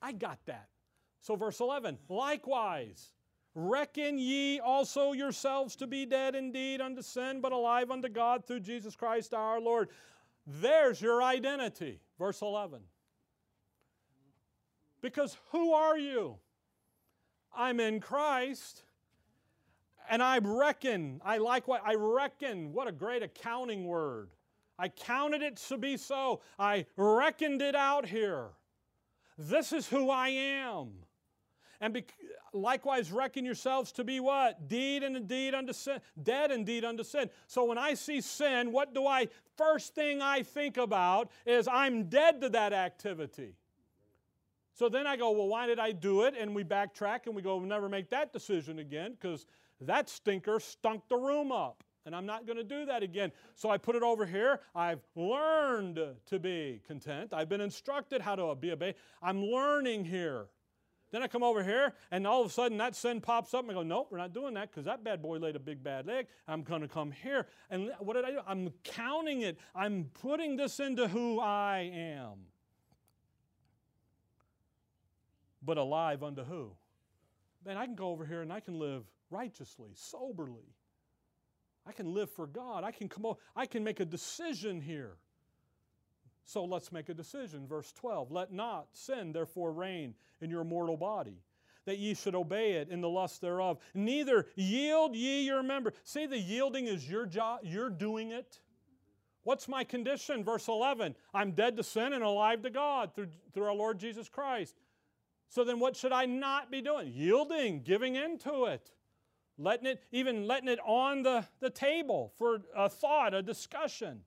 I 0.00 0.12
got 0.12 0.38
that. 0.46 0.68
So, 1.20 1.34
verse 1.36 1.58
11, 1.60 1.98
likewise, 2.08 3.12
reckon 3.54 4.18
ye 4.18 4.60
also 4.60 5.12
yourselves 5.12 5.74
to 5.76 5.86
be 5.86 6.06
dead 6.06 6.34
indeed 6.34 6.80
unto 6.80 7.02
sin, 7.02 7.40
but 7.40 7.52
alive 7.52 7.90
unto 7.90 8.08
God 8.08 8.44
through 8.44 8.60
Jesus 8.60 8.94
Christ 8.94 9.34
our 9.34 9.60
Lord. 9.60 9.88
There's 10.46 11.00
your 11.00 11.22
identity. 11.22 12.00
Verse 12.18 12.40
11. 12.42 12.80
Because 15.02 15.36
who 15.50 15.72
are 15.72 15.98
you? 15.98 16.36
I'm 17.54 17.80
in 17.80 18.00
Christ. 18.00 18.84
And 20.08 20.22
I 20.22 20.38
reckon, 20.38 21.20
I 21.24 21.38
like 21.38 21.66
what 21.66 21.82
I 21.84 21.94
reckon, 21.94 22.72
what 22.72 22.86
a 22.86 22.92
great 22.92 23.22
accounting 23.22 23.86
word. 23.86 24.30
I 24.78 24.88
counted 24.88 25.42
it 25.42 25.56
to 25.68 25.78
be 25.78 25.96
so. 25.96 26.40
I 26.58 26.86
reckoned 26.96 27.62
it 27.62 27.74
out 27.74 28.06
here. 28.06 28.48
This 29.38 29.72
is 29.72 29.88
who 29.88 30.10
I 30.10 30.28
am. 30.28 30.90
And 31.80 31.92
be, 31.92 32.04
likewise, 32.52 33.12
reckon 33.12 33.44
yourselves 33.44 33.92
to 33.92 34.04
be 34.04 34.20
what? 34.20 34.68
Deed 34.68 35.02
and 35.02 35.16
indeed 35.16 35.54
unto 35.54 35.72
sin, 35.72 36.00
dead 36.22 36.50
indeed 36.50 36.84
unto 36.84 37.04
sin. 37.04 37.28
So 37.46 37.64
when 37.64 37.78
I 37.78 37.94
see 37.94 38.20
sin, 38.20 38.72
what 38.72 38.94
do 38.94 39.06
I, 39.06 39.28
first 39.56 39.94
thing 39.94 40.22
I 40.22 40.42
think 40.42 40.78
about 40.78 41.30
is 41.44 41.68
I'm 41.68 42.08
dead 42.08 42.40
to 42.40 42.48
that 42.50 42.72
activity. 42.72 43.56
So 44.72 44.88
then 44.88 45.06
I 45.06 45.16
go, 45.16 45.30
well, 45.30 45.48
why 45.48 45.66
did 45.66 45.78
I 45.78 45.92
do 45.92 46.22
it? 46.22 46.34
And 46.38 46.54
we 46.54 46.64
backtrack 46.64 47.26
and 47.26 47.34
we 47.34 47.42
go, 47.42 47.56
we'll 47.56 47.66
never 47.66 47.88
make 47.88 48.10
that 48.10 48.32
decision 48.32 48.78
again 48.78 49.16
because 49.18 49.46
that 49.80 50.08
stinker 50.08 50.60
stunk 50.60 51.02
the 51.08 51.16
room 51.16 51.52
up 51.52 51.82
and 52.06 52.14
I'm 52.14 52.24
not 52.24 52.46
going 52.46 52.56
to 52.56 52.64
do 52.64 52.86
that 52.86 53.02
again. 53.02 53.32
So 53.56 53.68
I 53.68 53.76
put 53.76 53.96
it 53.96 54.02
over 54.02 54.24
here. 54.24 54.60
I've 54.74 55.00
learned 55.16 55.98
to 56.26 56.38
be 56.38 56.80
content. 56.86 57.34
I've 57.34 57.48
been 57.48 57.60
instructed 57.60 58.22
how 58.22 58.36
to 58.36 58.54
be 58.54 58.70
obeyed. 58.70 58.94
I'm 59.20 59.44
learning 59.44 60.04
here. 60.04 60.46
Then 61.12 61.22
I 61.22 61.28
come 61.28 61.42
over 61.42 61.62
here, 61.62 61.94
and 62.10 62.26
all 62.26 62.40
of 62.40 62.48
a 62.48 62.50
sudden 62.50 62.78
that 62.78 62.96
sin 62.96 63.20
pops 63.20 63.54
up, 63.54 63.62
and 63.62 63.70
I 63.70 63.74
go, 63.74 63.82
Nope, 63.82 64.08
we're 64.10 64.18
not 64.18 64.32
doing 64.32 64.54
that 64.54 64.70
because 64.70 64.84
that 64.86 65.04
bad 65.04 65.22
boy 65.22 65.38
laid 65.38 65.54
a 65.54 65.60
big 65.60 65.82
bad 65.82 66.08
egg. 66.08 66.26
I'm 66.48 66.62
going 66.62 66.82
to 66.82 66.88
come 66.88 67.12
here. 67.12 67.46
And 67.70 67.90
what 68.00 68.14
did 68.14 68.24
I 68.24 68.30
do? 68.32 68.40
I'm 68.46 68.70
counting 68.82 69.42
it, 69.42 69.58
I'm 69.74 70.10
putting 70.20 70.56
this 70.56 70.80
into 70.80 71.06
who 71.08 71.40
I 71.40 71.90
am. 71.94 72.38
But 75.62 75.78
alive 75.78 76.22
unto 76.22 76.44
who? 76.44 76.72
Man, 77.64 77.76
I 77.76 77.86
can 77.86 77.96
go 77.96 78.10
over 78.10 78.24
here 78.24 78.42
and 78.42 78.52
I 78.52 78.60
can 78.60 78.78
live 78.78 79.04
righteously, 79.30 79.90
soberly, 79.94 80.75
I 81.86 81.92
can 81.92 82.12
live 82.12 82.30
for 82.30 82.46
God. 82.46 82.84
I 82.84 82.90
can 82.90 83.08
come 83.08 83.34
I 83.54 83.66
can 83.66 83.84
make 83.84 84.00
a 84.00 84.04
decision 84.04 84.80
here. 84.80 85.16
So 86.44 86.64
let's 86.64 86.92
make 86.92 87.08
a 87.08 87.14
decision. 87.14 87.66
Verse 87.66 87.92
12 87.92 88.30
Let 88.30 88.52
not 88.52 88.88
sin 88.92 89.32
therefore 89.32 89.72
reign 89.72 90.14
in 90.40 90.50
your 90.50 90.64
mortal 90.64 90.96
body, 90.96 91.42
that 91.84 91.98
ye 91.98 92.14
should 92.14 92.34
obey 92.34 92.74
it 92.74 92.88
in 92.88 93.00
the 93.00 93.08
lust 93.08 93.40
thereof. 93.40 93.78
Neither 93.94 94.46
yield 94.54 95.14
ye 95.14 95.42
your 95.42 95.62
member. 95.62 95.92
See, 96.04 96.26
the 96.26 96.38
yielding 96.38 96.86
is 96.86 97.08
your 97.08 97.26
job, 97.26 97.60
you're 97.62 97.90
doing 97.90 98.30
it. 98.30 98.60
What's 99.42 99.68
my 99.68 99.84
condition? 99.84 100.42
Verse 100.42 100.66
11 100.66 101.14
I'm 101.34 101.52
dead 101.52 101.76
to 101.76 101.82
sin 101.82 102.12
and 102.12 102.24
alive 102.24 102.62
to 102.62 102.70
God 102.70 103.14
through, 103.14 103.28
through 103.52 103.64
our 103.64 103.74
Lord 103.74 103.98
Jesus 103.98 104.28
Christ. 104.28 104.80
So 105.48 105.62
then, 105.62 105.78
what 105.78 105.94
should 105.94 106.12
I 106.12 106.26
not 106.26 106.70
be 106.70 106.82
doing? 106.82 107.12
Yielding, 107.14 107.82
giving 107.82 108.16
into 108.16 108.64
it 108.64 108.90
letting 109.58 109.86
it, 109.86 110.02
even 110.12 110.46
letting 110.46 110.68
it 110.68 110.78
on 110.84 111.22
the, 111.22 111.44
the 111.60 111.70
table 111.70 112.32
for 112.36 112.62
a 112.74 112.88
thought, 112.88 113.34
a 113.34 113.42
discussion. 113.42 114.20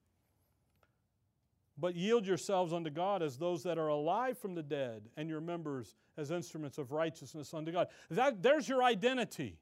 But 1.78 1.96
yield 1.96 2.28
yourselves 2.28 2.74
unto 2.74 2.90
God 2.90 3.24
as 3.24 3.38
those 3.38 3.64
that 3.64 3.78
are 3.78 3.88
alive 3.88 4.38
from 4.38 4.54
the 4.54 4.64
dead, 4.64 5.04
and 5.16 5.30
your 5.30 5.40
members 5.40 5.96
as 6.18 6.30
instruments 6.30 6.78
of 6.78 6.92
righteousness 6.92 7.54
unto 7.54 7.72
God. 7.72 7.88
That, 8.10 8.44
there's 8.44 8.68
your 8.68 8.84
identity. 8.84 9.58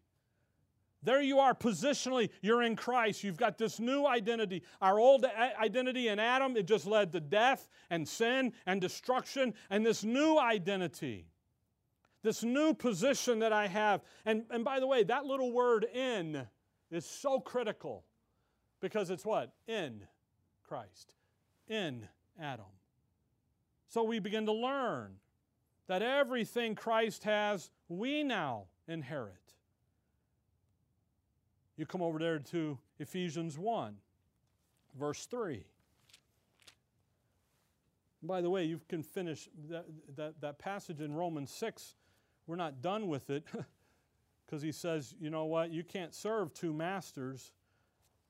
There 1.04 1.22
you 1.22 1.38
are 1.38 1.54
positionally, 1.54 2.32
you're 2.42 2.64
in 2.64 2.76
Christ. 2.76 3.24
You've 3.24 3.38
got 3.38 3.60
this 3.60 3.80
new 3.80 4.08
identity. 4.08 4.64
Our 4.82 5.00
old 5.00 5.26
identity 5.26 6.08
in 6.08 6.18
Adam, 6.20 6.58
it 6.58 6.66
just 6.66 6.88
led 6.88 7.12
to 7.12 7.20
death 7.20 7.70
and 7.92 8.08
sin 8.08 8.52
and 8.66 8.82
destruction, 8.82 9.54
and 9.70 9.86
this 9.86 10.04
new 10.04 10.40
identity, 10.40 11.28
this 12.28 12.44
new 12.44 12.74
position 12.74 13.40
that 13.40 13.54
I 13.54 13.68
have. 13.68 14.02
And, 14.26 14.44
and 14.52 14.66
by 14.66 14.82
the 14.82 14.88
way, 14.88 15.02
that 15.06 15.24
little 15.24 15.54
word 15.54 15.86
in 15.86 16.46
is 16.92 17.06
so 17.06 17.40
critical 17.40 18.04
because 18.82 19.10
it's 19.10 19.26
what? 19.26 19.54
In 19.66 20.02
Christ, 20.68 21.14
in 21.70 22.06
Adam. 22.38 22.66
So 23.88 24.04
we 24.04 24.20
begin 24.20 24.46
to 24.46 24.52
learn 24.52 25.14
that 25.88 26.02
everything 26.02 26.76
Christ 26.76 27.24
has, 27.24 27.70
we 27.88 28.24
now 28.24 28.66
inherit. 28.90 29.54
You 31.78 31.86
come 31.86 32.02
over 32.02 32.20
there 32.20 32.40
to 32.40 32.78
Ephesians 33.00 33.58
1, 33.58 33.96
verse 35.00 35.26
3. 35.28 35.64
By 38.22 38.42
the 38.42 38.50
way, 38.50 38.66
you 38.66 38.82
can 38.90 39.02
finish 39.02 39.48
that, 39.70 39.86
that, 40.18 40.42
that 40.42 40.60
passage 40.60 41.00
in 41.00 41.14
Romans 41.14 41.52
6. 41.52 41.96
We're 42.48 42.56
not 42.56 42.82
done 42.82 43.08
with 43.08 43.30
it 43.30 43.44
because 44.46 44.62
he 44.62 44.72
says, 44.72 45.14
you 45.20 45.30
know 45.30 45.46
what, 45.46 45.72
you 45.72 45.84
can't 45.84 46.16
serve 46.16 46.54
two 46.54 46.74
masters. 46.74 47.52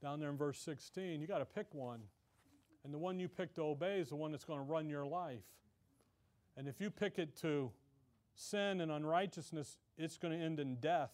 Down 0.02 0.20
there 0.20 0.30
in 0.30 0.38
verse 0.38 0.60
16, 0.60 1.22
you 1.22 1.28
got 1.28 1.40
to 1.40 1.46
pick 1.46 1.68
one. 1.74 2.02
And 2.84 2.94
the 2.94 2.98
one 2.98 3.20
you 3.20 3.28
pick 3.28 3.54
to 3.56 3.62
obey 3.62 4.00
is 4.00 4.10
the 4.10 4.16
one 4.16 4.32
that's 4.32 4.46
going 4.46 4.60
to 4.60 4.66
run 4.66 4.90
your 4.90 5.06
life. 5.06 5.44
And 6.56 6.68
if 6.68 6.82
you 6.82 6.90
pick 6.90 7.20
it 7.20 7.36
to 7.42 7.72
sin 8.36 8.82
and 8.82 8.92
unrighteousness, 8.92 9.78
it's 9.98 10.18
going 10.18 10.38
to 10.38 10.44
end 10.44 10.60
in 10.60 10.76
death. 10.76 11.12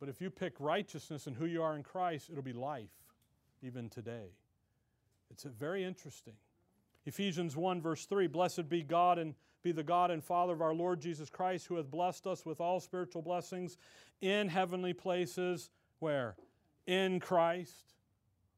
But 0.00 0.08
if 0.08 0.20
you 0.20 0.30
pick 0.30 0.54
righteousness 0.58 1.26
and 1.26 1.36
who 1.36 1.46
you 1.46 1.62
are 1.62 1.76
in 1.76 1.82
Christ, 1.82 2.30
it'll 2.30 2.42
be 2.42 2.52
life, 2.52 2.90
even 3.62 3.88
today. 3.88 4.30
It's 5.30 5.44
very 5.44 5.84
interesting. 5.84 6.34
Ephesians 7.04 7.56
1, 7.56 7.80
verse 7.80 8.06
3 8.06 8.26
Blessed 8.26 8.68
be 8.68 8.82
God 8.82 9.18
and 9.18 9.34
be 9.62 9.72
the 9.72 9.82
God 9.82 10.10
and 10.10 10.22
Father 10.22 10.52
of 10.52 10.62
our 10.62 10.74
Lord 10.74 11.00
Jesus 11.00 11.30
Christ, 11.30 11.66
who 11.66 11.76
hath 11.76 11.90
blessed 11.90 12.26
us 12.26 12.46
with 12.46 12.60
all 12.60 12.80
spiritual 12.80 13.22
blessings 13.22 13.76
in 14.20 14.48
heavenly 14.48 14.92
places. 14.92 15.70
Where? 15.98 16.36
In 16.86 17.20
Christ. 17.20 17.94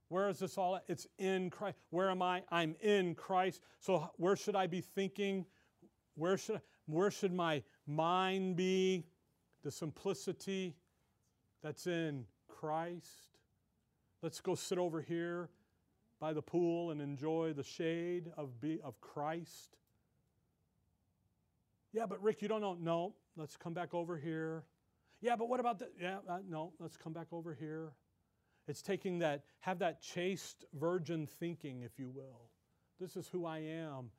Where 0.08 0.28
is 0.28 0.38
this 0.38 0.58
all? 0.58 0.76
At? 0.76 0.84
It's 0.88 1.06
in 1.18 1.50
Christ. 1.50 1.78
Where 1.90 2.10
am 2.10 2.20
I? 2.20 2.42
I'm 2.50 2.74
in 2.80 3.14
Christ. 3.14 3.62
So 3.78 4.10
where 4.16 4.36
should 4.36 4.56
I 4.56 4.66
be 4.66 4.80
thinking? 4.80 5.46
Where 6.16 6.36
should, 6.36 6.60
where 6.86 7.10
should 7.10 7.32
my 7.32 7.62
mind 7.86 8.56
be? 8.56 9.06
The 9.62 9.70
simplicity 9.70 10.74
that's 11.62 11.86
in 11.86 12.24
Christ. 12.48 13.38
Let's 14.22 14.40
go 14.40 14.54
sit 14.54 14.78
over 14.78 15.00
here 15.00 15.48
by 16.18 16.32
the 16.32 16.42
pool 16.42 16.90
and 16.90 17.00
enjoy 17.00 17.54
the 17.54 17.62
shade 17.62 18.30
of, 18.36 18.60
be, 18.60 18.80
of 18.82 19.00
Christ. 19.00 19.76
Yeah, 21.92 22.06
but 22.06 22.22
Rick, 22.22 22.42
you 22.42 22.48
don't 22.48 22.60
know. 22.60 22.76
No, 22.80 23.14
let's 23.36 23.56
come 23.56 23.74
back 23.74 23.94
over 23.94 24.16
here. 24.16 24.64
Yeah, 25.20 25.36
but 25.36 25.48
what 25.48 25.60
about 25.60 25.78
that? 25.80 25.92
Yeah, 26.00 26.18
uh, 26.28 26.38
no, 26.48 26.72
let's 26.78 26.96
come 26.96 27.12
back 27.12 27.26
over 27.32 27.52
here. 27.52 27.92
It's 28.68 28.82
taking 28.82 29.18
that, 29.18 29.44
have 29.60 29.80
that 29.80 30.00
chaste 30.00 30.64
virgin 30.78 31.26
thinking, 31.26 31.82
if 31.82 31.98
you 31.98 32.08
will. 32.08 32.48
This 33.00 33.16
is 33.16 33.28
who 33.28 33.44
I 33.44 33.58
am. 33.58 34.10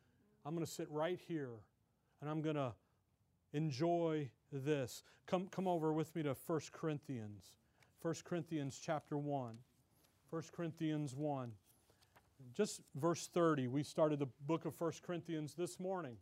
I'm 0.45 0.53
going 0.53 0.65
to 0.65 0.71
sit 0.71 0.87
right 0.89 1.19
here 1.27 1.51
and 2.19 2.29
I'm 2.29 2.41
going 2.41 2.55
to 2.55 2.73
enjoy 3.53 4.29
this. 4.51 5.03
Come, 5.25 5.47
come 5.47 5.67
over 5.67 5.93
with 5.93 6.13
me 6.15 6.23
to 6.23 6.35
1 6.45 6.59
Corinthians. 6.73 7.53
1 8.01 8.15
Corinthians 8.25 8.79
chapter 8.83 9.17
1. 9.17 9.55
1 10.29 10.43
Corinthians 10.51 11.15
1. 11.15 11.51
Just 12.53 12.81
verse 12.95 13.29
30. 13.33 13.67
We 13.67 13.83
started 13.83 14.19
the 14.19 14.27
book 14.45 14.65
of 14.65 14.79
1 14.79 14.93
Corinthians 15.05 15.53
this 15.53 15.79
morning 15.79 16.17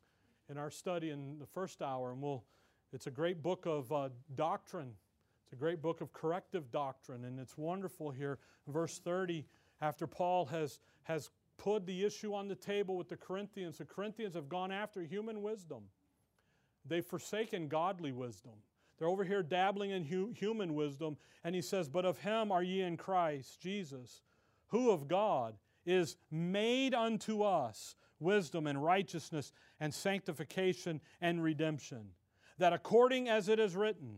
in 0.49 0.57
our 0.57 0.71
study 0.71 1.12
in 1.12 1.38
the 1.39 1.45
first 1.45 1.81
hour, 1.81 2.12
and 2.12 2.21
we'll, 2.21 2.43
it's 2.91 3.07
a 3.07 3.12
great 3.12 3.41
book 3.41 3.65
of 3.65 3.91
uh, 3.91 4.09
doctrine. 4.35 4.93
It's 5.43 5.53
a 5.53 5.55
great 5.55 5.81
book 5.81 6.01
of 6.01 6.12
corrective 6.12 6.71
doctrine, 6.71 7.25
and 7.25 7.39
it's 7.39 7.57
wonderful 7.57 8.12
here. 8.12 8.39
Verse 8.67 8.99
30, 8.99 9.45
after 9.81 10.07
Paul 10.07 10.45
has, 10.47 10.79
has 11.03 11.29
put 11.57 11.85
the 11.85 12.03
issue 12.03 12.33
on 12.33 12.47
the 12.47 12.55
table 12.55 12.97
with 12.97 13.09
the 13.09 13.17
Corinthians, 13.17 13.77
the 13.77 13.85
Corinthians 13.85 14.33
have 14.35 14.49
gone 14.49 14.71
after 14.71 15.01
human 15.03 15.41
wisdom. 15.41 15.83
They've 16.85 17.05
forsaken 17.05 17.67
godly 17.67 18.12
wisdom. 18.12 18.53
They're 18.97 19.07
over 19.07 19.23
here 19.23 19.43
dabbling 19.43 19.91
in 19.91 20.03
hu- 20.03 20.31
human 20.31 20.73
wisdom. 20.73 21.17
And 21.43 21.55
he 21.55 21.62
says, 21.62 21.88
But 21.88 22.05
of 22.05 22.17
him 22.19 22.51
are 22.51 22.63
ye 22.63 22.81
in 22.81 22.97
Christ, 22.97 23.62
Jesus, 23.62 24.21
who 24.67 24.91
of 24.91 25.07
God 25.07 25.55
is 25.85 26.17
made 26.29 26.93
unto 26.93 27.43
us 27.43 27.95
wisdom 28.19 28.67
and 28.67 28.84
righteousness 28.84 29.51
and 29.79 29.93
sanctification 29.93 31.01
and 31.21 31.43
redemption. 31.43 32.10
That 32.58 32.73
according 32.73 33.29
as 33.29 33.47
it 33.47 33.60
is 33.60 33.75
written, 33.75 34.17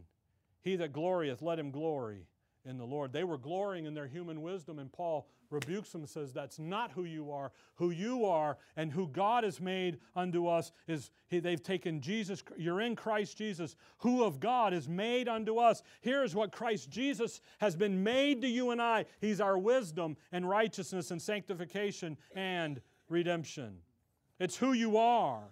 He 0.61 0.75
that 0.77 0.93
glorieth, 0.93 1.41
let 1.41 1.59
him 1.59 1.71
glory 1.71 2.27
in 2.65 2.77
the 2.77 2.85
Lord. 2.85 3.11
They 3.11 3.23
were 3.23 3.37
glorying 3.37 3.85
in 3.85 3.93
their 3.93 4.07
human 4.07 4.41
wisdom, 4.41 4.79
and 4.79 4.91
Paul 4.91 5.27
rebukes 5.49 5.91
them 5.91 6.01
and 6.01 6.09
says, 6.09 6.31
That's 6.31 6.59
not 6.59 6.91
who 6.91 7.03
you 7.03 7.31
are. 7.31 7.51
Who 7.75 7.89
you 7.91 8.25
are 8.25 8.57
and 8.75 8.91
who 8.91 9.07
God 9.07 9.43
has 9.43 9.59
made 9.59 9.99
unto 10.15 10.47
us 10.47 10.71
is 10.87 11.11
he, 11.27 11.39
they've 11.39 11.61
taken 11.61 12.01
Jesus, 12.01 12.43
you're 12.57 12.81
in 12.81 12.95
Christ 12.95 13.37
Jesus, 13.37 13.75
who 13.99 14.23
of 14.23 14.39
God 14.39 14.73
is 14.73 14.87
made 14.87 15.27
unto 15.27 15.57
us. 15.57 15.81
Here's 16.01 16.35
what 16.35 16.51
Christ 16.51 16.89
Jesus 16.89 17.41
has 17.59 17.75
been 17.75 18.03
made 18.03 18.41
to 18.41 18.47
you 18.47 18.71
and 18.71 18.81
I 18.81 19.05
He's 19.19 19.41
our 19.41 19.57
wisdom 19.57 20.15
and 20.31 20.47
righteousness 20.47 21.11
and 21.11 21.21
sanctification 21.21 22.17
and 22.35 22.81
redemption. 23.09 23.77
It's 24.41 24.57
who 24.57 24.73
you 24.73 24.97
are. 24.97 25.43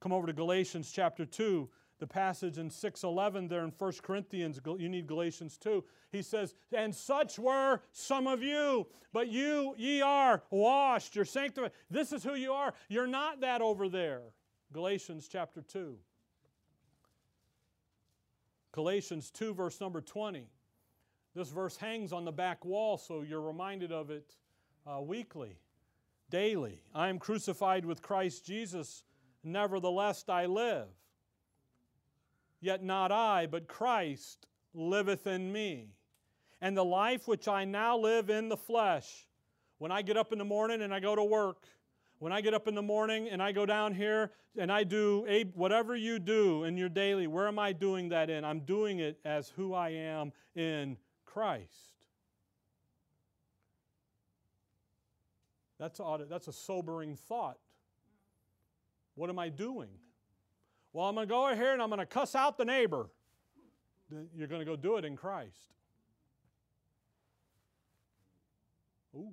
Come 0.00 0.12
over 0.12 0.26
to 0.26 0.32
Galatians 0.32 0.90
chapter 0.90 1.26
2 1.26 1.68
the 1.98 2.06
passage 2.06 2.56
in 2.56 2.70
6:11 2.70 3.48
there 3.48 3.62
in 3.64 3.70
1 3.70 3.92
Corinthians. 4.02 4.58
You 4.64 4.88
need 4.88 5.06
Galatians 5.06 5.58
2 5.58 5.84
he 6.10 6.22
says 6.22 6.54
and 6.72 6.94
such 6.94 7.38
were 7.38 7.82
some 7.92 8.26
of 8.26 8.42
you 8.42 8.86
but 9.12 9.28
you 9.28 9.74
ye 9.76 10.00
are 10.00 10.42
washed 10.48 11.14
you're 11.14 11.26
sanctified. 11.26 11.72
This 11.90 12.12
is 12.14 12.24
who 12.24 12.34
you 12.34 12.54
are. 12.54 12.72
You're 12.88 13.06
not 13.06 13.42
that 13.42 13.60
over 13.60 13.90
there. 13.90 14.22
Galatians 14.72 15.28
chapter 15.28 15.60
2 15.60 15.98
Galatians 18.72 19.30
2 19.30 19.52
verse 19.52 19.82
number 19.82 20.00
20 20.00 20.46
this 21.34 21.50
verse 21.50 21.76
hangs 21.76 22.10
on 22.10 22.24
the 22.24 22.32
back 22.32 22.64
wall 22.64 22.96
so 22.96 23.20
you're 23.20 23.42
reminded 23.42 23.92
of 23.92 24.08
it 24.08 24.34
uh, 24.86 25.02
weekly 25.02 25.58
daily 26.30 26.80
I 26.94 27.08
am 27.08 27.18
crucified 27.18 27.84
with 27.84 28.02
Christ 28.02 28.44
Jesus 28.44 29.04
nevertheless 29.42 30.24
I 30.28 30.46
live 30.46 30.88
Yet 32.64 32.82
not 32.82 33.12
I, 33.12 33.46
but 33.46 33.68
Christ 33.68 34.46
liveth 34.72 35.26
in 35.26 35.52
me. 35.52 35.90
And 36.62 36.74
the 36.74 36.82
life 36.82 37.28
which 37.28 37.46
I 37.46 37.66
now 37.66 37.98
live 37.98 38.30
in 38.30 38.48
the 38.48 38.56
flesh, 38.56 39.26
when 39.76 39.92
I 39.92 40.00
get 40.00 40.16
up 40.16 40.32
in 40.32 40.38
the 40.38 40.46
morning 40.46 40.80
and 40.80 40.94
I 40.94 40.98
go 40.98 41.14
to 41.14 41.22
work, 41.22 41.66
when 42.20 42.32
I 42.32 42.40
get 42.40 42.54
up 42.54 42.66
in 42.66 42.74
the 42.74 42.80
morning 42.80 43.28
and 43.28 43.42
I 43.42 43.52
go 43.52 43.66
down 43.66 43.92
here 43.92 44.30
and 44.56 44.72
I 44.72 44.82
do 44.82 45.26
a, 45.28 45.44
whatever 45.52 45.94
you 45.94 46.18
do 46.18 46.64
in 46.64 46.78
your 46.78 46.88
daily, 46.88 47.26
where 47.26 47.48
am 47.48 47.58
I 47.58 47.72
doing 47.72 48.08
that 48.08 48.30
in? 48.30 48.46
I'm 48.46 48.60
doing 48.60 49.00
it 49.00 49.18
as 49.26 49.50
who 49.50 49.74
I 49.74 49.90
am 49.90 50.32
in 50.54 50.96
Christ. 51.26 51.93
That's, 55.78 56.00
that's 56.28 56.48
a 56.48 56.52
sobering 56.52 57.16
thought. 57.16 57.58
What 59.14 59.30
am 59.30 59.38
I 59.38 59.48
doing? 59.48 59.90
Well, 60.92 61.06
I'm 61.06 61.14
going 61.14 61.26
to 61.26 61.32
go 61.32 61.46
over 61.46 61.56
here 61.56 61.72
and 61.72 61.82
I'm 61.82 61.88
going 61.88 61.98
to 61.98 62.06
cuss 62.06 62.34
out 62.34 62.56
the 62.56 62.64
neighbor. 62.64 63.10
You're 64.36 64.48
going 64.48 64.60
to 64.60 64.64
go 64.64 64.76
do 64.76 64.96
it 64.96 65.04
in 65.04 65.16
Christ. 65.16 65.74
Ooh. 69.16 69.32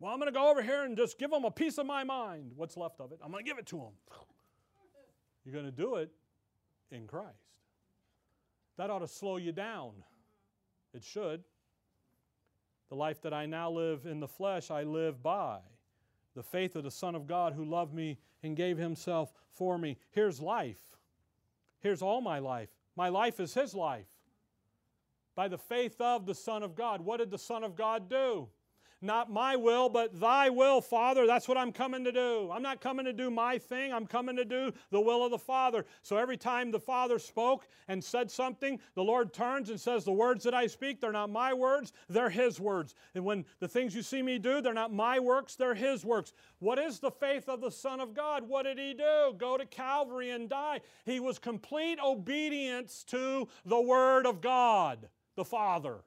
Well, 0.00 0.12
I'm 0.12 0.18
going 0.18 0.32
to 0.32 0.38
go 0.38 0.50
over 0.50 0.62
here 0.62 0.84
and 0.84 0.96
just 0.96 1.18
give 1.18 1.30
them 1.30 1.44
a 1.44 1.50
piece 1.50 1.78
of 1.78 1.86
my 1.86 2.04
mind. 2.04 2.52
What's 2.56 2.76
left 2.76 3.00
of 3.00 3.12
it? 3.12 3.18
I'm 3.22 3.30
going 3.30 3.44
to 3.44 3.48
give 3.48 3.58
it 3.58 3.66
to 3.66 3.76
them. 3.76 3.92
You're 5.44 5.54
going 5.54 5.66
to 5.66 5.72
do 5.72 5.96
it 5.96 6.10
in 6.90 7.06
Christ. 7.06 7.32
That 8.76 8.90
ought 8.90 9.00
to 9.00 9.08
slow 9.08 9.38
you 9.38 9.52
down. 9.52 9.92
It 10.94 11.02
should. 11.02 11.42
The 12.88 12.94
life 12.94 13.20
that 13.22 13.34
I 13.34 13.46
now 13.46 13.70
live 13.70 14.06
in 14.06 14.20
the 14.20 14.28
flesh, 14.28 14.70
I 14.70 14.82
live 14.82 15.22
by 15.22 15.58
the 16.34 16.42
faith 16.42 16.76
of 16.76 16.84
the 16.84 16.90
Son 16.90 17.14
of 17.14 17.26
God 17.26 17.52
who 17.52 17.64
loved 17.64 17.92
me 17.92 18.18
and 18.42 18.56
gave 18.56 18.78
himself 18.78 19.32
for 19.50 19.76
me. 19.76 19.98
Here's 20.10 20.40
life. 20.40 20.78
Here's 21.80 22.02
all 22.02 22.20
my 22.20 22.38
life. 22.38 22.68
My 22.96 23.08
life 23.08 23.40
is 23.40 23.54
his 23.54 23.74
life. 23.74 24.06
By 25.34 25.48
the 25.48 25.58
faith 25.58 26.00
of 26.00 26.26
the 26.26 26.34
Son 26.34 26.62
of 26.62 26.74
God. 26.74 27.00
What 27.00 27.18
did 27.18 27.30
the 27.30 27.38
Son 27.38 27.62
of 27.62 27.76
God 27.76 28.08
do? 28.08 28.48
Not 29.00 29.30
my 29.30 29.54
will, 29.54 29.88
but 29.88 30.18
thy 30.18 30.50
will, 30.50 30.80
Father. 30.80 31.24
That's 31.24 31.46
what 31.46 31.56
I'm 31.56 31.70
coming 31.70 32.02
to 32.02 32.10
do. 32.10 32.50
I'm 32.52 32.62
not 32.62 32.80
coming 32.80 33.04
to 33.04 33.12
do 33.12 33.30
my 33.30 33.56
thing. 33.56 33.92
I'm 33.92 34.08
coming 34.08 34.34
to 34.34 34.44
do 34.44 34.72
the 34.90 35.00
will 35.00 35.24
of 35.24 35.30
the 35.30 35.38
Father. 35.38 35.86
So 36.02 36.16
every 36.16 36.36
time 36.36 36.72
the 36.72 36.80
Father 36.80 37.20
spoke 37.20 37.68
and 37.86 38.02
said 38.02 38.28
something, 38.28 38.80
the 38.96 39.04
Lord 39.04 39.32
turns 39.32 39.70
and 39.70 39.80
says, 39.80 40.04
The 40.04 40.10
words 40.10 40.42
that 40.42 40.54
I 40.54 40.66
speak, 40.66 41.00
they're 41.00 41.12
not 41.12 41.30
my 41.30 41.54
words, 41.54 41.92
they're 42.08 42.28
His 42.28 42.58
words. 42.58 42.96
And 43.14 43.24
when 43.24 43.44
the 43.60 43.68
things 43.68 43.94
you 43.94 44.02
see 44.02 44.20
me 44.20 44.36
do, 44.36 44.60
they're 44.60 44.74
not 44.74 44.92
my 44.92 45.20
works, 45.20 45.54
they're 45.54 45.76
His 45.76 46.04
works. 46.04 46.32
What 46.58 46.80
is 46.80 46.98
the 46.98 47.12
faith 47.12 47.48
of 47.48 47.60
the 47.60 47.70
Son 47.70 48.00
of 48.00 48.14
God? 48.14 48.48
What 48.48 48.64
did 48.64 48.80
He 48.80 48.94
do? 48.94 49.32
Go 49.38 49.56
to 49.56 49.66
Calvary 49.66 50.30
and 50.30 50.48
die. 50.48 50.80
He 51.04 51.20
was 51.20 51.38
complete 51.38 52.00
obedience 52.04 53.04
to 53.04 53.46
the 53.64 53.80
Word 53.80 54.26
of 54.26 54.40
God, 54.40 55.08
the 55.36 55.44
Father. 55.44 55.98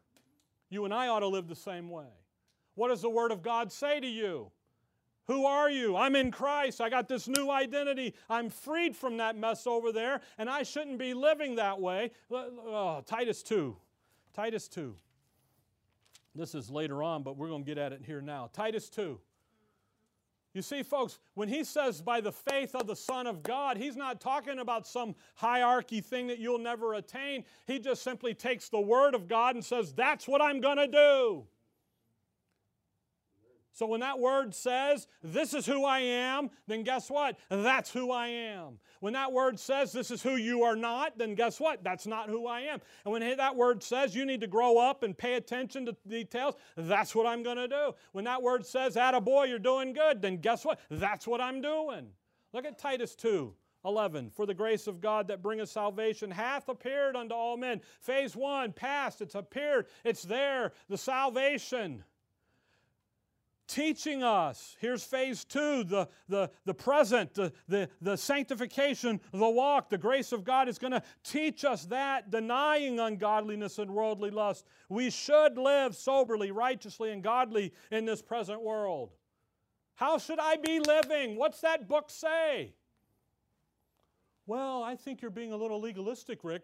You 0.69 0.83
and 0.83 0.93
I 0.93 1.07
ought 1.07 1.19
to 1.19 1.27
live 1.27 1.47
the 1.47 1.55
same 1.55 1.89
way. 1.89 2.07
What 2.75 2.89
does 2.89 3.01
the 3.01 3.09
Word 3.09 3.31
of 3.31 3.41
God 3.41 3.71
say 3.71 3.99
to 3.99 4.07
you? 4.07 4.51
Who 5.27 5.45
are 5.45 5.69
you? 5.69 5.95
I'm 5.95 6.15
in 6.15 6.31
Christ. 6.31 6.81
I 6.81 6.89
got 6.89 7.07
this 7.07 7.27
new 7.27 7.49
identity. 7.49 8.15
I'm 8.29 8.49
freed 8.49 8.95
from 8.95 9.17
that 9.17 9.37
mess 9.37 9.67
over 9.67 9.91
there, 9.91 10.21
and 10.37 10.49
I 10.49 10.63
shouldn't 10.63 10.97
be 10.97 11.13
living 11.13 11.55
that 11.55 11.79
way. 11.79 12.11
Oh, 12.31 13.01
Titus 13.05 13.43
2. 13.43 13.75
Titus 14.33 14.67
2. 14.67 14.95
This 16.33 16.55
is 16.55 16.69
later 16.69 17.03
on, 17.03 17.23
but 17.23 17.37
we're 17.37 17.49
going 17.49 17.63
to 17.63 17.65
get 17.65 17.77
at 17.77 17.91
it 17.93 18.01
here 18.05 18.21
now. 18.21 18.49
Titus 18.53 18.89
2. 18.89 19.19
You 20.53 20.61
see, 20.61 20.83
folks, 20.83 21.19
when 21.33 21.47
he 21.47 21.63
says 21.63 22.01
by 22.01 22.19
the 22.19 22.31
faith 22.31 22.75
of 22.75 22.85
the 22.85 22.95
Son 22.95 23.25
of 23.25 23.41
God, 23.41 23.77
he's 23.77 23.95
not 23.95 24.19
talking 24.19 24.59
about 24.59 24.85
some 24.85 25.15
hierarchy 25.35 26.01
thing 26.01 26.27
that 26.27 26.39
you'll 26.39 26.59
never 26.59 26.95
attain. 26.95 27.45
He 27.67 27.79
just 27.79 28.03
simply 28.03 28.33
takes 28.33 28.67
the 28.67 28.81
Word 28.81 29.15
of 29.15 29.29
God 29.29 29.55
and 29.55 29.63
says, 29.63 29.93
That's 29.93 30.27
what 30.27 30.41
I'm 30.41 30.59
going 30.59 30.77
to 30.77 30.87
do. 30.87 31.45
So 33.73 33.85
when 33.85 34.01
that 34.01 34.19
word 34.19 34.53
says, 34.53 35.07
This 35.23 35.53
is 35.53 35.65
who 35.65 35.85
I 35.85 35.99
am, 35.99 36.49
then 36.67 36.83
guess 36.83 37.09
what? 37.09 37.37
That's 37.49 37.91
who 37.91 38.11
I 38.11 38.27
am. 38.27 38.79
When 38.99 39.13
that 39.13 39.31
word 39.31 39.59
says, 39.59 39.91
This 39.91 40.11
is 40.11 40.21
who 40.21 40.35
you 40.35 40.63
are 40.63 40.75
not, 40.75 41.17
then 41.17 41.35
guess 41.35 41.59
what? 41.59 41.83
That's 41.83 42.05
not 42.05 42.29
who 42.29 42.47
I 42.47 42.61
am. 42.61 42.81
And 43.05 43.13
when 43.13 43.37
that 43.37 43.55
word 43.55 43.81
says, 43.81 44.15
You 44.15 44.25
need 44.25 44.41
to 44.41 44.47
grow 44.47 44.77
up 44.77 45.03
and 45.03 45.17
pay 45.17 45.35
attention 45.35 45.85
to 45.85 45.95
details, 46.07 46.55
that's 46.75 47.15
what 47.15 47.25
I'm 47.25 47.43
going 47.43 47.57
to 47.57 47.67
do. 47.67 47.93
When 48.11 48.25
that 48.25 48.41
word 48.41 48.65
says, 48.65 48.97
a 48.97 49.19
boy, 49.19 49.45
you're 49.45 49.59
doing 49.59 49.93
good, 49.93 50.21
then 50.21 50.37
guess 50.37 50.63
what? 50.63 50.79
That's 50.89 51.27
what 51.27 51.41
I'm 51.41 51.61
doing. 51.61 52.07
Look 52.53 52.65
at 52.65 52.77
Titus 52.77 53.15
2. 53.15 53.53
11 53.83 54.29
for 54.29 54.45
the 54.45 54.53
grace 54.53 54.85
of 54.85 55.01
god 55.01 55.27
that 55.27 55.41
bringeth 55.41 55.67
salvation 55.67 56.29
hath 56.29 56.69
appeared 56.69 57.15
unto 57.15 57.33
all 57.33 57.57
men 57.57 57.81
phase 57.99 58.35
one 58.35 58.71
past 58.71 59.21
it's 59.21 59.33
appeared 59.33 59.87
it's 60.03 60.21
there 60.21 60.71
the 60.87 60.97
salvation 60.97 62.03
teaching 63.71 64.21
us. 64.21 64.75
Here's 64.79 65.03
phase 65.03 65.45
two 65.45 65.83
the, 65.83 66.07
the, 66.27 66.51
the 66.65 66.73
present, 66.73 67.33
the, 67.33 67.53
the, 67.67 67.89
the 68.01 68.17
sanctification, 68.17 69.21
the 69.31 69.49
walk. 69.49 69.89
The 69.89 69.97
grace 69.97 70.31
of 70.31 70.43
God 70.43 70.67
is 70.67 70.77
going 70.77 70.91
to 70.91 71.01
teach 71.23 71.63
us 71.63 71.85
that, 71.85 72.29
denying 72.29 72.99
ungodliness 72.99 73.79
and 73.79 73.89
worldly 73.89 74.29
lust. 74.29 74.65
We 74.89 75.09
should 75.09 75.57
live 75.57 75.95
soberly, 75.95 76.51
righteously, 76.51 77.11
and 77.11 77.23
godly 77.23 77.73
in 77.91 78.05
this 78.05 78.21
present 78.21 78.61
world. 78.61 79.11
How 79.95 80.17
should 80.17 80.39
I 80.39 80.57
be 80.57 80.79
living? 80.79 81.37
What's 81.37 81.61
that 81.61 81.87
book 81.87 82.09
say? 82.09 82.73
Well, 84.47 84.83
I 84.83 84.95
think 84.95 85.21
you're 85.21 85.31
being 85.31 85.53
a 85.53 85.57
little 85.57 85.79
legalistic, 85.79 86.43
Rick. 86.43 86.63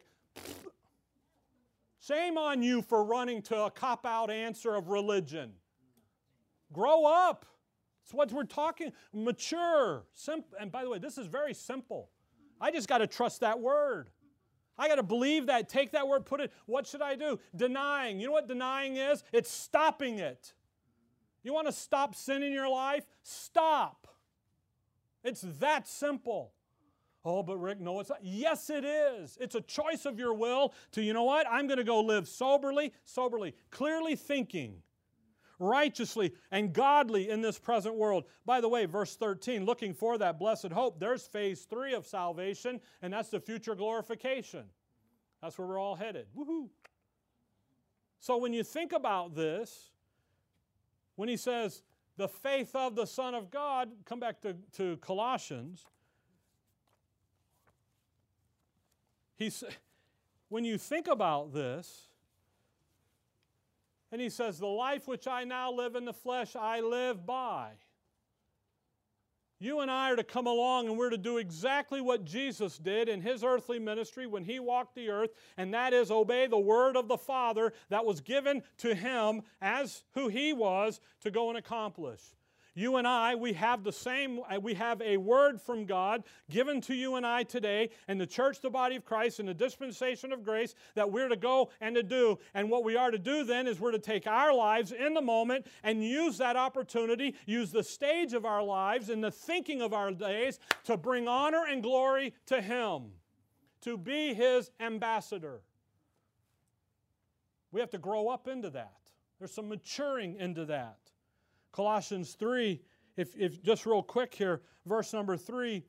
Shame 2.01 2.37
on 2.37 2.61
you 2.63 2.81
for 2.81 3.03
running 3.03 3.41
to 3.43 3.65
a 3.65 3.71
cop 3.71 4.05
out 4.05 4.29
answer 4.29 4.75
of 4.75 4.89
religion. 4.89 5.53
Grow 6.73 7.05
up. 7.05 7.45
It's 8.03 8.13
what 8.13 8.31
we're 8.31 8.43
talking. 8.43 8.91
Mature. 9.13 10.05
Simple. 10.13 10.57
And 10.59 10.71
by 10.71 10.83
the 10.83 10.89
way, 10.89 10.99
this 10.99 11.17
is 11.17 11.27
very 11.27 11.53
simple. 11.53 12.09
I 12.59 12.71
just 12.71 12.87
got 12.87 12.99
to 12.99 13.07
trust 13.07 13.41
that 13.41 13.59
word. 13.59 14.09
I 14.77 14.87
got 14.87 14.95
to 14.95 15.03
believe 15.03 15.47
that, 15.47 15.69
take 15.69 15.91
that 15.91 16.07
word, 16.07 16.25
put 16.25 16.39
it. 16.39 16.53
What 16.67 16.85
should 16.85 17.01
I 17.01 17.15
do? 17.15 17.39
Denying. 17.55 18.19
You 18.19 18.27
know 18.27 18.33
what 18.33 18.47
denying 18.47 18.97
is? 18.97 19.23
It's 19.33 19.49
stopping 19.49 20.19
it. 20.19 20.53
You 21.43 21.53
want 21.53 21.67
to 21.67 21.73
stop 21.73 22.13
sin 22.13 22.43
in 22.43 22.53
your 22.53 22.69
life? 22.69 23.05
Stop. 23.23 24.07
It's 25.23 25.41
that 25.59 25.87
simple. 25.87 26.51
Oh, 27.25 27.43
but 27.43 27.57
Rick, 27.57 27.81
no, 27.81 27.99
it's 27.99 28.09
not. 28.09 28.19
Yes, 28.21 28.69
it 28.69 28.85
is. 28.85 29.37
It's 29.41 29.55
a 29.55 29.61
choice 29.61 30.05
of 30.05 30.19
your 30.19 30.33
will 30.33 30.73
to, 30.91 31.01
you 31.01 31.11
know 31.11 31.23
what? 31.23 31.47
I'm 31.49 31.67
going 31.67 31.77
to 31.77 31.83
go 31.83 31.99
live 31.99 32.27
soberly, 32.27 32.93
soberly, 33.03 33.53
clearly 33.69 34.15
thinking 34.15 34.81
righteously 35.59 36.33
and 36.51 36.73
godly 36.73 37.29
in 37.29 37.41
this 37.41 37.57
present 37.57 37.95
world. 37.95 38.25
By 38.45 38.61
the 38.61 38.69
way, 38.69 38.85
verse 38.85 39.15
13, 39.15 39.65
looking 39.65 39.93
for 39.93 40.17
that 40.17 40.39
blessed 40.39 40.71
hope, 40.71 40.99
there's 40.99 41.27
phase 41.27 41.61
three 41.61 41.93
of 41.93 42.05
salvation, 42.05 42.79
and 43.01 43.13
that's 43.13 43.29
the 43.29 43.39
future 43.39 43.75
glorification. 43.75 44.65
That's 45.41 45.57
where 45.57 45.67
we're 45.67 45.79
all 45.79 45.95
headed. 45.95 46.27
Woohoo! 46.37 46.69
So 48.19 48.37
when 48.37 48.53
you 48.53 48.63
think 48.63 48.93
about 48.93 49.35
this, 49.35 49.91
when 51.15 51.29
he 51.29 51.37
says, 51.37 51.83
the 52.17 52.27
faith 52.27 52.75
of 52.75 52.95
the 52.95 53.05
Son 53.05 53.35
of 53.35 53.51
God, 53.51 53.89
come 54.05 54.19
back 54.19 54.41
to, 54.41 54.55
to 54.73 54.97
Colossians. 54.97 55.85
He's, 59.35 59.63
when 60.49 60.65
you 60.65 60.79
think 60.79 61.07
about 61.07 61.53
this, 61.53 62.07
and 64.11 64.21
he 64.21 64.29
says, 64.29 64.59
The 64.59 64.67
life 64.67 65.07
which 65.07 65.27
I 65.27 65.43
now 65.43 65.71
live 65.71 65.95
in 65.95 66.05
the 66.05 66.13
flesh, 66.13 66.55
I 66.55 66.79
live 66.79 67.25
by. 67.25 67.71
You 69.59 69.79
and 69.79 69.89
I 69.89 70.11
are 70.11 70.15
to 70.15 70.23
come 70.23 70.45
along 70.45 70.87
and 70.87 70.97
we're 70.97 71.09
to 71.09 71.17
do 71.17 71.39
exactly 71.39 71.99
what 71.99 72.25
Jesus 72.25 72.77
did 72.77 73.09
in 73.09 73.21
his 73.21 73.43
earthly 73.43 73.79
ministry 73.79 74.27
when 74.27 74.43
he 74.43 74.59
walked 74.59 74.93
the 74.93 75.09
earth, 75.09 75.31
and 75.57 75.73
that 75.73 75.93
is 75.93 76.11
obey 76.11 76.45
the 76.45 76.59
word 76.59 76.95
of 76.95 77.07
the 77.07 77.17
Father 77.17 77.73
that 77.89 78.05
was 78.05 78.21
given 78.21 78.61
to 78.77 78.93
him 78.93 79.41
as 79.59 80.03
who 80.13 80.27
he 80.27 80.53
was 80.53 80.99
to 81.21 81.31
go 81.31 81.49
and 81.49 81.57
accomplish. 81.57 82.21
You 82.77 82.97
and 82.97 83.07
I, 83.07 83.33
we 83.33 83.53
have 83.53 83.83
the 83.83 83.91
same, 83.91 84.39
uh, 84.47 84.59
we 84.59 84.75
have 84.75 85.01
a 85.01 85.17
word 85.17 85.59
from 85.59 85.87
God 85.87 86.23
given 86.47 86.79
to 86.81 86.93
you 86.93 87.15
and 87.15 87.25
I 87.25 87.41
today, 87.41 87.89
and 88.07 88.21
the 88.21 88.27
church, 88.27 88.61
the 88.61 88.69
body 88.69 88.95
of 88.95 89.03
Christ, 89.03 89.39
and 89.39 89.49
the 89.49 89.53
dispensation 89.55 90.31
of 90.31 90.43
grace 90.43 90.75
that 90.93 91.11
we're 91.11 91.27
to 91.27 91.35
go 91.35 91.71
and 91.81 91.95
to 91.95 92.03
do. 92.03 92.37
And 92.53 92.69
what 92.69 92.83
we 92.83 92.95
are 92.95 93.09
to 93.09 93.17
do 93.17 93.43
then 93.43 93.65
is 93.65 93.79
we're 93.79 93.93
to 93.93 93.97
take 93.97 94.27
our 94.27 94.53
lives 94.53 94.91
in 94.91 95.15
the 95.15 95.23
moment 95.23 95.65
and 95.81 96.05
use 96.05 96.37
that 96.37 96.55
opportunity, 96.55 97.33
use 97.47 97.71
the 97.71 97.83
stage 97.83 98.33
of 98.33 98.45
our 98.45 98.61
lives 98.61 99.09
and 99.09 99.23
the 99.23 99.31
thinking 99.31 99.81
of 99.81 99.91
our 99.91 100.11
days 100.11 100.59
to 100.83 100.97
bring 100.97 101.27
honor 101.27 101.65
and 101.67 101.81
glory 101.81 102.31
to 102.45 102.61
Him, 102.61 103.05
to 103.81 103.97
be 103.97 104.35
His 104.35 104.69
ambassador. 104.79 105.61
We 107.71 107.79
have 107.79 107.89
to 107.89 107.97
grow 107.97 108.27
up 108.27 108.47
into 108.47 108.69
that. 108.69 108.99
There's 109.39 109.51
some 109.51 109.67
maturing 109.67 110.35
into 110.35 110.65
that. 110.65 111.06
Colossians 111.77 112.33
3, 112.33 112.81
if, 113.17 113.35
if 113.37 113.61
just 113.61 113.85
real 113.85 114.01
quick 114.01 114.33
here, 114.33 114.63
verse 114.87 115.13
number 115.13 115.37
3 115.37 115.83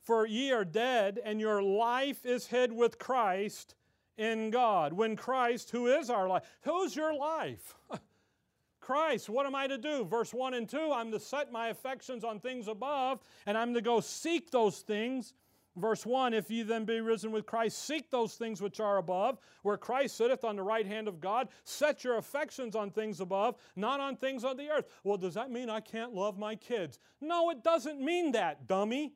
For 0.00 0.24
ye 0.24 0.52
are 0.52 0.64
dead, 0.64 1.18
and 1.24 1.40
your 1.40 1.60
life 1.60 2.24
is 2.24 2.46
hid 2.46 2.70
with 2.70 2.96
Christ 3.00 3.74
in 4.16 4.52
God. 4.52 4.92
When 4.92 5.16
Christ, 5.16 5.70
who 5.70 5.88
is 5.88 6.10
our 6.10 6.28
life, 6.28 6.44
who's 6.60 6.94
your 6.94 7.12
life? 7.12 7.74
Christ, 8.80 9.28
what 9.28 9.44
am 9.44 9.56
I 9.56 9.66
to 9.66 9.78
do? 9.78 10.04
Verse 10.04 10.32
1 10.32 10.54
and 10.54 10.68
2 10.68 10.92
I'm 10.94 11.10
to 11.10 11.18
set 11.18 11.50
my 11.50 11.70
affections 11.70 12.22
on 12.22 12.38
things 12.38 12.68
above, 12.68 13.18
and 13.44 13.58
I'm 13.58 13.74
to 13.74 13.80
go 13.80 13.98
seek 13.98 14.52
those 14.52 14.78
things 14.78 15.34
Verse 15.76 16.04
1 16.04 16.34
If 16.34 16.50
ye 16.50 16.62
then 16.62 16.84
be 16.84 17.00
risen 17.00 17.32
with 17.32 17.46
Christ, 17.46 17.84
seek 17.84 18.10
those 18.10 18.34
things 18.34 18.60
which 18.60 18.80
are 18.80 18.98
above, 18.98 19.38
where 19.62 19.76
Christ 19.76 20.16
sitteth 20.16 20.44
on 20.44 20.56
the 20.56 20.62
right 20.62 20.86
hand 20.86 21.08
of 21.08 21.20
God. 21.20 21.48
Set 21.64 22.04
your 22.04 22.18
affections 22.18 22.76
on 22.76 22.90
things 22.90 23.20
above, 23.20 23.56
not 23.74 24.00
on 24.00 24.16
things 24.16 24.44
on 24.44 24.56
the 24.56 24.68
earth. 24.68 24.86
Well, 25.02 25.16
does 25.16 25.34
that 25.34 25.50
mean 25.50 25.70
I 25.70 25.80
can't 25.80 26.14
love 26.14 26.38
my 26.38 26.56
kids? 26.56 26.98
No, 27.20 27.50
it 27.50 27.64
doesn't 27.64 28.00
mean 28.00 28.32
that, 28.32 28.66
dummy. 28.66 29.14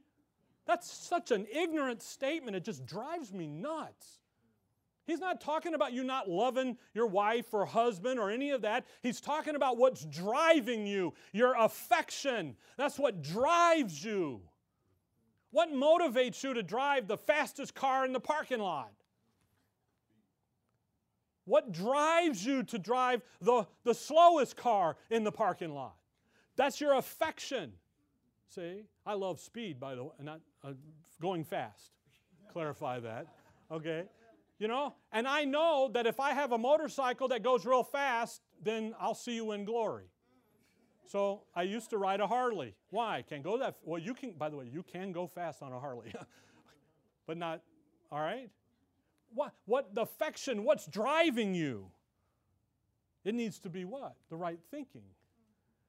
That's 0.67 0.91
such 0.91 1.31
an 1.31 1.47
ignorant 1.53 2.03
statement. 2.03 2.57
It 2.57 2.65
just 2.65 2.87
drives 2.87 3.33
me 3.33 3.47
nuts. 3.47 4.21
He's 5.07 5.21
not 5.21 5.41
talking 5.41 5.75
about 5.75 5.93
you 5.93 6.03
not 6.03 6.29
loving 6.29 6.77
your 6.93 7.07
wife 7.07 7.55
or 7.55 7.65
husband 7.65 8.19
or 8.19 8.31
any 8.31 8.51
of 8.51 8.63
that. 8.63 8.87
He's 9.03 9.21
talking 9.21 9.55
about 9.55 9.77
what's 9.77 10.05
driving 10.07 10.85
you, 10.85 11.15
your 11.33 11.55
affection. 11.57 12.57
That's 12.77 12.99
what 12.99 13.23
drives 13.23 14.05
you. 14.05 14.41
What 15.51 15.73
motivates 15.73 16.43
you 16.43 16.55
to 16.55 16.63
drive 16.63 17.07
the 17.07 17.17
fastest 17.17 17.75
car 17.75 18.05
in 18.05 18.13
the 18.13 18.21
parking 18.21 18.61
lot? 18.61 18.93
What 21.45 21.73
drives 21.73 22.45
you 22.45 22.65
to 22.65 22.79
drive 22.79 23.23
the, 23.41 23.67
the 23.85 23.95
slowest 23.95 24.57
car 24.57 24.97
in 25.11 25.23
the 25.23 25.33
parking 25.33 25.73
lot? 25.73 25.95
That's 26.57 26.81
your 26.81 26.95
affection. 26.95 27.73
See, 28.49 28.83
I 29.05 29.15
love 29.15 29.39
speed, 29.39 29.79
by 29.79 29.95
the 29.95 30.05
way, 30.05 30.11
not 30.21 30.41
uh, 30.65 30.73
going 31.21 31.45
fast. 31.45 31.93
Clarify 32.53 33.01
that. 33.01 33.27
Okay? 33.71 34.05
You 34.59 34.69
know, 34.69 34.95
and 35.13 35.29
I 35.29 35.45
know 35.45 35.91
that 35.93 36.07
if 36.07 36.19
I 36.19 36.33
have 36.33 36.53
a 36.53 36.59
motorcycle 36.59 37.29
that 37.29 37.43
goes 37.43 37.67
real 37.67 37.85
fast, 37.85 38.41
then 38.63 38.95
I'll 38.99 39.15
see 39.15 39.35
you 39.35 39.53
in 39.53 39.65
glory. 39.65 40.07
So 41.07 41.43
I 41.55 41.63
used 41.63 41.91
to 41.91 41.99
ride 41.99 42.21
a 42.21 42.27
Harley. 42.27 42.75
Why? 42.91 43.25
Can't 43.29 43.43
go 43.43 43.59
that 43.59 43.77
well. 43.85 44.01
You 44.01 44.15
can. 44.15 44.33
By 44.33 44.49
the 44.49 44.57
way, 44.57 44.69
you 44.71 44.83
can 44.83 45.13
go 45.13 45.27
fast 45.27 45.63
on 45.63 45.73
a 45.73 45.79
Harley, 45.79 46.13
but 47.27 47.37
not. 47.37 47.63
All 48.11 48.21
right. 48.21 48.51
What? 49.35 49.53
What 49.67 49.95
the 49.95 50.03
affection? 50.03 50.65
What's 50.65 50.87
driving 50.87 51.55
you? 51.55 51.91
It 53.25 53.35
needs 53.35 53.59
to 53.61 53.69
be 53.69 53.85
what? 53.85 54.15
The 54.31 54.37
right 54.37 54.59
thinking. 54.71 55.03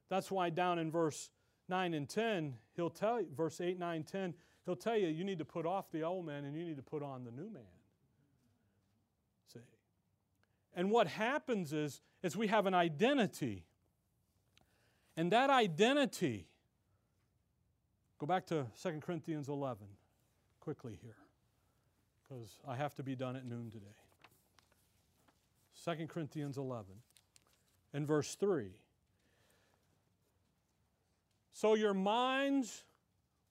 That's 0.09 0.31
why 0.31 0.49
down 0.49 0.79
in 0.79 0.89
verse 0.89 1.29
9 1.69 1.93
and 1.93 2.07
10, 2.07 2.55
he'll 2.75 2.89
tell 2.89 3.21
you, 3.21 3.27
verse 3.35 3.59
8, 3.59 3.77
9, 3.77 4.03
10, 4.03 4.33
he'll 4.65 4.75
tell 4.75 4.97
you 4.97 5.07
you 5.07 5.23
need 5.23 5.39
to 5.39 5.45
put 5.45 5.65
off 5.65 5.91
the 5.91 6.03
old 6.03 6.25
man 6.25 6.45
and 6.45 6.55
you 6.55 6.63
need 6.63 6.77
to 6.77 6.83
put 6.83 7.03
on 7.03 7.25
the 7.25 7.31
new 7.31 7.49
man. 7.49 7.63
See? 9.53 9.59
And 10.75 10.89
what 10.89 11.07
happens 11.07 11.73
is, 11.73 12.01
is 12.23 12.35
we 12.35 12.47
have 12.47 12.65
an 12.65 12.73
identity. 12.73 13.65
And 15.17 15.31
that 15.31 15.49
identity, 15.49 16.47
go 18.19 18.27
back 18.27 18.45
to 18.47 18.67
2 18.81 18.99
Corinthians 19.01 19.49
11 19.49 19.87
quickly 20.59 20.99
here, 21.01 21.17
because 22.23 22.59
I 22.67 22.75
have 22.75 22.93
to 22.95 23.03
be 23.03 23.15
done 23.15 23.35
at 23.35 23.43
noon 23.43 23.71
today. 23.71 23.95
2 25.83 26.05
Corinthians 26.05 26.57
11 26.57 26.85
and 27.93 28.07
verse 28.07 28.35
3. 28.35 28.69
So 31.51 31.73
your 31.73 31.95
minds 31.95 32.83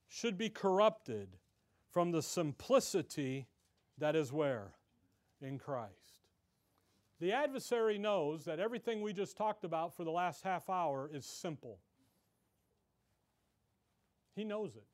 should 0.06 0.38
be 0.38 0.48
corrupted 0.48 1.28
from 1.90 2.12
the 2.12 2.22
simplicity 2.22 3.48
that 3.98 4.14
is 4.14 4.32
where? 4.32 4.72
In 5.40 5.58
Christ. 5.58 6.05
The 7.20 7.32
adversary 7.32 7.98
knows 7.98 8.44
that 8.44 8.60
everything 8.60 9.00
we 9.00 9.12
just 9.12 9.36
talked 9.36 9.64
about 9.64 9.96
for 9.96 10.04
the 10.04 10.10
last 10.10 10.42
half 10.42 10.68
hour 10.68 11.10
is 11.12 11.24
simple. 11.24 11.78
He 14.34 14.44
knows 14.44 14.76
it. 14.76 14.84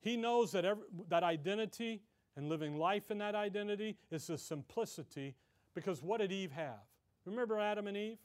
He 0.00 0.16
knows 0.16 0.50
that 0.52 0.64
every, 0.64 0.84
that 1.08 1.22
identity 1.22 2.02
and 2.36 2.48
living 2.48 2.76
life 2.76 3.10
in 3.10 3.18
that 3.18 3.36
identity 3.36 3.96
is 4.10 4.26
the 4.26 4.36
simplicity 4.36 5.36
because 5.74 6.02
what 6.02 6.20
did 6.20 6.32
Eve 6.32 6.50
have? 6.50 6.80
Remember 7.24 7.58
Adam 7.60 7.86
and 7.86 7.96
Eve? 7.96 8.18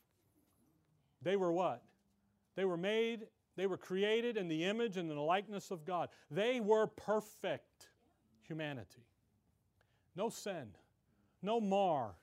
They 1.21 1.35
were 1.35 1.51
what? 1.51 1.83
They 2.55 2.65
were 2.65 2.77
made, 2.77 3.27
they 3.55 3.67
were 3.67 3.77
created 3.77 4.37
in 4.37 4.47
the 4.47 4.63
image 4.63 4.97
and 4.97 5.09
in 5.09 5.15
the 5.15 5.21
likeness 5.21 5.69
of 5.69 5.85
God. 5.85 6.09
They 6.31 6.59
were 6.59 6.87
perfect 6.87 7.89
humanity. 8.41 9.05
No 10.15 10.29
sin, 10.29 10.69
no 11.43 11.61
mar. 11.61 12.15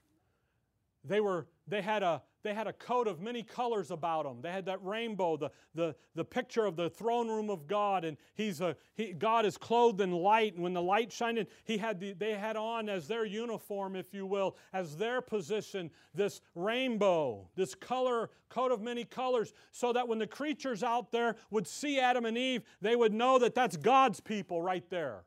They 1.05 1.20
were 1.20 1.46
they 1.66 1.82
had 1.82 2.02
a 2.02 2.22
they 2.44 2.52
had 2.52 2.66
a 2.66 2.74
coat 2.74 3.09
of 3.09 3.20
many 3.20 3.42
colors 3.42 3.90
about 3.90 4.24
them. 4.24 4.42
They 4.42 4.52
had 4.52 4.66
that 4.66 4.84
rainbow, 4.84 5.38
the, 5.38 5.50
the, 5.74 5.96
the 6.14 6.26
picture 6.26 6.66
of 6.66 6.76
the 6.76 6.90
throne 6.90 7.26
room 7.26 7.48
of 7.48 7.66
God, 7.66 8.05
and 8.05 8.18
he's 8.34 8.61
a, 8.61 8.76
he, 8.94 9.14
God 9.14 9.46
is 9.46 9.57
clothed 9.57 10.02
in 10.02 10.12
light. 10.12 10.52
And 10.52 10.62
when 10.62 10.74
the 10.74 10.82
light 10.82 11.11
shined 11.11 11.38
in, 11.38 11.46
he 11.64 11.78
had 11.78 11.98
the, 11.98 12.12
they 12.12 12.34
had 12.34 12.57
on 12.57 12.90
as 12.90 13.09
their 13.09 13.24
uniform, 13.24 13.96
if 13.96 14.12
you 14.12 14.26
will, 14.26 14.57
as 14.74 14.94
their 14.94 15.22
position, 15.22 15.90
this 16.14 16.42
rainbow, 16.55 17.48
this 17.57 17.74
color, 17.74 18.28
coat 18.50 18.70
of 18.70 18.82
many 18.82 19.05
colors, 19.05 19.55
so 19.72 19.94
that 19.94 20.07
when 20.07 20.18
the 20.18 20.26
creatures 20.26 20.82
out 20.82 21.11
there 21.11 21.36
would 21.50 21.66
see 21.66 21.98
Adam 21.98 22.26
and 22.26 22.36
Eve, 22.36 22.62
they 22.82 22.94
would 22.94 23.14
know 23.14 23.38
that 23.38 23.55
that's 23.55 23.78
God's 23.78 24.20
people 24.20 24.61
right 24.61 24.84
there. 24.90 25.24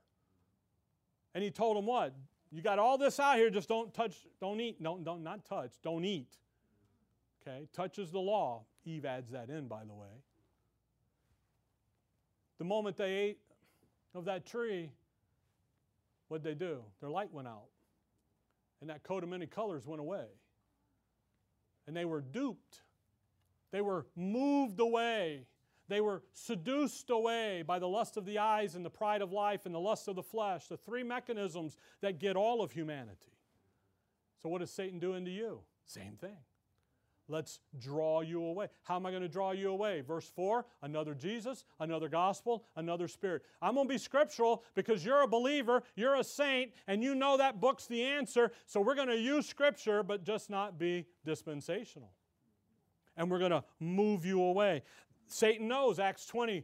And 1.33 1.43
he 1.43 1.49
told 1.49 1.77
them 1.77 1.87
what? 1.87 2.13
You 2.51 2.61
got 2.61 2.79
all 2.79 2.97
this 2.97 3.19
out 3.19 3.37
here, 3.37 3.49
just 3.49 3.67
don't 3.67 3.93
touch, 3.93 4.15
don't 4.39 4.59
eat, 4.59 4.81
don't, 4.81 5.03
don't 5.03 5.23
not 5.23 5.45
touch, 5.45 5.71
don't 5.83 6.05
eat. 6.05 6.37
Okay, 7.41 7.67
touches 7.73 8.11
the 8.11 8.19
law. 8.19 8.63
Eve 8.85 9.05
adds 9.05 9.31
that 9.31 9.49
in, 9.49 9.67
by 9.67 9.83
the 9.85 9.93
way. 9.93 10.07
The 12.57 12.63
moment 12.63 12.97
they 12.97 13.13
ate 13.13 13.39
of 14.15 14.25
that 14.25 14.45
tree, 14.45 14.91
what'd 16.27 16.43
they 16.43 16.55
do? 16.55 16.83
Their 17.01 17.09
light 17.09 17.31
went 17.31 17.47
out. 17.47 17.67
And 18.81 18.89
that 18.89 19.03
coat 19.03 19.23
of 19.23 19.29
many 19.29 19.45
colors 19.45 19.85
went 19.85 19.99
away. 19.99 20.25
And 21.85 21.95
they 21.95 22.05
were 22.05 22.21
duped. 22.21 22.81
They 23.71 23.81
were 23.81 24.05
moved 24.15 24.79
away. 24.79 25.45
They 25.87 26.01
were 26.01 26.23
seduced 26.33 27.09
away 27.09 27.63
by 27.65 27.79
the 27.79 27.87
lust 27.87 28.17
of 28.17 28.25
the 28.25 28.39
eyes 28.39 28.75
and 28.75 28.83
the 28.83 28.89
pride 28.89 29.21
of 29.21 29.31
life 29.31 29.65
and 29.65 29.73
the 29.73 29.79
lust 29.79 30.07
of 30.07 30.15
the 30.15 30.23
flesh, 30.23 30.67
the 30.67 30.77
three 30.77 31.03
mechanisms 31.03 31.77
that 32.01 32.19
get 32.19 32.35
all 32.35 32.61
of 32.61 32.71
humanity. 32.71 33.31
So, 34.41 34.49
what 34.49 34.61
is 34.61 34.69
Satan 34.69 34.99
doing 34.99 35.25
to 35.25 35.31
you? 35.31 35.61
Same 35.85 36.17
thing. 36.17 36.37
Let's 37.29 37.59
draw 37.77 38.21
you 38.21 38.41
away. 38.41 38.67
How 38.83 38.95
am 38.95 39.05
I 39.05 39.09
going 39.09 39.21
to 39.21 39.27
draw 39.27 39.51
you 39.51 39.69
away? 39.69 40.01
Verse 40.01 40.29
4 40.29 40.65
another 40.83 41.13
Jesus, 41.13 41.65
another 41.79 42.07
gospel, 42.07 42.63
another 42.77 43.07
spirit. 43.07 43.43
I'm 43.61 43.75
going 43.75 43.87
to 43.87 43.93
be 43.93 43.97
scriptural 43.97 44.63
because 44.75 45.03
you're 45.03 45.23
a 45.23 45.27
believer, 45.27 45.83
you're 45.95 46.15
a 46.15 46.23
saint, 46.23 46.71
and 46.87 47.03
you 47.03 47.15
know 47.15 47.37
that 47.37 47.59
book's 47.59 47.85
the 47.85 48.01
answer. 48.01 48.51
So 48.65 48.79
we're 48.79 48.95
going 48.95 49.09
to 49.09 49.17
use 49.17 49.47
scripture, 49.47 50.03
but 50.03 50.23
just 50.23 50.49
not 50.49 50.79
be 50.79 51.05
dispensational. 51.25 52.11
And 53.17 53.29
we're 53.29 53.39
going 53.39 53.51
to 53.51 53.63
move 53.79 54.25
you 54.25 54.41
away. 54.43 54.83
Satan 55.27 55.67
knows, 55.67 55.99
Acts 55.99 56.25
20, 56.25 56.63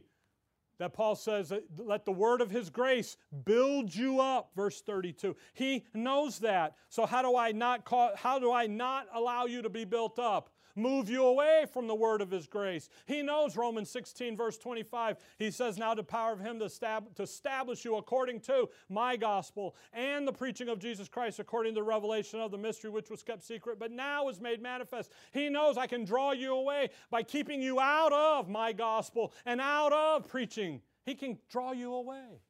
that 0.78 0.92
Paul 0.92 1.14
says, 1.14 1.52
let 1.76 2.04
the 2.04 2.12
word 2.12 2.40
of 2.40 2.50
his 2.50 2.70
grace 2.70 3.16
build 3.44 3.94
you 3.94 4.20
up, 4.20 4.50
verse 4.56 4.80
32. 4.80 5.36
He 5.52 5.84
knows 5.94 6.40
that. 6.40 6.74
So 6.88 7.06
how 7.06 7.22
do 7.22 7.36
I 7.36 7.52
not 7.52 7.84
call, 7.84 8.10
how 8.16 8.38
do 8.38 8.52
I 8.52 8.66
not 8.66 9.06
allow 9.14 9.46
you 9.46 9.62
to 9.62 9.68
be 9.68 9.84
built 9.84 10.18
up? 10.18 10.50
Move 10.76 11.08
you 11.08 11.24
away 11.24 11.66
from 11.72 11.86
the 11.86 11.94
word 11.94 12.20
of 12.20 12.30
his 12.30 12.46
grace. 12.46 12.88
He 13.06 13.22
knows 13.22 13.56
Romans 13.56 13.90
16, 13.90 14.36
verse 14.36 14.58
25. 14.58 15.16
He 15.38 15.50
says, 15.50 15.78
Now 15.78 15.94
the 15.94 16.02
power 16.02 16.32
of 16.32 16.40
him 16.40 16.58
to, 16.58 16.68
stab, 16.68 17.14
to 17.16 17.22
establish 17.22 17.84
you 17.84 17.96
according 17.96 18.40
to 18.40 18.68
my 18.88 19.16
gospel 19.16 19.76
and 19.92 20.26
the 20.26 20.32
preaching 20.32 20.68
of 20.68 20.78
Jesus 20.78 21.08
Christ 21.08 21.38
according 21.38 21.74
to 21.74 21.80
the 21.80 21.84
revelation 21.84 22.40
of 22.40 22.50
the 22.50 22.58
mystery 22.58 22.90
which 22.90 23.10
was 23.10 23.22
kept 23.22 23.44
secret, 23.44 23.78
but 23.78 23.90
now 23.90 24.28
is 24.28 24.40
made 24.40 24.60
manifest. 24.60 25.12
He 25.32 25.48
knows 25.48 25.76
I 25.76 25.86
can 25.86 26.04
draw 26.04 26.32
you 26.32 26.54
away 26.54 26.90
by 27.10 27.22
keeping 27.22 27.62
you 27.62 27.80
out 27.80 28.12
of 28.12 28.48
my 28.48 28.72
gospel 28.72 29.32
and 29.44 29.60
out 29.60 29.92
of 29.92 30.28
preaching. 30.28 30.80
He 31.04 31.14
can 31.14 31.38
draw 31.50 31.72
you 31.72 31.94
away. 31.94 32.40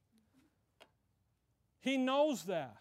He 1.80 1.96
knows 1.98 2.44
that. 2.44 2.78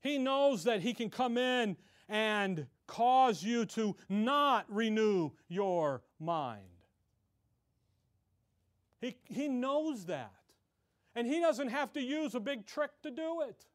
He 0.00 0.16
knows 0.16 0.64
that 0.64 0.80
he 0.80 0.94
can 0.94 1.10
come 1.10 1.36
in 1.36 1.76
and 2.08 2.66
cause 2.88 3.44
you 3.44 3.64
to 3.66 3.94
not 4.08 4.66
renew 4.68 5.30
your 5.46 6.02
mind. 6.18 6.62
He, 9.00 9.16
he 9.26 9.46
knows 9.46 10.06
that. 10.06 10.32
And 11.14 11.26
he 11.26 11.38
doesn't 11.40 11.68
have 11.68 11.92
to 11.92 12.00
use 12.00 12.34
a 12.34 12.40
big 12.40 12.66
trick 12.66 12.90
to 13.02 13.10
do 13.10 13.42
it. 13.42 13.66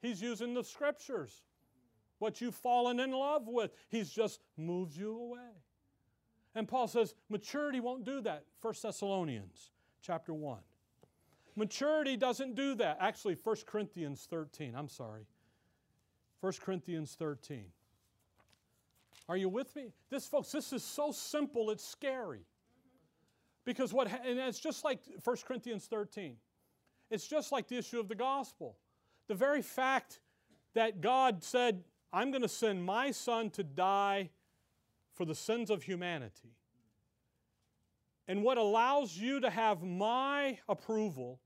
He's 0.00 0.22
using 0.22 0.54
the 0.54 0.64
scriptures. 0.64 1.42
What 2.18 2.40
you've 2.40 2.54
fallen 2.54 3.00
in 3.00 3.12
love 3.12 3.46
with, 3.46 3.72
he's 3.88 4.10
just 4.10 4.40
moves 4.56 4.96
you 4.96 5.14
away. 5.18 5.62
And 6.54 6.66
Paul 6.66 6.88
says 6.88 7.14
maturity 7.28 7.80
won't 7.80 8.04
do 8.04 8.22
that. 8.22 8.44
1 8.62 8.74
Thessalonians 8.82 9.72
chapter 10.00 10.32
1. 10.32 10.58
Maturity 11.56 12.16
doesn't 12.16 12.54
do 12.54 12.74
that. 12.76 12.98
Actually, 13.00 13.36
1 13.42 13.56
Corinthians 13.66 14.26
13. 14.30 14.74
I'm 14.74 14.88
sorry. 14.88 15.26
1 16.40 16.52
Corinthians 16.60 17.14
13. 17.18 17.64
Are 19.28 19.36
you 19.36 19.48
with 19.48 19.74
me? 19.74 19.92
This, 20.10 20.26
folks, 20.26 20.52
this 20.52 20.72
is 20.72 20.84
so 20.84 21.10
simple, 21.10 21.70
it's 21.70 21.86
scary. 21.86 22.46
Because 23.64 23.92
what, 23.92 24.06
and 24.08 24.38
it's 24.38 24.60
just 24.60 24.84
like 24.84 25.00
1 25.22 25.36
Corinthians 25.46 25.86
13. 25.86 26.36
It's 27.10 27.26
just 27.26 27.50
like 27.50 27.68
the 27.68 27.76
issue 27.76 27.98
of 27.98 28.08
the 28.08 28.14
gospel. 28.14 28.76
The 29.28 29.34
very 29.34 29.62
fact 29.62 30.20
that 30.74 31.00
God 31.00 31.42
said, 31.42 31.82
I'm 32.12 32.30
going 32.30 32.42
to 32.42 32.48
send 32.48 32.84
my 32.84 33.10
son 33.10 33.50
to 33.50 33.64
die 33.64 34.30
for 35.14 35.24
the 35.24 35.34
sins 35.34 35.70
of 35.70 35.82
humanity. 35.82 36.54
And 38.28 38.42
what 38.42 38.58
allows 38.58 39.16
you 39.16 39.40
to 39.40 39.50
have 39.50 39.82
my 39.82 40.58
approval 40.68 41.40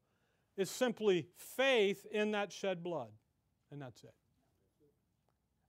is 0.56 0.70
simply 0.70 1.28
faith 1.36 2.06
in 2.10 2.32
that 2.32 2.52
shed 2.52 2.82
blood. 2.82 3.10
And 3.70 3.80
that's 3.80 4.02
it. 4.02 4.14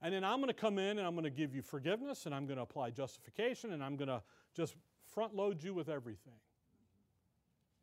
And 0.02 0.14
then 0.14 0.24
I'm 0.24 0.38
going 0.38 0.48
to 0.48 0.54
come 0.54 0.80
in 0.80 0.98
and 0.98 1.06
I'm 1.06 1.14
going 1.14 1.26
to 1.26 1.30
give 1.30 1.54
you 1.54 1.62
forgiveness 1.62 2.26
and 2.26 2.34
I'm 2.34 2.46
going 2.46 2.58
to 2.58 2.64
apply 2.64 2.90
justification 2.90 3.74
and 3.74 3.84
I'm 3.84 3.96
going 3.96 4.08
to 4.08 4.22
just 4.56 4.76
front 5.14 5.36
load 5.36 5.62
you 5.62 5.74
with 5.74 5.90
everything. 5.90 6.34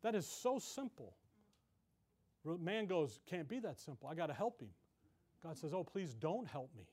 That 0.01 0.15
is 0.15 0.27
so 0.27 0.59
simple. 0.59 1.13
Man 2.43 2.85
goes, 2.85 3.19
can't 3.29 3.47
be 3.47 3.59
that 3.59 3.79
simple. 3.79 4.09
I 4.09 4.15
got 4.15 4.27
to 4.27 4.33
help 4.33 4.61
him. 4.61 4.69
God 5.43 5.57
says, 5.57 5.73
oh, 5.73 5.83
please 5.83 6.13
don't 6.13 6.47
help 6.47 6.69
me. 6.77 6.83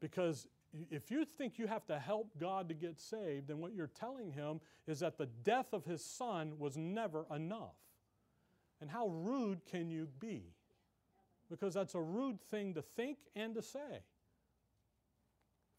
Because 0.00 0.46
if 0.90 1.10
you 1.10 1.24
think 1.24 1.58
you 1.58 1.66
have 1.66 1.86
to 1.86 1.98
help 1.98 2.28
God 2.38 2.68
to 2.68 2.74
get 2.74 3.00
saved, 3.00 3.48
then 3.48 3.58
what 3.58 3.74
you're 3.74 3.90
telling 3.98 4.30
him 4.30 4.60
is 4.86 5.00
that 5.00 5.18
the 5.18 5.26
death 5.26 5.72
of 5.72 5.84
his 5.84 6.04
son 6.04 6.54
was 6.58 6.76
never 6.76 7.26
enough. 7.34 7.76
And 8.80 8.90
how 8.90 9.08
rude 9.08 9.64
can 9.64 9.90
you 9.90 10.08
be? 10.18 10.54
Because 11.52 11.74
that's 11.74 11.94
a 11.94 12.00
rude 12.00 12.40
thing 12.40 12.72
to 12.72 12.80
think 12.80 13.18
and 13.36 13.54
to 13.54 13.60
say. 13.60 14.00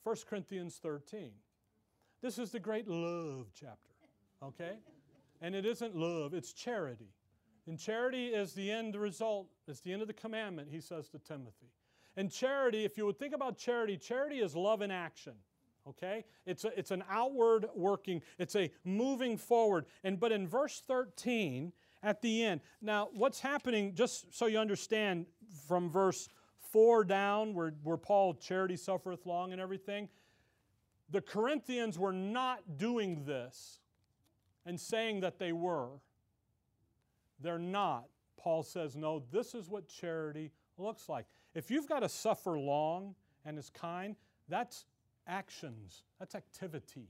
1 0.04 0.16
Corinthians 0.30 0.80
13. 0.82 1.32
This 2.22 2.38
is 2.38 2.52
the 2.52 2.60
great 2.60 2.88
love 2.88 3.48
chapter, 3.60 3.90
okay? 4.44 4.78
And 5.42 5.56
it 5.56 5.66
isn't 5.66 5.96
love, 5.96 6.36
it's 6.36 6.54
charity. 6.54 7.10
And 7.66 7.80
charity 7.80 8.28
is 8.28 8.54
the 8.54 8.72
end 8.72 8.94
the 8.94 9.00
result, 9.00 9.48
it's 9.68 9.80
the 9.80 9.92
end 9.92 10.04
of 10.04 10.08
the 10.08 10.14
commandment, 10.14 10.70
he 10.70 10.80
says 10.80 11.10
to 11.10 11.20
Timothy. 11.20 11.72
And 12.16 12.32
charity, 12.32 12.86
if 12.86 12.96
you 12.96 13.08
would 13.08 13.18
think 13.18 13.34
about 13.34 13.58
charity, 13.58 13.98
charity 13.98 14.40
is 14.40 14.56
love 14.56 14.84
in 14.84 14.92
action. 14.92 15.34
Okay? 15.90 16.24
It's, 16.46 16.66
a, 16.66 16.78
it's 16.78 16.92
an 16.92 17.04
outward 17.10 17.66
working, 17.74 18.22
it's 18.38 18.56
a 18.56 18.70
moving 18.86 19.38
forward. 19.38 19.86
And 20.04 20.20
but 20.20 20.32
in 20.32 20.48
verse 20.48 20.84
13, 20.86 21.74
at 22.04 22.22
the 22.22 22.44
end, 22.44 22.62
now 22.82 23.10
what's 23.14 23.40
happening, 23.40 23.96
just 23.96 24.36
so 24.36 24.46
you 24.46 24.60
understand 24.60 25.26
from 25.68 25.90
verse 25.90 26.30
4 26.72 27.04
down, 27.04 27.54
where, 27.54 27.74
where 27.84 27.98
Paul 27.98 28.34
charity 28.34 28.78
suffereth 28.78 29.26
long 29.26 29.52
and 29.52 29.62
everything, 29.62 30.10
the 31.10 31.22
Corinthians 31.22 32.00
were 32.00 32.14
not 32.14 32.78
doing 32.78 33.26
this 33.26 33.80
and 34.66 34.80
saying 34.80 35.20
that 35.22 35.38
they 35.40 35.52
were. 35.52 35.90
They're 37.40 37.60
not. 37.60 38.06
Paul 38.38 38.64
says, 38.64 38.96
no, 38.96 39.24
this 39.32 39.54
is 39.54 39.70
what 39.70 39.88
charity 39.88 40.52
looks 40.78 41.08
like. 41.08 41.26
If 41.54 41.70
you've 41.70 41.88
got 41.88 42.00
to 42.00 42.10
suffer 42.10 42.58
long 42.58 43.16
and 43.46 43.58
is 43.60 43.70
kind, 43.70 44.16
that's 44.50 44.86
actions, 45.28 46.04
that's 46.20 46.36
activity. 46.36 47.10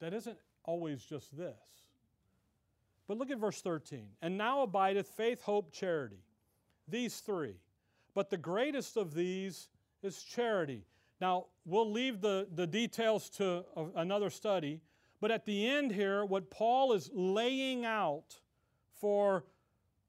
That 0.00 0.12
isn't 0.12 0.36
always 0.64 1.02
just 1.02 1.36
this. 1.36 1.84
But 3.06 3.18
look 3.18 3.30
at 3.30 3.38
verse 3.38 3.60
13. 3.60 4.06
And 4.22 4.38
now 4.38 4.62
abideth 4.62 5.08
faith, 5.08 5.42
hope, 5.42 5.72
charity. 5.72 6.22
These 6.88 7.20
three. 7.20 7.56
But 8.14 8.30
the 8.30 8.36
greatest 8.36 8.96
of 8.96 9.14
these 9.14 9.68
is 10.02 10.22
charity. 10.22 10.84
Now, 11.20 11.46
we'll 11.64 11.90
leave 11.90 12.20
the, 12.20 12.46
the 12.54 12.66
details 12.66 13.28
to 13.30 13.64
another 13.96 14.30
study, 14.30 14.80
but 15.20 15.30
at 15.30 15.44
the 15.44 15.66
end 15.66 15.92
here, 15.92 16.24
what 16.24 16.50
Paul 16.50 16.92
is 16.92 17.10
laying 17.12 17.84
out 17.84 18.40
for 19.00 19.44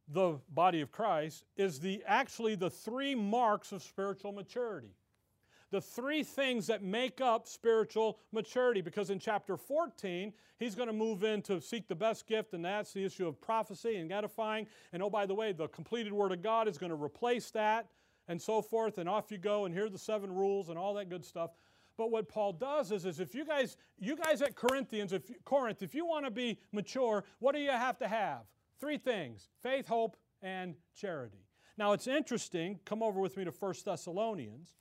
the 0.08 0.40
body 0.50 0.82
of 0.82 0.92
Christ 0.92 1.46
is 1.58 1.80
the 1.80 2.04
actually 2.06 2.56
the 2.56 2.70
three 2.70 3.16
marks 3.16 3.72
of 3.72 3.82
spiritual 3.82 4.32
maturity. 4.32 4.94
The 5.76 5.82
three 5.82 6.24
things 6.24 6.68
that 6.68 6.84
make 6.84 7.20
up 7.20 7.50
spiritual 7.50 8.18
maturity. 8.32 8.80
Because 8.80 9.10
in 9.10 9.20
chapter 9.20 9.58
14, 9.58 10.32
he's 10.58 10.74
going 10.74 10.88
to 10.88 10.94
move 10.94 11.26
in 11.26 11.42
to 11.42 11.60
seek 11.60 11.90
the 11.90 11.96
best 11.96 12.28
gift, 12.28 12.54
and 12.54 12.64
that's 12.64 12.94
the 12.94 13.04
issue 13.04 13.28
of 13.28 13.42
prophecy 13.42 13.98
and 13.98 14.10
edifying. 14.10 14.68
And 14.94 15.04
oh, 15.04 15.10
by 15.10 15.26
the 15.26 15.36
way, 15.36 15.52
the 15.52 15.68
completed 15.68 16.14
Word 16.14 16.32
of 16.32 16.42
God 16.42 16.70
is 16.70 16.78
going 16.78 16.92
to 16.92 16.96
replace 16.96 17.52
that, 17.52 17.90
and 18.30 18.42
so 18.42 18.62
forth. 18.62 19.00
And 19.00 19.10
off 19.10 19.34
you 19.34 19.38
go, 19.38 19.66
and 19.66 19.76
here 19.76 19.88
are 19.88 19.90
the 19.90 19.98
seven 19.98 20.34
rules 20.34 20.70
and 20.70 20.78
all 20.78 20.94
that 20.94 21.10
good 21.10 21.26
stuff. 21.26 21.52
But 21.98 22.10
what 22.10 22.30
Paul 22.30 22.54
does 22.54 22.94
is, 22.94 23.06
is 23.06 23.20
if 23.20 23.36
you 23.36 23.44
guys, 23.44 23.76
you 24.00 24.16
guys 24.16 24.42
at 24.42 24.56
Corinthians, 24.56 25.12
if 25.12 25.30
Corinth, 25.44 25.82
if 25.82 25.94
you 25.94 26.06
want 26.06 26.24
to 26.24 26.32
be 26.32 26.58
mature, 26.72 27.26
what 27.40 27.54
do 27.54 27.60
you 27.60 27.72
have 27.72 27.98
to 27.98 28.08
have? 28.08 28.44
Three 28.80 28.98
things 28.98 29.50
faith, 29.62 29.90
hope, 29.90 30.16
and 30.42 30.76
charity. 30.96 31.44
Now 31.78 31.92
it's 31.92 32.08
interesting, 32.08 32.80
come 32.86 33.04
over 33.04 33.20
with 33.20 33.36
me 33.36 33.44
to 33.44 33.52
1 33.52 33.74
Thessalonians 33.84 34.78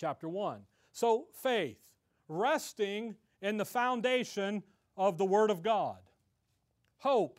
chapter 0.00 0.28
1. 0.28 0.62
So, 0.92 1.26
faith, 1.34 1.78
resting 2.26 3.16
in 3.42 3.58
the 3.58 3.64
foundation 3.64 4.62
of 4.96 5.18
the 5.18 5.24
Word 5.26 5.50
of 5.50 5.62
God. 5.62 5.98
Hope, 6.98 7.38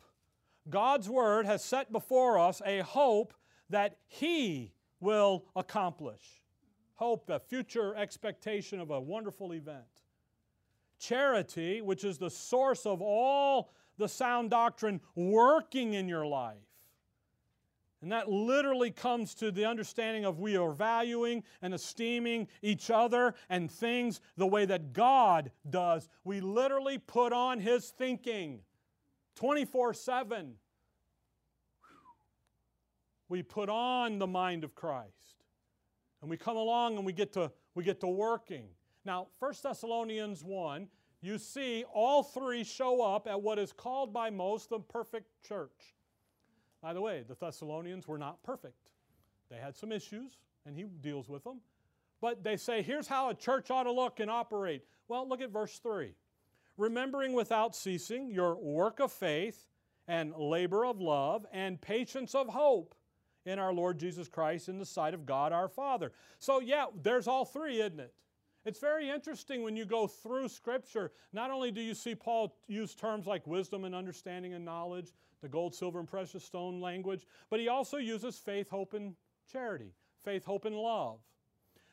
God's 0.70 1.08
Word 1.08 1.44
has 1.44 1.64
set 1.64 1.92
before 1.92 2.38
us 2.38 2.62
a 2.64 2.80
hope 2.80 3.34
that 3.70 3.96
He 4.06 4.72
will 5.00 5.44
accomplish. 5.56 6.40
Hope, 6.94 7.26
the 7.26 7.40
future 7.40 7.96
expectation 7.96 8.78
of 8.78 8.90
a 8.90 9.00
wonderful 9.00 9.52
event. 9.54 9.82
Charity, 11.00 11.80
which 11.80 12.04
is 12.04 12.18
the 12.18 12.30
source 12.30 12.86
of 12.86 13.02
all 13.02 13.72
the 13.98 14.08
sound 14.08 14.50
doctrine 14.50 15.00
working 15.16 15.94
in 15.94 16.08
your 16.08 16.26
life. 16.26 16.71
And 18.02 18.10
that 18.10 18.28
literally 18.28 18.90
comes 18.90 19.34
to 19.36 19.52
the 19.52 19.64
understanding 19.64 20.24
of 20.24 20.40
we 20.40 20.56
are 20.56 20.72
valuing 20.72 21.44
and 21.62 21.72
esteeming 21.72 22.48
each 22.60 22.90
other 22.90 23.34
and 23.48 23.70
things 23.70 24.20
the 24.36 24.46
way 24.46 24.64
that 24.64 24.92
God 24.92 25.52
does. 25.70 26.08
We 26.24 26.40
literally 26.40 26.98
put 26.98 27.32
on 27.32 27.60
His 27.60 27.90
thinking 27.90 28.60
24 29.36 29.94
7. 29.94 30.54
We 33.28 33.42
put 33.42 33.68
on 33.68 34.18
the 34.18 34.26
mind 34.26 34.64
of 34.64 34.74
Christ. 34.74 35.44
And 36.20 36.30
we 36.30 36.36
come 36.36 36.56
along 36.56 36.96
and 36.98 37.06
we 37.06 37.12
get 37.12 37.32
to, 37.32 37.50
we 37.74 37.82
get 37.84 38.00
to 38.00 38.08
working. 38.08 38.66
Now, 39.04 39.28
1 39.38 39.54
Thessalonians 39.62 40.44
1 40.44 40.88
you 41.22 41.38
see 41.38 41.84
all 41.94 42.24
three 42.24 42.64
show 42.64 43.00
up 43.00 43.28
at 43.28 43.40
what 43.40 43.58
is 43.60 43.72
called 43.72 44.12
by 44.12 44.28
most 44.28 44.70
the 44.70 44.80
perfect 44.80 45.28
church. 45.46 45.94
By 46.82 46.92
the 46.92 47.00
way, 47.00 47.24
the 47.26 47.36
Thessalonians 47.36 48.08
were 48.08 48.18
not 48.18 48.42
perfect. 48.42 48.90
They 49.50 49.56
had 49.56 49.76
some 49.76 49.92
issues, 49.92 50.38
and 50.66 50.76
he 50.76 50.84
deals 50.84 51.28
with 51.28 51.44
them. 51.44 51.60
But 52.20 52.42
they 52.42 52.56
say, 52.56 52.82
here's 52.82 53.06
how 53.06 53.30
a 53.30 53.34
church 53.34 53.70
ought 53.70 53.84
to 53.84 53.92
look 53.92 54.20
and 54.20 54.30
operate. 54.30 54.84
Well, 55.08 55.28
look 55.28 55.40
at 55.40 55.50
verse 55.50 55.78
3. 55.78 56.14
Remembering 56.76 57.34
without 57.34 57.76
ceasing 57.76 58.30
your 58.30 58.56
work 58.56 58.98
of 58.98 59.12
faith 59.12 59.66
and 60.08 60.34
labor 60.36 60.84
of 60.84 61.00
love 61.00 61.46
and 61.52 61.80
patience 61.80 62.34
of 62.34 62.48
hope 62.48 62.94
in 63.44 63.58
our 63.58 63.72
Lord 63.72 63.98
Jesus 63.98 64.28
Christ 64.28 64.68
in 64.68 64.78
the 64.78 64.86
sight 64.86 65.14
of 65.14 65.26
God 65.26 65.52
our 65.52 65.68
Father. 65.68 66.12
So, 66.38 66.60
yeah, 66.60 66.86
there's 67.02 67.28
all 67.28 67.44
three, 67.44 67.80
isn't 67.80 68.00
it? 68.00 68.14
It's 68.64 68.78
very 68.78 69.10
interesting 69.10 69.62
when 69.62 69.76
you 69.76 69.84
go 69.84 70.06
through 70.06 70.48
Scripture. 70.48 71.12
Not 71.32 71.50
only 71.50 71.72
do 71.72 71.80
you 71.80 71.94
see 71.94 72.14
Paul 72.14 72.56
use 72.68 72.94
terms 72.94 73.26
like 73.26 73.46
wisdom 73.46 73.84
and 73.84 73.94
understanding 73.94 74.54
and 74.54 74.64
knowledge, 74.64 75.12
the 75.42 75.48
gold, 75.48 75.74
silver, 75.74 75.98
and 75.98 76.08
precious 76.08 76.44
stone 76.44 76.80
language, 76.80 77.26
but 77.50 77.60
he 77.60 77.68
also 77.68 77.98
uses 77.98 78.38
faith, 78.38 78.70
hope, 78.70 78.94
and 78.94 79.14
charity. 79.50 79.92
Faith, 80.22 80.44
hope, 80.44 80.64
and 80.64 80.76
love. 80.76 81.18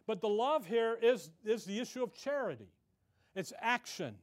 But 0.06 0.22
the 0.22 0.30
love 0.30 0.66
here 0.66 0.98
is, 1.02 1.32
is 1.44 1.66
the 1.66 1.80
issue 1.80 2.04
of 2.04 2.14
charity, 2.14 2.70
it's 3.36 3.54
action. 3.60 4.16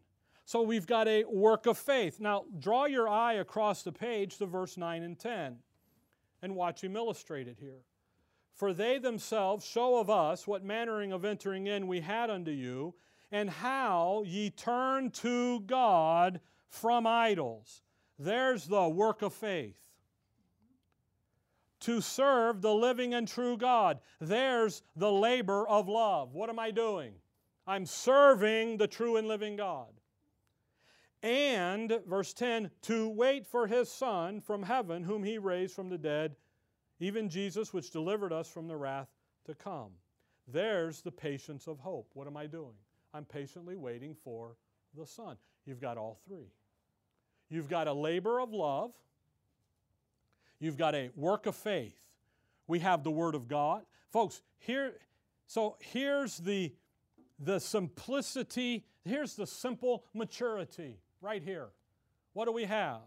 So 0.45 0.63
we've 0.63 0.87
got 0.87 1.09
a 1.09 1.25
work 1.25 1.67
of 1.67 1.77
faith. 1.77 2.21
Now, 2.21 2.45
draw 2.61 2.85
your 2.85 3.09
eye 3.09 3.35
across 3.35 3.83
the 3.83 3.91
page 3.91 4.39
to 4.39 4.47
verse 4.47 4.77
9 4.77 5.03
and 5.03 5.19
10 5.19 5.57
and 6.41 6.55
watch 6.55 6.85
him 6.85 6.97
illustrate 6.97 7.49
it 7.49 7.59
here. 7.61 7.83
For 8.55 8.73
they 8.73 8.99
themselves 8.99 9.67
show 9.67 9.99
of 9.99 10.09
us 10.09 10.47
what 10.47 10.65
mannering 10.65 11.13
of 11.13 11.25
entering 11.25 11.67
in 11.67 11.89
we 11.89 12.01
had 12.01 12.31
unto 12.31 12.53
you, 12.53 12.95
and 13.33 13.51
how 13.51 14.23
ye 14.25 14.51
turned 14.51 15.13
to 15.15 15.61
God 15.61 16.41
from 16.69 17.07
idols. 17.07 17.83
There's 18.19 18.67
the 18.67 18.89
work 18.89 19.23
of 19.23 19.33
faith. 19.33 19.79
To 21.81 22.01
serve 22.01 22.63
the 22.63 22.75
living 22.75 23.15
and 23.15 23.29
true 23.29 23.57
God. 23.57 24.01
There's 24.21 24.83
the 24.97 25.13
labor 25.13 25.69
of 25.69 25.89
love. 25.89 26.35
What 26.35 26.49
am 26.49 26.59
I 26.59 26.71
doing? 26.71 27.13
I'm 27.67 27.85
serving 27.85 28.79
the 28.79 28.87
true 28.87 29.17
and 29.17 29.29
living 29.29 29.57
God. 29.57 29.89
And, 31.23 32.01
verse 32.07 32.33
10, 32.33 32.71
to 32.83 33.09
wait 33.09 33.47
for 33.47 33.67
his 33.67 33.91
Son 33.91 34.41
from 34.41 34.63
heaven, 34.63 35.03
whom 35.03 35.23
he 35.23 35.39
raised 35.39 35.75
from 35.75 35.89
the 35.89 35.99
dead 35.99 36.37
even 37.01 37.29
Jesus, 37.29 37.73
which 37.73 37.91
delivered 37.91 38.33
us 38.33 38.49
from 38.49 38.69
the 38.69 38.77
wrath 38.77 39.09
to 39.45 39.55
come. 39.55 39.91
There's 40.49 41.03
the 41.03 41.13
patience 41.13 41.67
of 41.67 41.79
hope. 41.79 42.11
What 42.15 42.27
am 42.27 42.37
I 42.37 42.47
doing? 42.47 42.75
I'm 43.13 43.25
patiently 43.25 43.77
waiting 43.77 44.15
for 44.15 44.57
the 44.97 45.07
Son. 45.07 45.37
You've 45.67 45.81
got 45.81 45.99
all 45.99 46.21
three. 46.27 46.47
You've 47.49 47.69
got 47.69 47.87
a 47.89 47.93
labor 47.93 48.41
of 48.41 48.53
love, 48.53 48.93
you've 50.59 50.77
got 50.77 50.95
a 50.95 51.11
work 51.17 51.47
of 51.47 51.55
faith. 51.55 51.99
We 52.67 52.81
have 52.81 53.05
the 53.05 53.11
Word 53.11 53.35
of 53.35 53.47
God. 53.47 53.83
Folks, 54.11 54.43
here, 54.59 54.95
so 55.47 55.77
here's 55.81 56.39
the, 56.39 56.73
the 57.39 57.61
simplicity, 57.61 58.85
here's 59.05 59.37
the 59.37 59.47
simple 59.47 60.05
maturity 60.13 60.99
right 61.21 61.43
here. 61.43 61.69
What 62.33 62.47
do 62.47 62.53
we 62.53 62.65
have? 62.65 63.01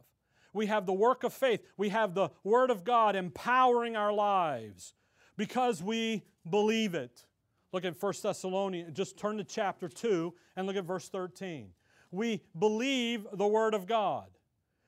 We 0.53 0.67
have 0.67 0.85
the 0.85 0.93
work 0.93 1.23
of 1.23 1.33
faith. 1.33 1.61
We 1.77 1.89
have 1.89 2.13
the 2.13 2.29
Word 2.43 2.69
of 2.69 2.83
God 2.83 3.15
empowering 3.15 3.95
our 3.95 4.13
lives 4.13 4.93
because 5.37 5.83
we 5.83 6.23
believe 6.49 6.95
it. 6.95 7.25
Look 7.71 7.85
at 7.85 8.01
1 8.01 8.13
Thessalonians, 8.23 8.95
just 8.97 9.17
turn 9.17 9.37
to 9.37 9.43
chapter 9.43 9.87
2 9.87 10.33
and 10.55 10.65
look 10.65 10.75
at 10.75 10.85
verse 10.85 11.07
13. 11.09 11.69
We 12.11 12.41
believe 12.57 13.27
the 13.33 13.47
Word 13.47 13.73
of 13.73 13.85
God. 13.85 14.27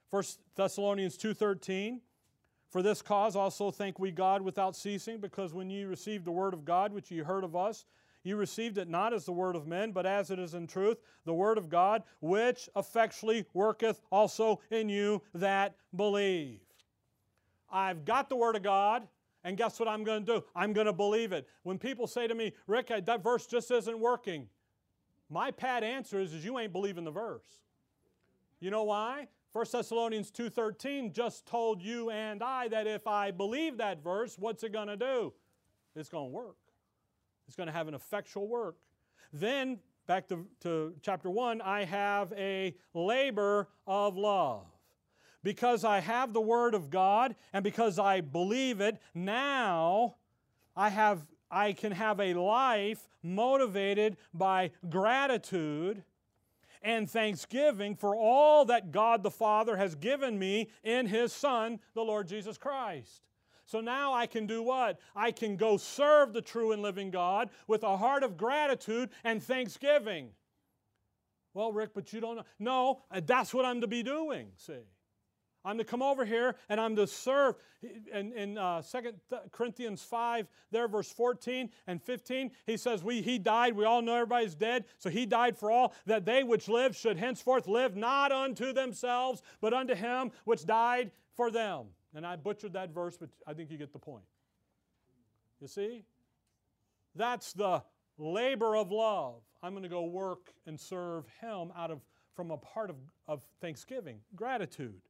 1 0.10 0.24
Thessalonians 0.56 1.18
2:13 1.18 2.02
For 2.70 2.82
this 2.82 3.02
cause 3.02 3.36
also 3.36 3.72
thank 3.72 4.00
we 4.00 4.12
God 4.12 4.42
without 4.42 4.76
ceasing 4.76 5.20
because 5.20 5.54
when 5.54 5.70
ye 5.70 5.84
received 5.84 6.26
the 6.26 6.32
word 6.32 6.54
of 6.54 6.66
God 6.66 6.92
which 6.92 7.12
ye 7.12 7.20
heard 7.20 7.44
of 7.44 7.56
us 7.56 7.86
you 8.24 8.36
received 8.36 8.78
it 8.78 8.88
not 8.88 9.14
as 9.14 9.26
the 9.26 9.32
word 9.32 9.56
of 9.56 9.68
men, 9.68 9.92
but 9.92 10.06
as 10.06 10.30
it 10.30 10.38
is 10.38 10.54
in 10.54 10.68
truth, 10.68 10.98
the 11.26 11.34
word 11.34 11.58
of 11.58 11.70
God, 11.70 12.04
which 12.20 12.70
effectually 12.76 13.46
worketh 13.54 14.02
also 14.12 14.62
in 14.70 14.90
you 14.90 15.22
that 15.34 15.76
believe. 15.96 16.60
I've 17.72 18.06
got 18.06 18.30
the 18.30 18.36
word 18.36 18.56
of 18.56 18.64
God, 18.64 19.08
and 19.44 19.58
guess 19.58 19.80
what 19.80 19.88
I'm 19.88 20.04
going 20.04 20.26
to 20.26 20.34
do? 20.34 20.44
I'm 20.56 20.74
going 20.74 20.86
to 20.86 20.94
believe 20.94 21.32
it. 21.32 21.48
When 21.64 21.80
people 21.80 22.06
say 22.06 22.28
to 22.28 22.36
me, 22.36 22.54
Rick, 22.68 22.92
that 23.06 23.24
verse 23.24 23.48
just 23.48 23.72
isn't 23.72 24.00
working, 24.00 24.48
My 25.32 25.50
pat 25.50 25.84
answer 25.84 26.20
is, 26.20 26.34
is 26.34 26.44
you 26.44 26.60
ain't 26.60 26.74
believing 26.74 27.06
the 27.06 27.12
verse. 27.12 27.48
You 28.60 28.70
know 28.70 28.84
why? 28.84 29.30
1 29.54 29.66
Thessalonians 29.72 30.30
2:13 30.30 31.14
just 31.14 31.46
told 31.46 31.82
you 31.82 32.10
and 32.10 32.44
I 32.44 32.68
that 32.68 32.86
if 32.86 33.08
I 33.08 33.32
believe 33.32 33.78
that 33.78 34.04
verse, 34.04 34.38
what's 34.38 34.64
it 34.64 34.74
going 34.74 34.90
to 34.90 34.98
do? 34.98 35.34
It's 35.96 36.10
going 36.10 36.30
to 36.30 36.36
work. 36.36 36.58
It's 37.48 37.56
going 37.56 37.68
to 37.68 37.74
have 37.74 37.88
an 37.88 37.94
effectual 37.94 38.48
work. 38.48 38.76
Then 39.34 39.80
back 40.06 40.28
to, 40.28 40.46
to 40.62 40.94
chapter 41.02 41.30
1, 41.30 41.62
I 41.62 41.86
have 41.86 42.34
a 42.34 42.76
labor 42.94 43.70
of 43.88 44.18
love. 44.18 44.66
Because 45.44 45.84
I 45.84 46.00
have 46.00 46.34
the 46.34 46.42
Word 46.42 46.76
of 46.76 46.90
God 46.90 47.36
and 47.52 47.64
because 47.64 47.98
I 47.98 48.22
believe 48.22 48.80
it, 48.80 49.00
now 49.16 50.16
I, 50.76 50.90
have, 50.90 51.26
I 51.52 51.74
can 51.74 51.92
have 51.92 52.20
a 52.20 52.34
life 52.34 53.08
motivated 53.22 54.18
by 54.34 54.72
gratitude 54.90 56.04
and 56.82 57.10
thanksgiving 57.10 57.96
for 57.96 58.16
all 58.16 58.66
that 58.66 58.92
God 58.92 59.22
the 59.22 59.30
Father 59.30 59.78
has 59.78 59.94
given 59.96 60.40
me 60.40 60.70
in 60.84 61.06
His 61.06 61.32
Son, 61.32 61.80
the 61.94 62.02
Lord 62.02 62.28
Jesus 62.28 62.58
Christ. 62.58 63.22
So 63.66 63.80
now 63.80 64.14
I 64.14 64.26
can 64.26 64.48
do 64.48 64.64
what? 64.64 65.00
I 65.16 65.32
can 65.32 65.56
go 65.56 65.78
serve 65.78 66.34
the 66.34 66.42
true 66.42 66.72
and 66.72 66.82
living 66.82 67.12
God 67.12 67.50
with 67.68 67.84
a 67.84 67.98
heart 67.98 68.24
of 68.24 68.36
gratitude 68.36 69.10
and 69.24 69.42
thanksgiving. 69.42 70.30
Well, 71.54 71.72
Rick, 71.72 71.92
but 71.94 72.12
you 72.14 72.22
don't 72.22 72.38
know. 72.38 72.46
No, 72.60 73.02
that's 73.26 73.54
what 73.54 73.66
I'm 73.66 73.82
to 73.82 73.88
be 73.88 74.04
doing, 74.04 74.48
see. 74.58 74.74
I'm 75.64 75.78
to 75.78 75.84
come 75.84 76.02
over 76.02 76.26
here 76.26 76.56
and 76.70 76.80
I'm 76.80 76.96
to 76.96 77.08
serve. 77.08 77.56
In, 78.14 78.34
in 78.34 78.58
uh, 78.58 78.82
2 78.82 79.14
Corinthians 79.52 80.04
5, 80.04 80.48
there, 80.72 80.88
verse 80.88 81.12
14 81.12 81.70
and 81.88 82.02
15, 82.02 82.52
he 82.66 82.78
says, 82.78 83.04
we, 83.04 83.22
He 83.22 83.40
died. 83.40 83.76
We 83.76 83.86
all 83.86 84.02
know 84.02 84.16
everybody's 84.16 84.56
dead. 84.56 84.86
So 84.98 85.10
He 85.10 85.26
died 85.26 85.58
for 85.58 85.72
all, 85.72 85.94
that 86.06 86.26
they 86.26 86.44
which 86.44 86.68
live 86.68 86.96
should 86.96 87.18
henceforth 87.18 87.68
live 87.68 87.96
not 87.96 88.32
unto 88.32 88.74
themselves, 88.74 89.42
but 89.62 89.74
unto 89.74 89.96
Him 89.96 90.32
which 90.46 90.66
died 90.66 91.12
for 91.36 91.52
them. 91.52 91.88
And 92.14 92.26
I 92.26 92.36
butchered 92.36 92.74
that 92.74 92.92
verse, 92.92 93.18
but 93.18 93.30
I 93.48 93.54
think 93.54 93.72
you 93.72 93.78
get 93.78 93.94
the 93.94 94.00
point. 94.00 94.26
You 95.60 95.68
see? 95.68 96.04
That's 97.16 97.54
the 97.54 97.84
labor 98.18 98.76
of 98.76 98.92
love. 98.92 99.42
I'm 99.64 99.74
going 99.74 99.84
to 99.84 99.90
go 99.90 100.06
work 100.06 100.54
and 100.66 100.80
serve 100.80 101.26
Him 101.42 101.72
out 101.76 101.92
of 101.92 102.02
from 102.36 102.52
a 102.52 102.58
part 102.58 102.90
of, 102.90 102.96
of 103.28 103.44
thanksgiving, 103.60 104.18
gratitude. 104.36 105.02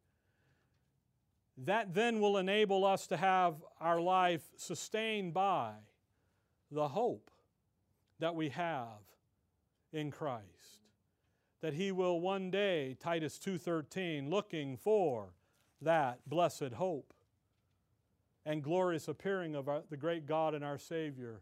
That 1.58 1.94
then 1.94 2.20
will 2.20 2.38
enable 2.38 2.86
us 2.86 3.08
to 3.08 3.18
have 3.18 3.56
our 3.80 4.00
life 4.00 4.44
sustained 4.58 5.34
by 5.34 5.74
the 6.72 6.88
hope 6.88 7.30
that 8.20 8.36
we 8.36 8.50
have 8.50 9.00
in 9.92 10.12
Christ. 10.12 10.46
That 11.62 11.74
he 11.74 11.92
will 11.92 12.20
one 12.20 12.50
day, 12.50 12.96
Titus 13.00 13.38
2:13, 13.38 14.30
looking 14.30 14.78
for 14.78 15.34
that 15.82 16.28
blessed 16.28 16.74
hope 16.74 17.14
and 18.46 18.64
glorious 18.64 19.08
appearing 19.08 19.56
of 19.56 19.68
our, 19.68 19.84
the 19.90 19.98
great 19.98 20.26
God 20.26 20.56
and 20.56 20.64
our 20.64 20.78
Savior, 20.78 21.42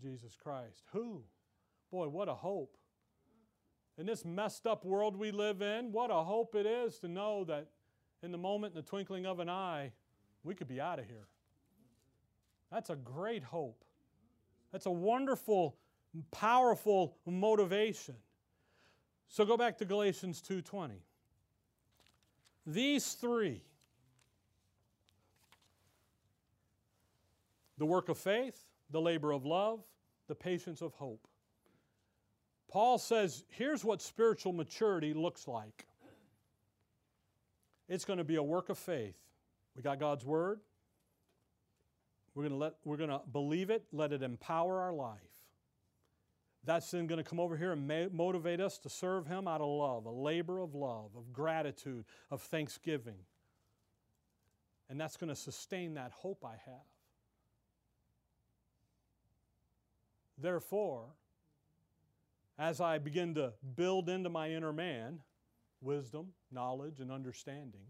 Jesus 0.00 0.36
Christ. 0.36 0.84
Who? 0.92 1.22
Boy, 1.90 2.08
what 2.08 2.28
a 2.28 2.34
hope. 2.34 2.76
In 3.98 4.06
this 4.06 4.24
messed 4.24 4.66
up 4.66 4.84
world 4.84 5.16
we 5.16 5.30
live 5.30 5.60
in, 5.60 5.92
what 5.92 6.10
a 6.10 6.24
hope 6.24 6.54
it 6.54 6.66
is 6.66 6.98
to 7.00 7.08
know 7.08 7.44
that 7.44 7.68
in 8.22 8.32
the 8.32 8.38
moment, 8.38 8.74
in 8.74 8.76
the 8.76 8.86
twinkling 8.86 9.26
of 9.26 9.38
an 9.40 9.48
eye, 9.48 9.92
we 10.44 10.54
could 10.54 10.68
be 10.68 10.80
out 10.80 10.98
of 10.98 11.06
here. 11.06 11.26
That's 12.70 12.90
a 12.90 12.96
great 12.96 13.42
hope. 13.42 13.84
That's 14.72 14.86
a 14.86 14.90
wonderful, 14.90 15.76
powerful 16.30 17.16
motivation. 17.26 18.14
So 19.28 19.44
go 19.44 19.56
back 19.56 19.78
to 19.78 19.84
Galatians 19.84 20.40
2:20. 20.42 21.02
These 22.66 23.14
three 23.14 23.62
the 27.80 27.86
work 27.86 28.10
of 28.10 28.18
faith, 28.18 28.66
the 28.90 29.00
labor 29.00 29.32
of 29.32 29.46
love, 29.46 29.80
the 30.28 30.34
patience 30.34 30.82
of 30.82 30.92
hope. 30.92 31.26
Paul 32.70 32.98
says, 32.98 33.42
here's 33.48 33.82
what 33.82 34.02
spiritual 34.02 34.52
maturity 34.52 35.14
looks 35.14 35.48
like 35.48 35.86
it's 37.90 38.04
going 38.04 38.18
to 38.18 38.24
be 38.24 38.36
a 38.36 38.42
work 38.42 38.68
of 38.68 38.78
faith. 38.78 39.16
We 39.76 39.82
got 39.82 39.98
God's 39.98 40.24
Word. 40.24 40.60
We're 42.34 42.44
going 42.44 42.52
to, 42.52 42.58
let, 42.58 42.74
we're 42.84 42.96
going 42.96 43.10
to 43.10 43.20
believe 43.32 43.68
it, 43.68 43.82
let 43.92 44.12
it 44.12 44.22
empower 44.22 44.80
our 44.80 44.92
life. 44.92 45.18
That's 46.64 46.88
then 46.90 47.08
going 47.08 47.22
to 47.22 47.28
come 47.28 47.40
over 47.40 47.56
here 47.56 47.72
and 47.72 48.12
motivate 48.12 48.60
us 48.60 48.78
to 48.78 48.88
serve 48.88 49.26
Him 49.26 49.48
out 49.48 49.60
of 49.60 49.66
love, 49.66 50.06
a 50.06 50.10
labor 50.10 50.60
of 50.60 50.74
love, 50.74 51.10
of 51.16 51.32
gratitude, 51.32 52.04
of 52.30 52.40
thanksgiving. 52.42 53.18
And 54.88 55.00
that's 55.00 55.16
going 55.16 55.30
to 55.30 55.36
sustain 55.36 55.94
that 55.94 56.12
hope 56.12 56.44
I 56.44 56.56
have. 56.66 56.86
Therefore, 60.38 61.06
as 62.56 62.80
I 62.80 62.98
begin 62.98 63.34
to 63.34 63.52
build 63.74 64.08
into 64.08 64.30
my 64.30 64.50
inner 64.50 64.72
man 64.72 65.20
wisdom, 65.80 66.28
knowledge, 66.50 67.00
and 67.00 67.10
understanding, 67.10 67.86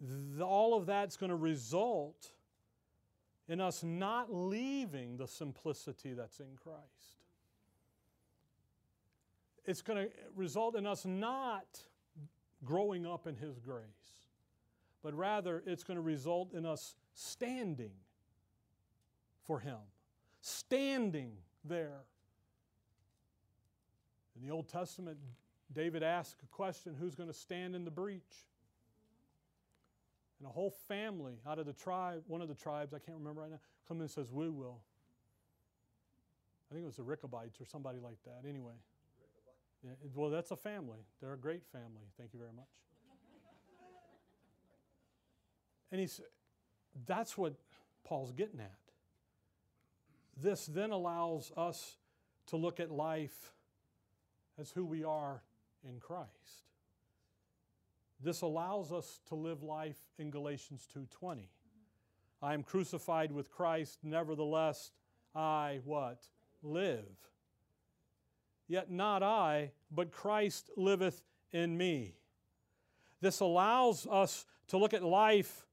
the, 0.00 0.44
all 0.44 0.74
of 0.74 0.86
that's 0.86 1.16
going 1.16 1.30
to 1.30 1.36
result 1.36 2.30
in 3.48 3.60
us 3.60 3.82
not 3.82 4.32
leaving 4.32 5.16
the 5.16 5.26
simplicity 5.26 6.12
that's 6.12 6.40
in 6.40 6.56
Christ. 6.62 6.82
It's 9.64 9.82
going 9.82 10.06
to 10.06 10.10
result 10.36 10.76
in 10.76 10.86
us 10.86 11.04
not 11.04 11.66
growing 12.64 13.06
up 13.06 13.26
in 13.26 13.34
His 13.34 13.58
grace, 13.58 13.84
but 15.02 15.14
rather 15.14 15.62
it's 15.66 15.82
going 15.82 15.96
to 15.96 16.02
result 16.02 16.52
in 16.52 16.64
us 16.64 16.94
standing 17.14 17.92
for 19.46 19.58
Him 19.60 19.78
standing 20.40 21.32
there. 21.64 22.00
In 24.36 24.46
the 24.46 24.52
Old 24.52 24.68
Testament, 24.68 25.18
David 25.72 26.02
asked 26.02 26.42
a 26.42 26.46
question 26.46 26.94
who's 26.98 27.14
going 27.14 27.28
to 27.28 27.34
stand 27.34 27.74
in 27.74 27.84
the 27.84 27.90
breach? 27.90 28.46
And 30.38 30.48
a 30.48 30.52
whole 30.52 30.70
family 30.86 31.34
out 31.46 31.58
of 31.58 31.66
the 31.66 31.72
tribe, 31.72 32.22
one 32.26 32.40
of 32.40 32.48
the 32.48 32.54
tribes, 32.54 32.94
I 32.94 32.98
can't 32.98 33.18
remember 33.18 33.42
right 33.42 33.50
now, 33.50 33.60
comes 33.88 34.00
and 34.00 34.10
says, 34.10 34.30
We 34.30 34.48
will. 34.48 34.80
I 36.70 36.74
think 36.74 36.84
it 36.84 36.86
was 36.86 36.96
the 36.96 37.02
Rechabites 37.02 37.60
or 37.60 37.64
somebody 37.64 37.98
like 37.98 38.18
that. 38.24 38.48
Anyway. 38.48 38.74
Yeah, 39.84 39.92
well, 40.14 40.30
that's 40.30 40.50
a 40.50 40.56
family. 40.56 40.98
They're 41.20 41.32
a 41.32 41.38
great 41.38 41.64
family. 41.72 42.08
Thank 42.18 42.32
you 42.32 42.40
very 42.40 42.52
much. 42.52 42.66
and 45.92 46.00
he's, 46.00 46.20
that's 47.06 47.38
what 47.38 47.54
Paul's 48.04 48.32
getting 48.32 48.60
at. 48.60 48.72
This 50.40 50.66
then 50.66 50.90
allows 50.90 51.52
us 51.56 51.96
to 52.48 52.56
look 52.56 52.80
at 52.80 52.90
life 52.90 53.52
as 54.58 54.70
who 54.70 54.84
we 54.84 55.04
are 55.04 55.42
in 55.88 55.98
Christ. 56.00 56.68
This 58.20 58.42
allows 58.42 58.92
us 58.92 59.20
to 59.28 59.34
live 59.34 59.62
life 59.62 59.98
in 60.18 60.30
Galatians 60.30 60.86
2:20. 60.86 61.50
I 62.42 62.54
am 62.54 62.62
crucified 62.62 63.32
with 63.32 63.50
Christ, 63.50 63.98
nevertheless 64.02 64.92
I 65.34 65.80
what? 65.84 66.28
Live. 66.62 67.30
Yet 68.66 68.90
not 68.90 69.22
I, 69.22 69.72
but 69.90 70.12
Christ 70.12 70.70
liveth 70.76 71.22
in 71.52 71.76
me. 71.76 72.16
This 73.20 73.40
allows 73.40 74.06
us 74.06 74.46
to 74.68 74.76
look 74.76 74.94
at 74.94 75.02
life 75.02 75.66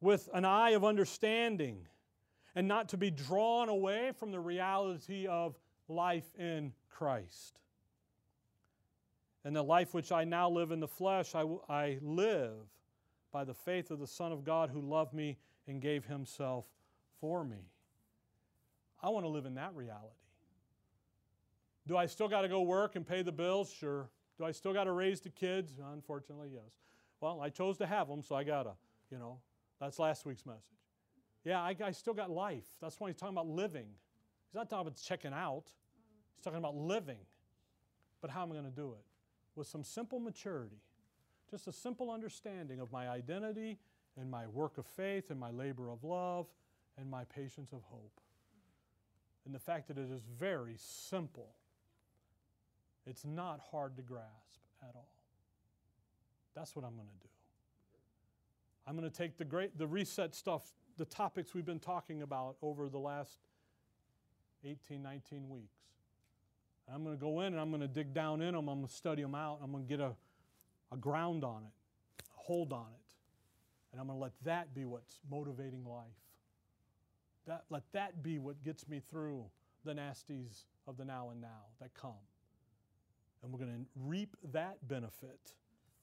with 0.00 0.28
an 0.32 0.44
eye 0.44 0.70
of 0.70 0.84
understanding 0.84 1.86
and 2.54 2.66
not 2.66 2.88
to 2.88 2.96
be 2.96 3.10
drawn 3.10 3.68
away 3.68 4.12
from 4.12 4.32
the 4.32 4.40
reality 4.40 5.26
of 5.26 5.58
life 5.88 6.34
in 6.36 6.74
Christ. 6.88 7.60
And 9.44 9.56
the 9.56 9.62
life 9.62 9.94
which 9.94 10.12
I 10.12 10.24
now 10.24 10.50
live 10.50 10.70
in 10.70 10.80
the 10.80 10.88
flesh, 10.88 11.34
I, 11.34 11.44
I 11.68 11.98
live 12.02 12.56
by 13.32 13.44
the 13.44 13.54
faith 13.54 13.90
of 13.90 13.98
the 13.98 14.06
Son 14.06 14.32
of 14.32 14.44
God 14.44 14.70
who 14.70 14.80
loved 14.80 15.14
me 15.14 15.38
and 15.66 15.80
gave 15.80 16.04
himself 16.04 16.66
for 17.20 17.44
me. 17.44 17.70
I 19.02 19.08
want 19.08 19.24
to 19.24 19.28
live 19.30 19.46
in 19.46 19.54
that 19.54 19.74
reality. 19.74 20.14
Do 21.86 21.96
I 21.96 22.06
still 22.06 22.28
got 22.28 22.42
to 22.42 22.48
go 22.48 22.62
work 22.62 22.96
and 22.96 23.06
pay 23.06 23.22
the 23.22 23.32
bills? 23.32 23.72
Sure. 23.72 24.10
Do 24.38 24.44
I 24.44 24.52
still 24.52 24.72
got 24.72 24.84
to 24.84 24.92
raise 24.92 25.20
the 25.20 25.30
kids? 25.30 25.72
Unfortunately, 25.92 26.50
yes. 26.52 26.72
Well, 27.20 27.40
I 27.40 27.48
chose 27.48 27.78
to 27.78 27.86
have 27.86 28.08
them, 28.08 28.22
so 28.22 28.34
I 28.34 28.44
got 28.44 28.64
to, 28.64 28.72
you 29.10 29.18
know. 29.18 29.38
That's 29.80 29.98
last 29.98 30.26
week's 30.26 30.44
message. 30.44 30.62
Yeah, 31.44 31.60
I, 31.60 31.74
I 31.82 31.90
still 31.92 32.12
got 32.12 32.30
life. 32.30 32.66
That's 32.82 33.00
why 33.00 33.08
he's 33.08 33.16
talking 33.16 33.34
about 33.34 33.48
living. 33.48 33.86
He's 34.48 34.54
not 34.54 34.68
talking 34.68 34.86
about 34.88 34.96
checking 34.96 35.32
out, 35.32 35.64
he's 36.36 36.44
talking 36.44 36.58
about 36.58 36.76
living. 36.76 37.18
But 38.20 38.30
how 38.30 38.42
am 38.42 38.50
I 38.50 38.54
going 38.54 38.66
to 38.66 38.70
do 38.70 38.92
it? 38.92 39.04
With 39.60 39.68
some 39.68 39.84
simple 39.84 40.20
maturity, 40.20 40.80
just 41.50 41.68
a 41.68 41.72
simple 41.72 42.10
understanding 42.10 42.80
of 42.80 42.90
my 42.90 43.10
identity 43.10 43.76
and 44.18 44.30
my 44.30 44.46
work 44.46 44.78
of 44.78 44.86
faith 44.86 45.28
and 45.28 45.38
my 45.38 45.50
labor 45.50 45.90
of 45.90 46.02
love 46.02 46.46
and 46.96 47.10
my 47.10 47.24
patience 47.24 47.70
of 47.74 47.82
hope. 47.90 48.22
and 49.44 49.54
the 49.54 49.58
fact 49.58 49.88
that 49.88 49.98
it 49.98 50.10
is 50.10 50.22
very 50.38 50.76
simple. 50.78 51.50
It's 53.06 53.26
not 53.26 53.60
hard 53.70 53.96
to 53.96 54.02
grasp 54.02 54.56
at 54.82 54.94
all. 54.94 55.12
That's 56.54 56.74
what 56.74 56.86
I'm 56.86 56.94
going 56.94 57.08
to 57.08 57.26
do. 57.26 57.30
I'm 58.86 58.96
going 58.96 59.10
to 59.10 59.14
take 59.14 59.36
the 59.36 59.44
grace 59.44 59.72
the 59.76 59.86
reset 59.86 60.34
stuff, 60.34 60.62
the 60.96 61.04
topics 61.04 61.52
we've 61.52 61.66
been 61.66 61.80
talking 61.80 62.22
about 62.22 62.56
over 62.62 62.88
the 62.88 62.98
last 62.98 63.40
18, 64.64 65.02
19 65.02 65.50
weeks. 65.50 65.80
I'm 66.94 67.04
going 67.04 67.16
to 67.16 67.20
go 67.20 67.40
in 67.40 67.46
and 67.46 67.60
I'm 67.60 67.70
going 67.70 67.82
to 67.82 67.88
dig 67.88 68.12
down 68.12 68.42
in 68.42 68.54
them. 68.54 68.68
I'm 68.68 68.78
going 68.78 68.88
to 68.88 68.92
study 68.92 69.22
them 69.22 69.34
out. 69.34 69.60
I'm 69.62 69.70
going 69.70 69.84
to 69.84 69.88
get 69.88 70.00
a, 70.00 70.12
a 70.92 70.96
ground 70.96 71.44
on 71.44 71.62
it, 71.62 72.22
a 72.22 72.40
hold 72.40 72.72
on 72.72 72.86
it. 72.92 73.14
And 73.92 74.00
I'm 74.00 74.06
going 74.06 74.18
to 74.18 74.22
let 74.22 74.32
that 74.44 74.74
be 74.74 74.84
what's 74.84 75.20
motivating 75.30 75.84
life. 75.84 76.06
That, 77.46 77.64
let 77.70 77.82
that 77.92 78.22
be 78.22 78.38
what 78.38 78.62
gets 78.62 78.88
me 78.88 79.00
through 79.10 79.44
the 79.84 79.94
nasties 79.94 80.64
of 80.86 80.96
the 80.96 81.04
now 81.04 81.30
and 81.30 81.40
now 81.40 81.66
that 81.80 81.94
come. 81.94 82.12
And 83.42 83.52
we're 83.52 83.58
going 83.58 83.72
to 83.72 83.86
reap 83.96 84.36
that 84.52 84.86
benefit 84.86 85.54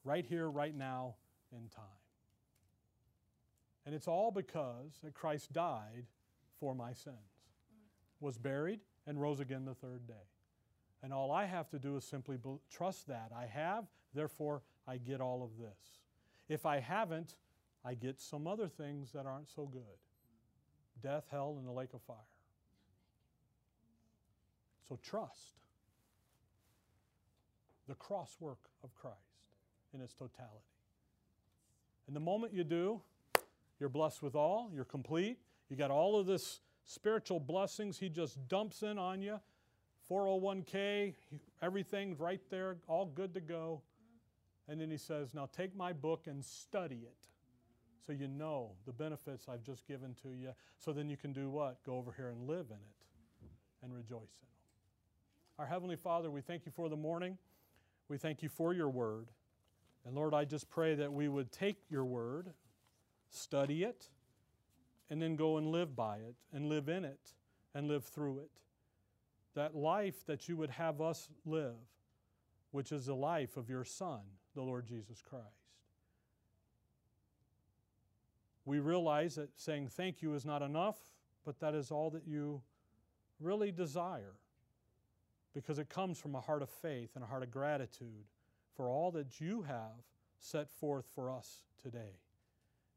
right 0.04 0.24
here, 0.24 0.50
right 0.50 0.76
now, 0.76 1.14
in 1.52 1.68
time. 1.68 1.84
And 3.86 3.94
it's 3.94 4.08
all 4.08 4.30
because 4.30 4.98
that 5.02 5.14
Christ 5.14 5.52
died 5.52 6.04
for 6.60 6.74
my 6.74 6.92
sins, 6.92 7.16
was 8.20 8.36
buried, 8.36 8.80
and 9.06 9.20
rose 9.20 9.40
again 9.40 9.64
the 9.64 9.74
third 9.74 10.06
day. 10.06 10.14
And 11.02 11.12
all 11.12 11.30
I 11.30 11.44
have 11.44 11.68
to 11.70 11.78
do 11.78 11.96
is 11.96 12.04
simply 12.04 12.38
trust 12.70 13.06
that. 13.06 13.30
I 13.36 13.46
have, 13.46 13.84
therefore, 14.14 14.62
I 14.86 14.96
get 14.96 15.20
all 15.20 15.42
of 15.42 15.50
this. 15.58 16.00
If 16.48 16.66
I 16.66 16.80
haven't, 16.80 17.36
I 17.84 17.94
get 17.94 18.20
some 18.20 18.46
other 18.46 18.68
things 18.68 19.12
that 19.12 19.26
aren't 19.26 19.48
so 19.48 19.66
good 19.66 19.82
death, 21.00 21.26
hell, 21.30 21.54
and 21.58 21.66
the 21.66 21.70
lake 21.70 21.94
of 21.94 22.02
fire. 22.02 22.16
So 24.88 24.98
trust 25.00 25.60
the 27.86 27.94
cross 27.94 28.36
work 28.40 28.58
of 28.82 28.92
Christ 28.94 29.16
in 29.94 30.00
its 30.00 30.12
totality. 30.12 30.64
And 32.08 32.16
the 32.16 32.20
moment 32.20 32.52
you 32.52 32.64
do, 32.64 33.00
you're 33.78 33.88
blessed 33.88 34.22
with 34.22 34.34
all, 34.34 34.70
you're 34.74 34.84
complete, 34.84 35.38
you 35.68 35.76
got 35.76 35.92
all 35.92 36.18
of 36.18 36.26
this 36.26 36.60
spiritual 36.84 37.38
blessings 37.38 37.98
He 37.98 38.08
just 38.08 38.48
dumps 38.48 38.82
in 38.82 38.98
on 38.98 39.22
you 39.22 39.38
401k, 40.10 41.14
everything's 41.62 42.18
right 42.18 42.40
there, 42.50 42.76
all 42.86 43.06
good 43.06 43.34
to 43.34 43.40
go. 43.40 43.82
And 44.68 44.80
then 44.80 44.90
He 44.90 44.96
says, 44.96 45.34
Now 45.34 45.48
take 45.50 45.76
my 45.76 45.92
book 45.92 46.26
and 46.26 46.44
study 46.44 47.00
it 47.02 47.28
so 48.06 48.12
you 48.12 48.26
know 48.26 48.70
the 48.86 48.92
benefits 48.92 49.48
I've 49.48 49.62
just 49.62 49.86
given 49.86 50.14
to 50.22 50.28
you. 50.28 50.50
So 50.78 50.92
then 50.92 51.10
you 51.10 51.16
can 51.16 51.32
do 51.32 51.50
what? 51.50 51.82
Go 51.84 51.96
over 51.96 52.12
here 52.16 52.28
and 52.28 52.46
live 52.46 52.66
in 52.70 52.76
it 52.76 53.82
and 53.82 53.94
rejoice 53.94 54.20
in 54.40 54.48
it. 54.48 55.58
Our 55.58 55.66
Heavenly 55.66 55.96
Father, 55.96 56.30
we 56.30 56.40
thank 56.40 56.64
you 56.64 56.72
for 56.72 56.88
the 56.88 56.96
morning. 56.96 57.36
We 58.08 58.16
thank 58.16 58.42
you 58.42 58.48
for 58.48 58.72
your 58.72 58.88
word. 58.88 59.28
And 60.06 60.14
Lord, 60.14 60.32
I 60.32 60.44
just 60.46 60.70
pray 60.70 60.94
that 60.94 61.12
we 61.12 61.28
would 61.28 61.52
take 61.52 61.76
your 61.90 62.04
word, 62.04 62.54
study 63.28 63.84
it, 63.84 64.08
and 65.10 65.20
then 65.20 65.36
go 65.36 65.58
and 65.58 65.66
live 65.66 65.94
by 65.94 66.16
it, 66.16 66.36
and 66.52 66.66
live 66.66 66.88
in 66.88 67.04
it, 67.04 67.34
and 67.74 67.88
live 67.88 68.04
through 68.04 68.38
it. 68.38 68.50
That 69.58 69.74
life 69.74 70.24
that 70.26 70.48
you 70.48 70.56
would 70.56 70.70
have 70.70 71.00
us 71.00 71.28
live, 71.44 71.74
which 72.70 72.92
is 72.92 73.06
the 73.06 73.16
life 73.16 73.56
of 73.56 73.68
your 73.68 73.84
Son, 73.84 74.20
the 74.54 74.62
Lord 74.62 74.86
Jesus 74.86 75.20
Christ. 75.20 75.46
We 78.64 78.78
realize 78.78 79.34
that 79.34 79.48
saying 79.56 79.88
thank 79.88 80.22
you 80.22 80.32
is 80.34 80.44
not 80.44 80.62
enough, 80.62 80.94
but 81.44 81.58
that 81.58 81.74
is 81.74 81.90
all 81.90 82.08
that 82.10 82.24
you 82.24 82.62
really 83.40 83.72
desire 83.72 84.36
because 85.54 85.80
it 85.80 85.88
comes 85.88 86.18
from 86.18 86.36
a 86.36 86.40
heart 86.40 86.62
of 86.62 86.70
faith 86.70 87.10
and 87.16 87.24
a 87.24 87.26
heart 87.26 87.42
of 87.42 87.50
gratitude 87.50 88.26
for 88.76 88.88
all 88.88 89.10
that 89.10 89.40
you 89.40 89.62
have 89.62 90.04
set 90.38 90.70
forth 90.70 91.06
for 91.16 91.32
us 91.32 91.62
today. 91.82 92.14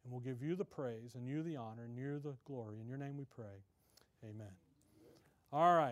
And 0.03 0.11
we'll 0.11 0.21
give 0.21 0.43
you 0.43 0.55
the 0.55 0.63
praise 0.63 1.15
and 1.15 1.27
you 1.27 1.41
the 1.41 1.55
honor 1.55 1.85
and 1.85 1.97
you 1.97 2.19
the 2.19 2.35
glory. 2.45 2.77
In 2.79 2.87
your 2.87 2.99
name 2.99 3.17
we 3.17 3.25
pray. 3.25 3.63
Amen. 4.23 4.53
All 5.51 5.75
right. 5.75 5.89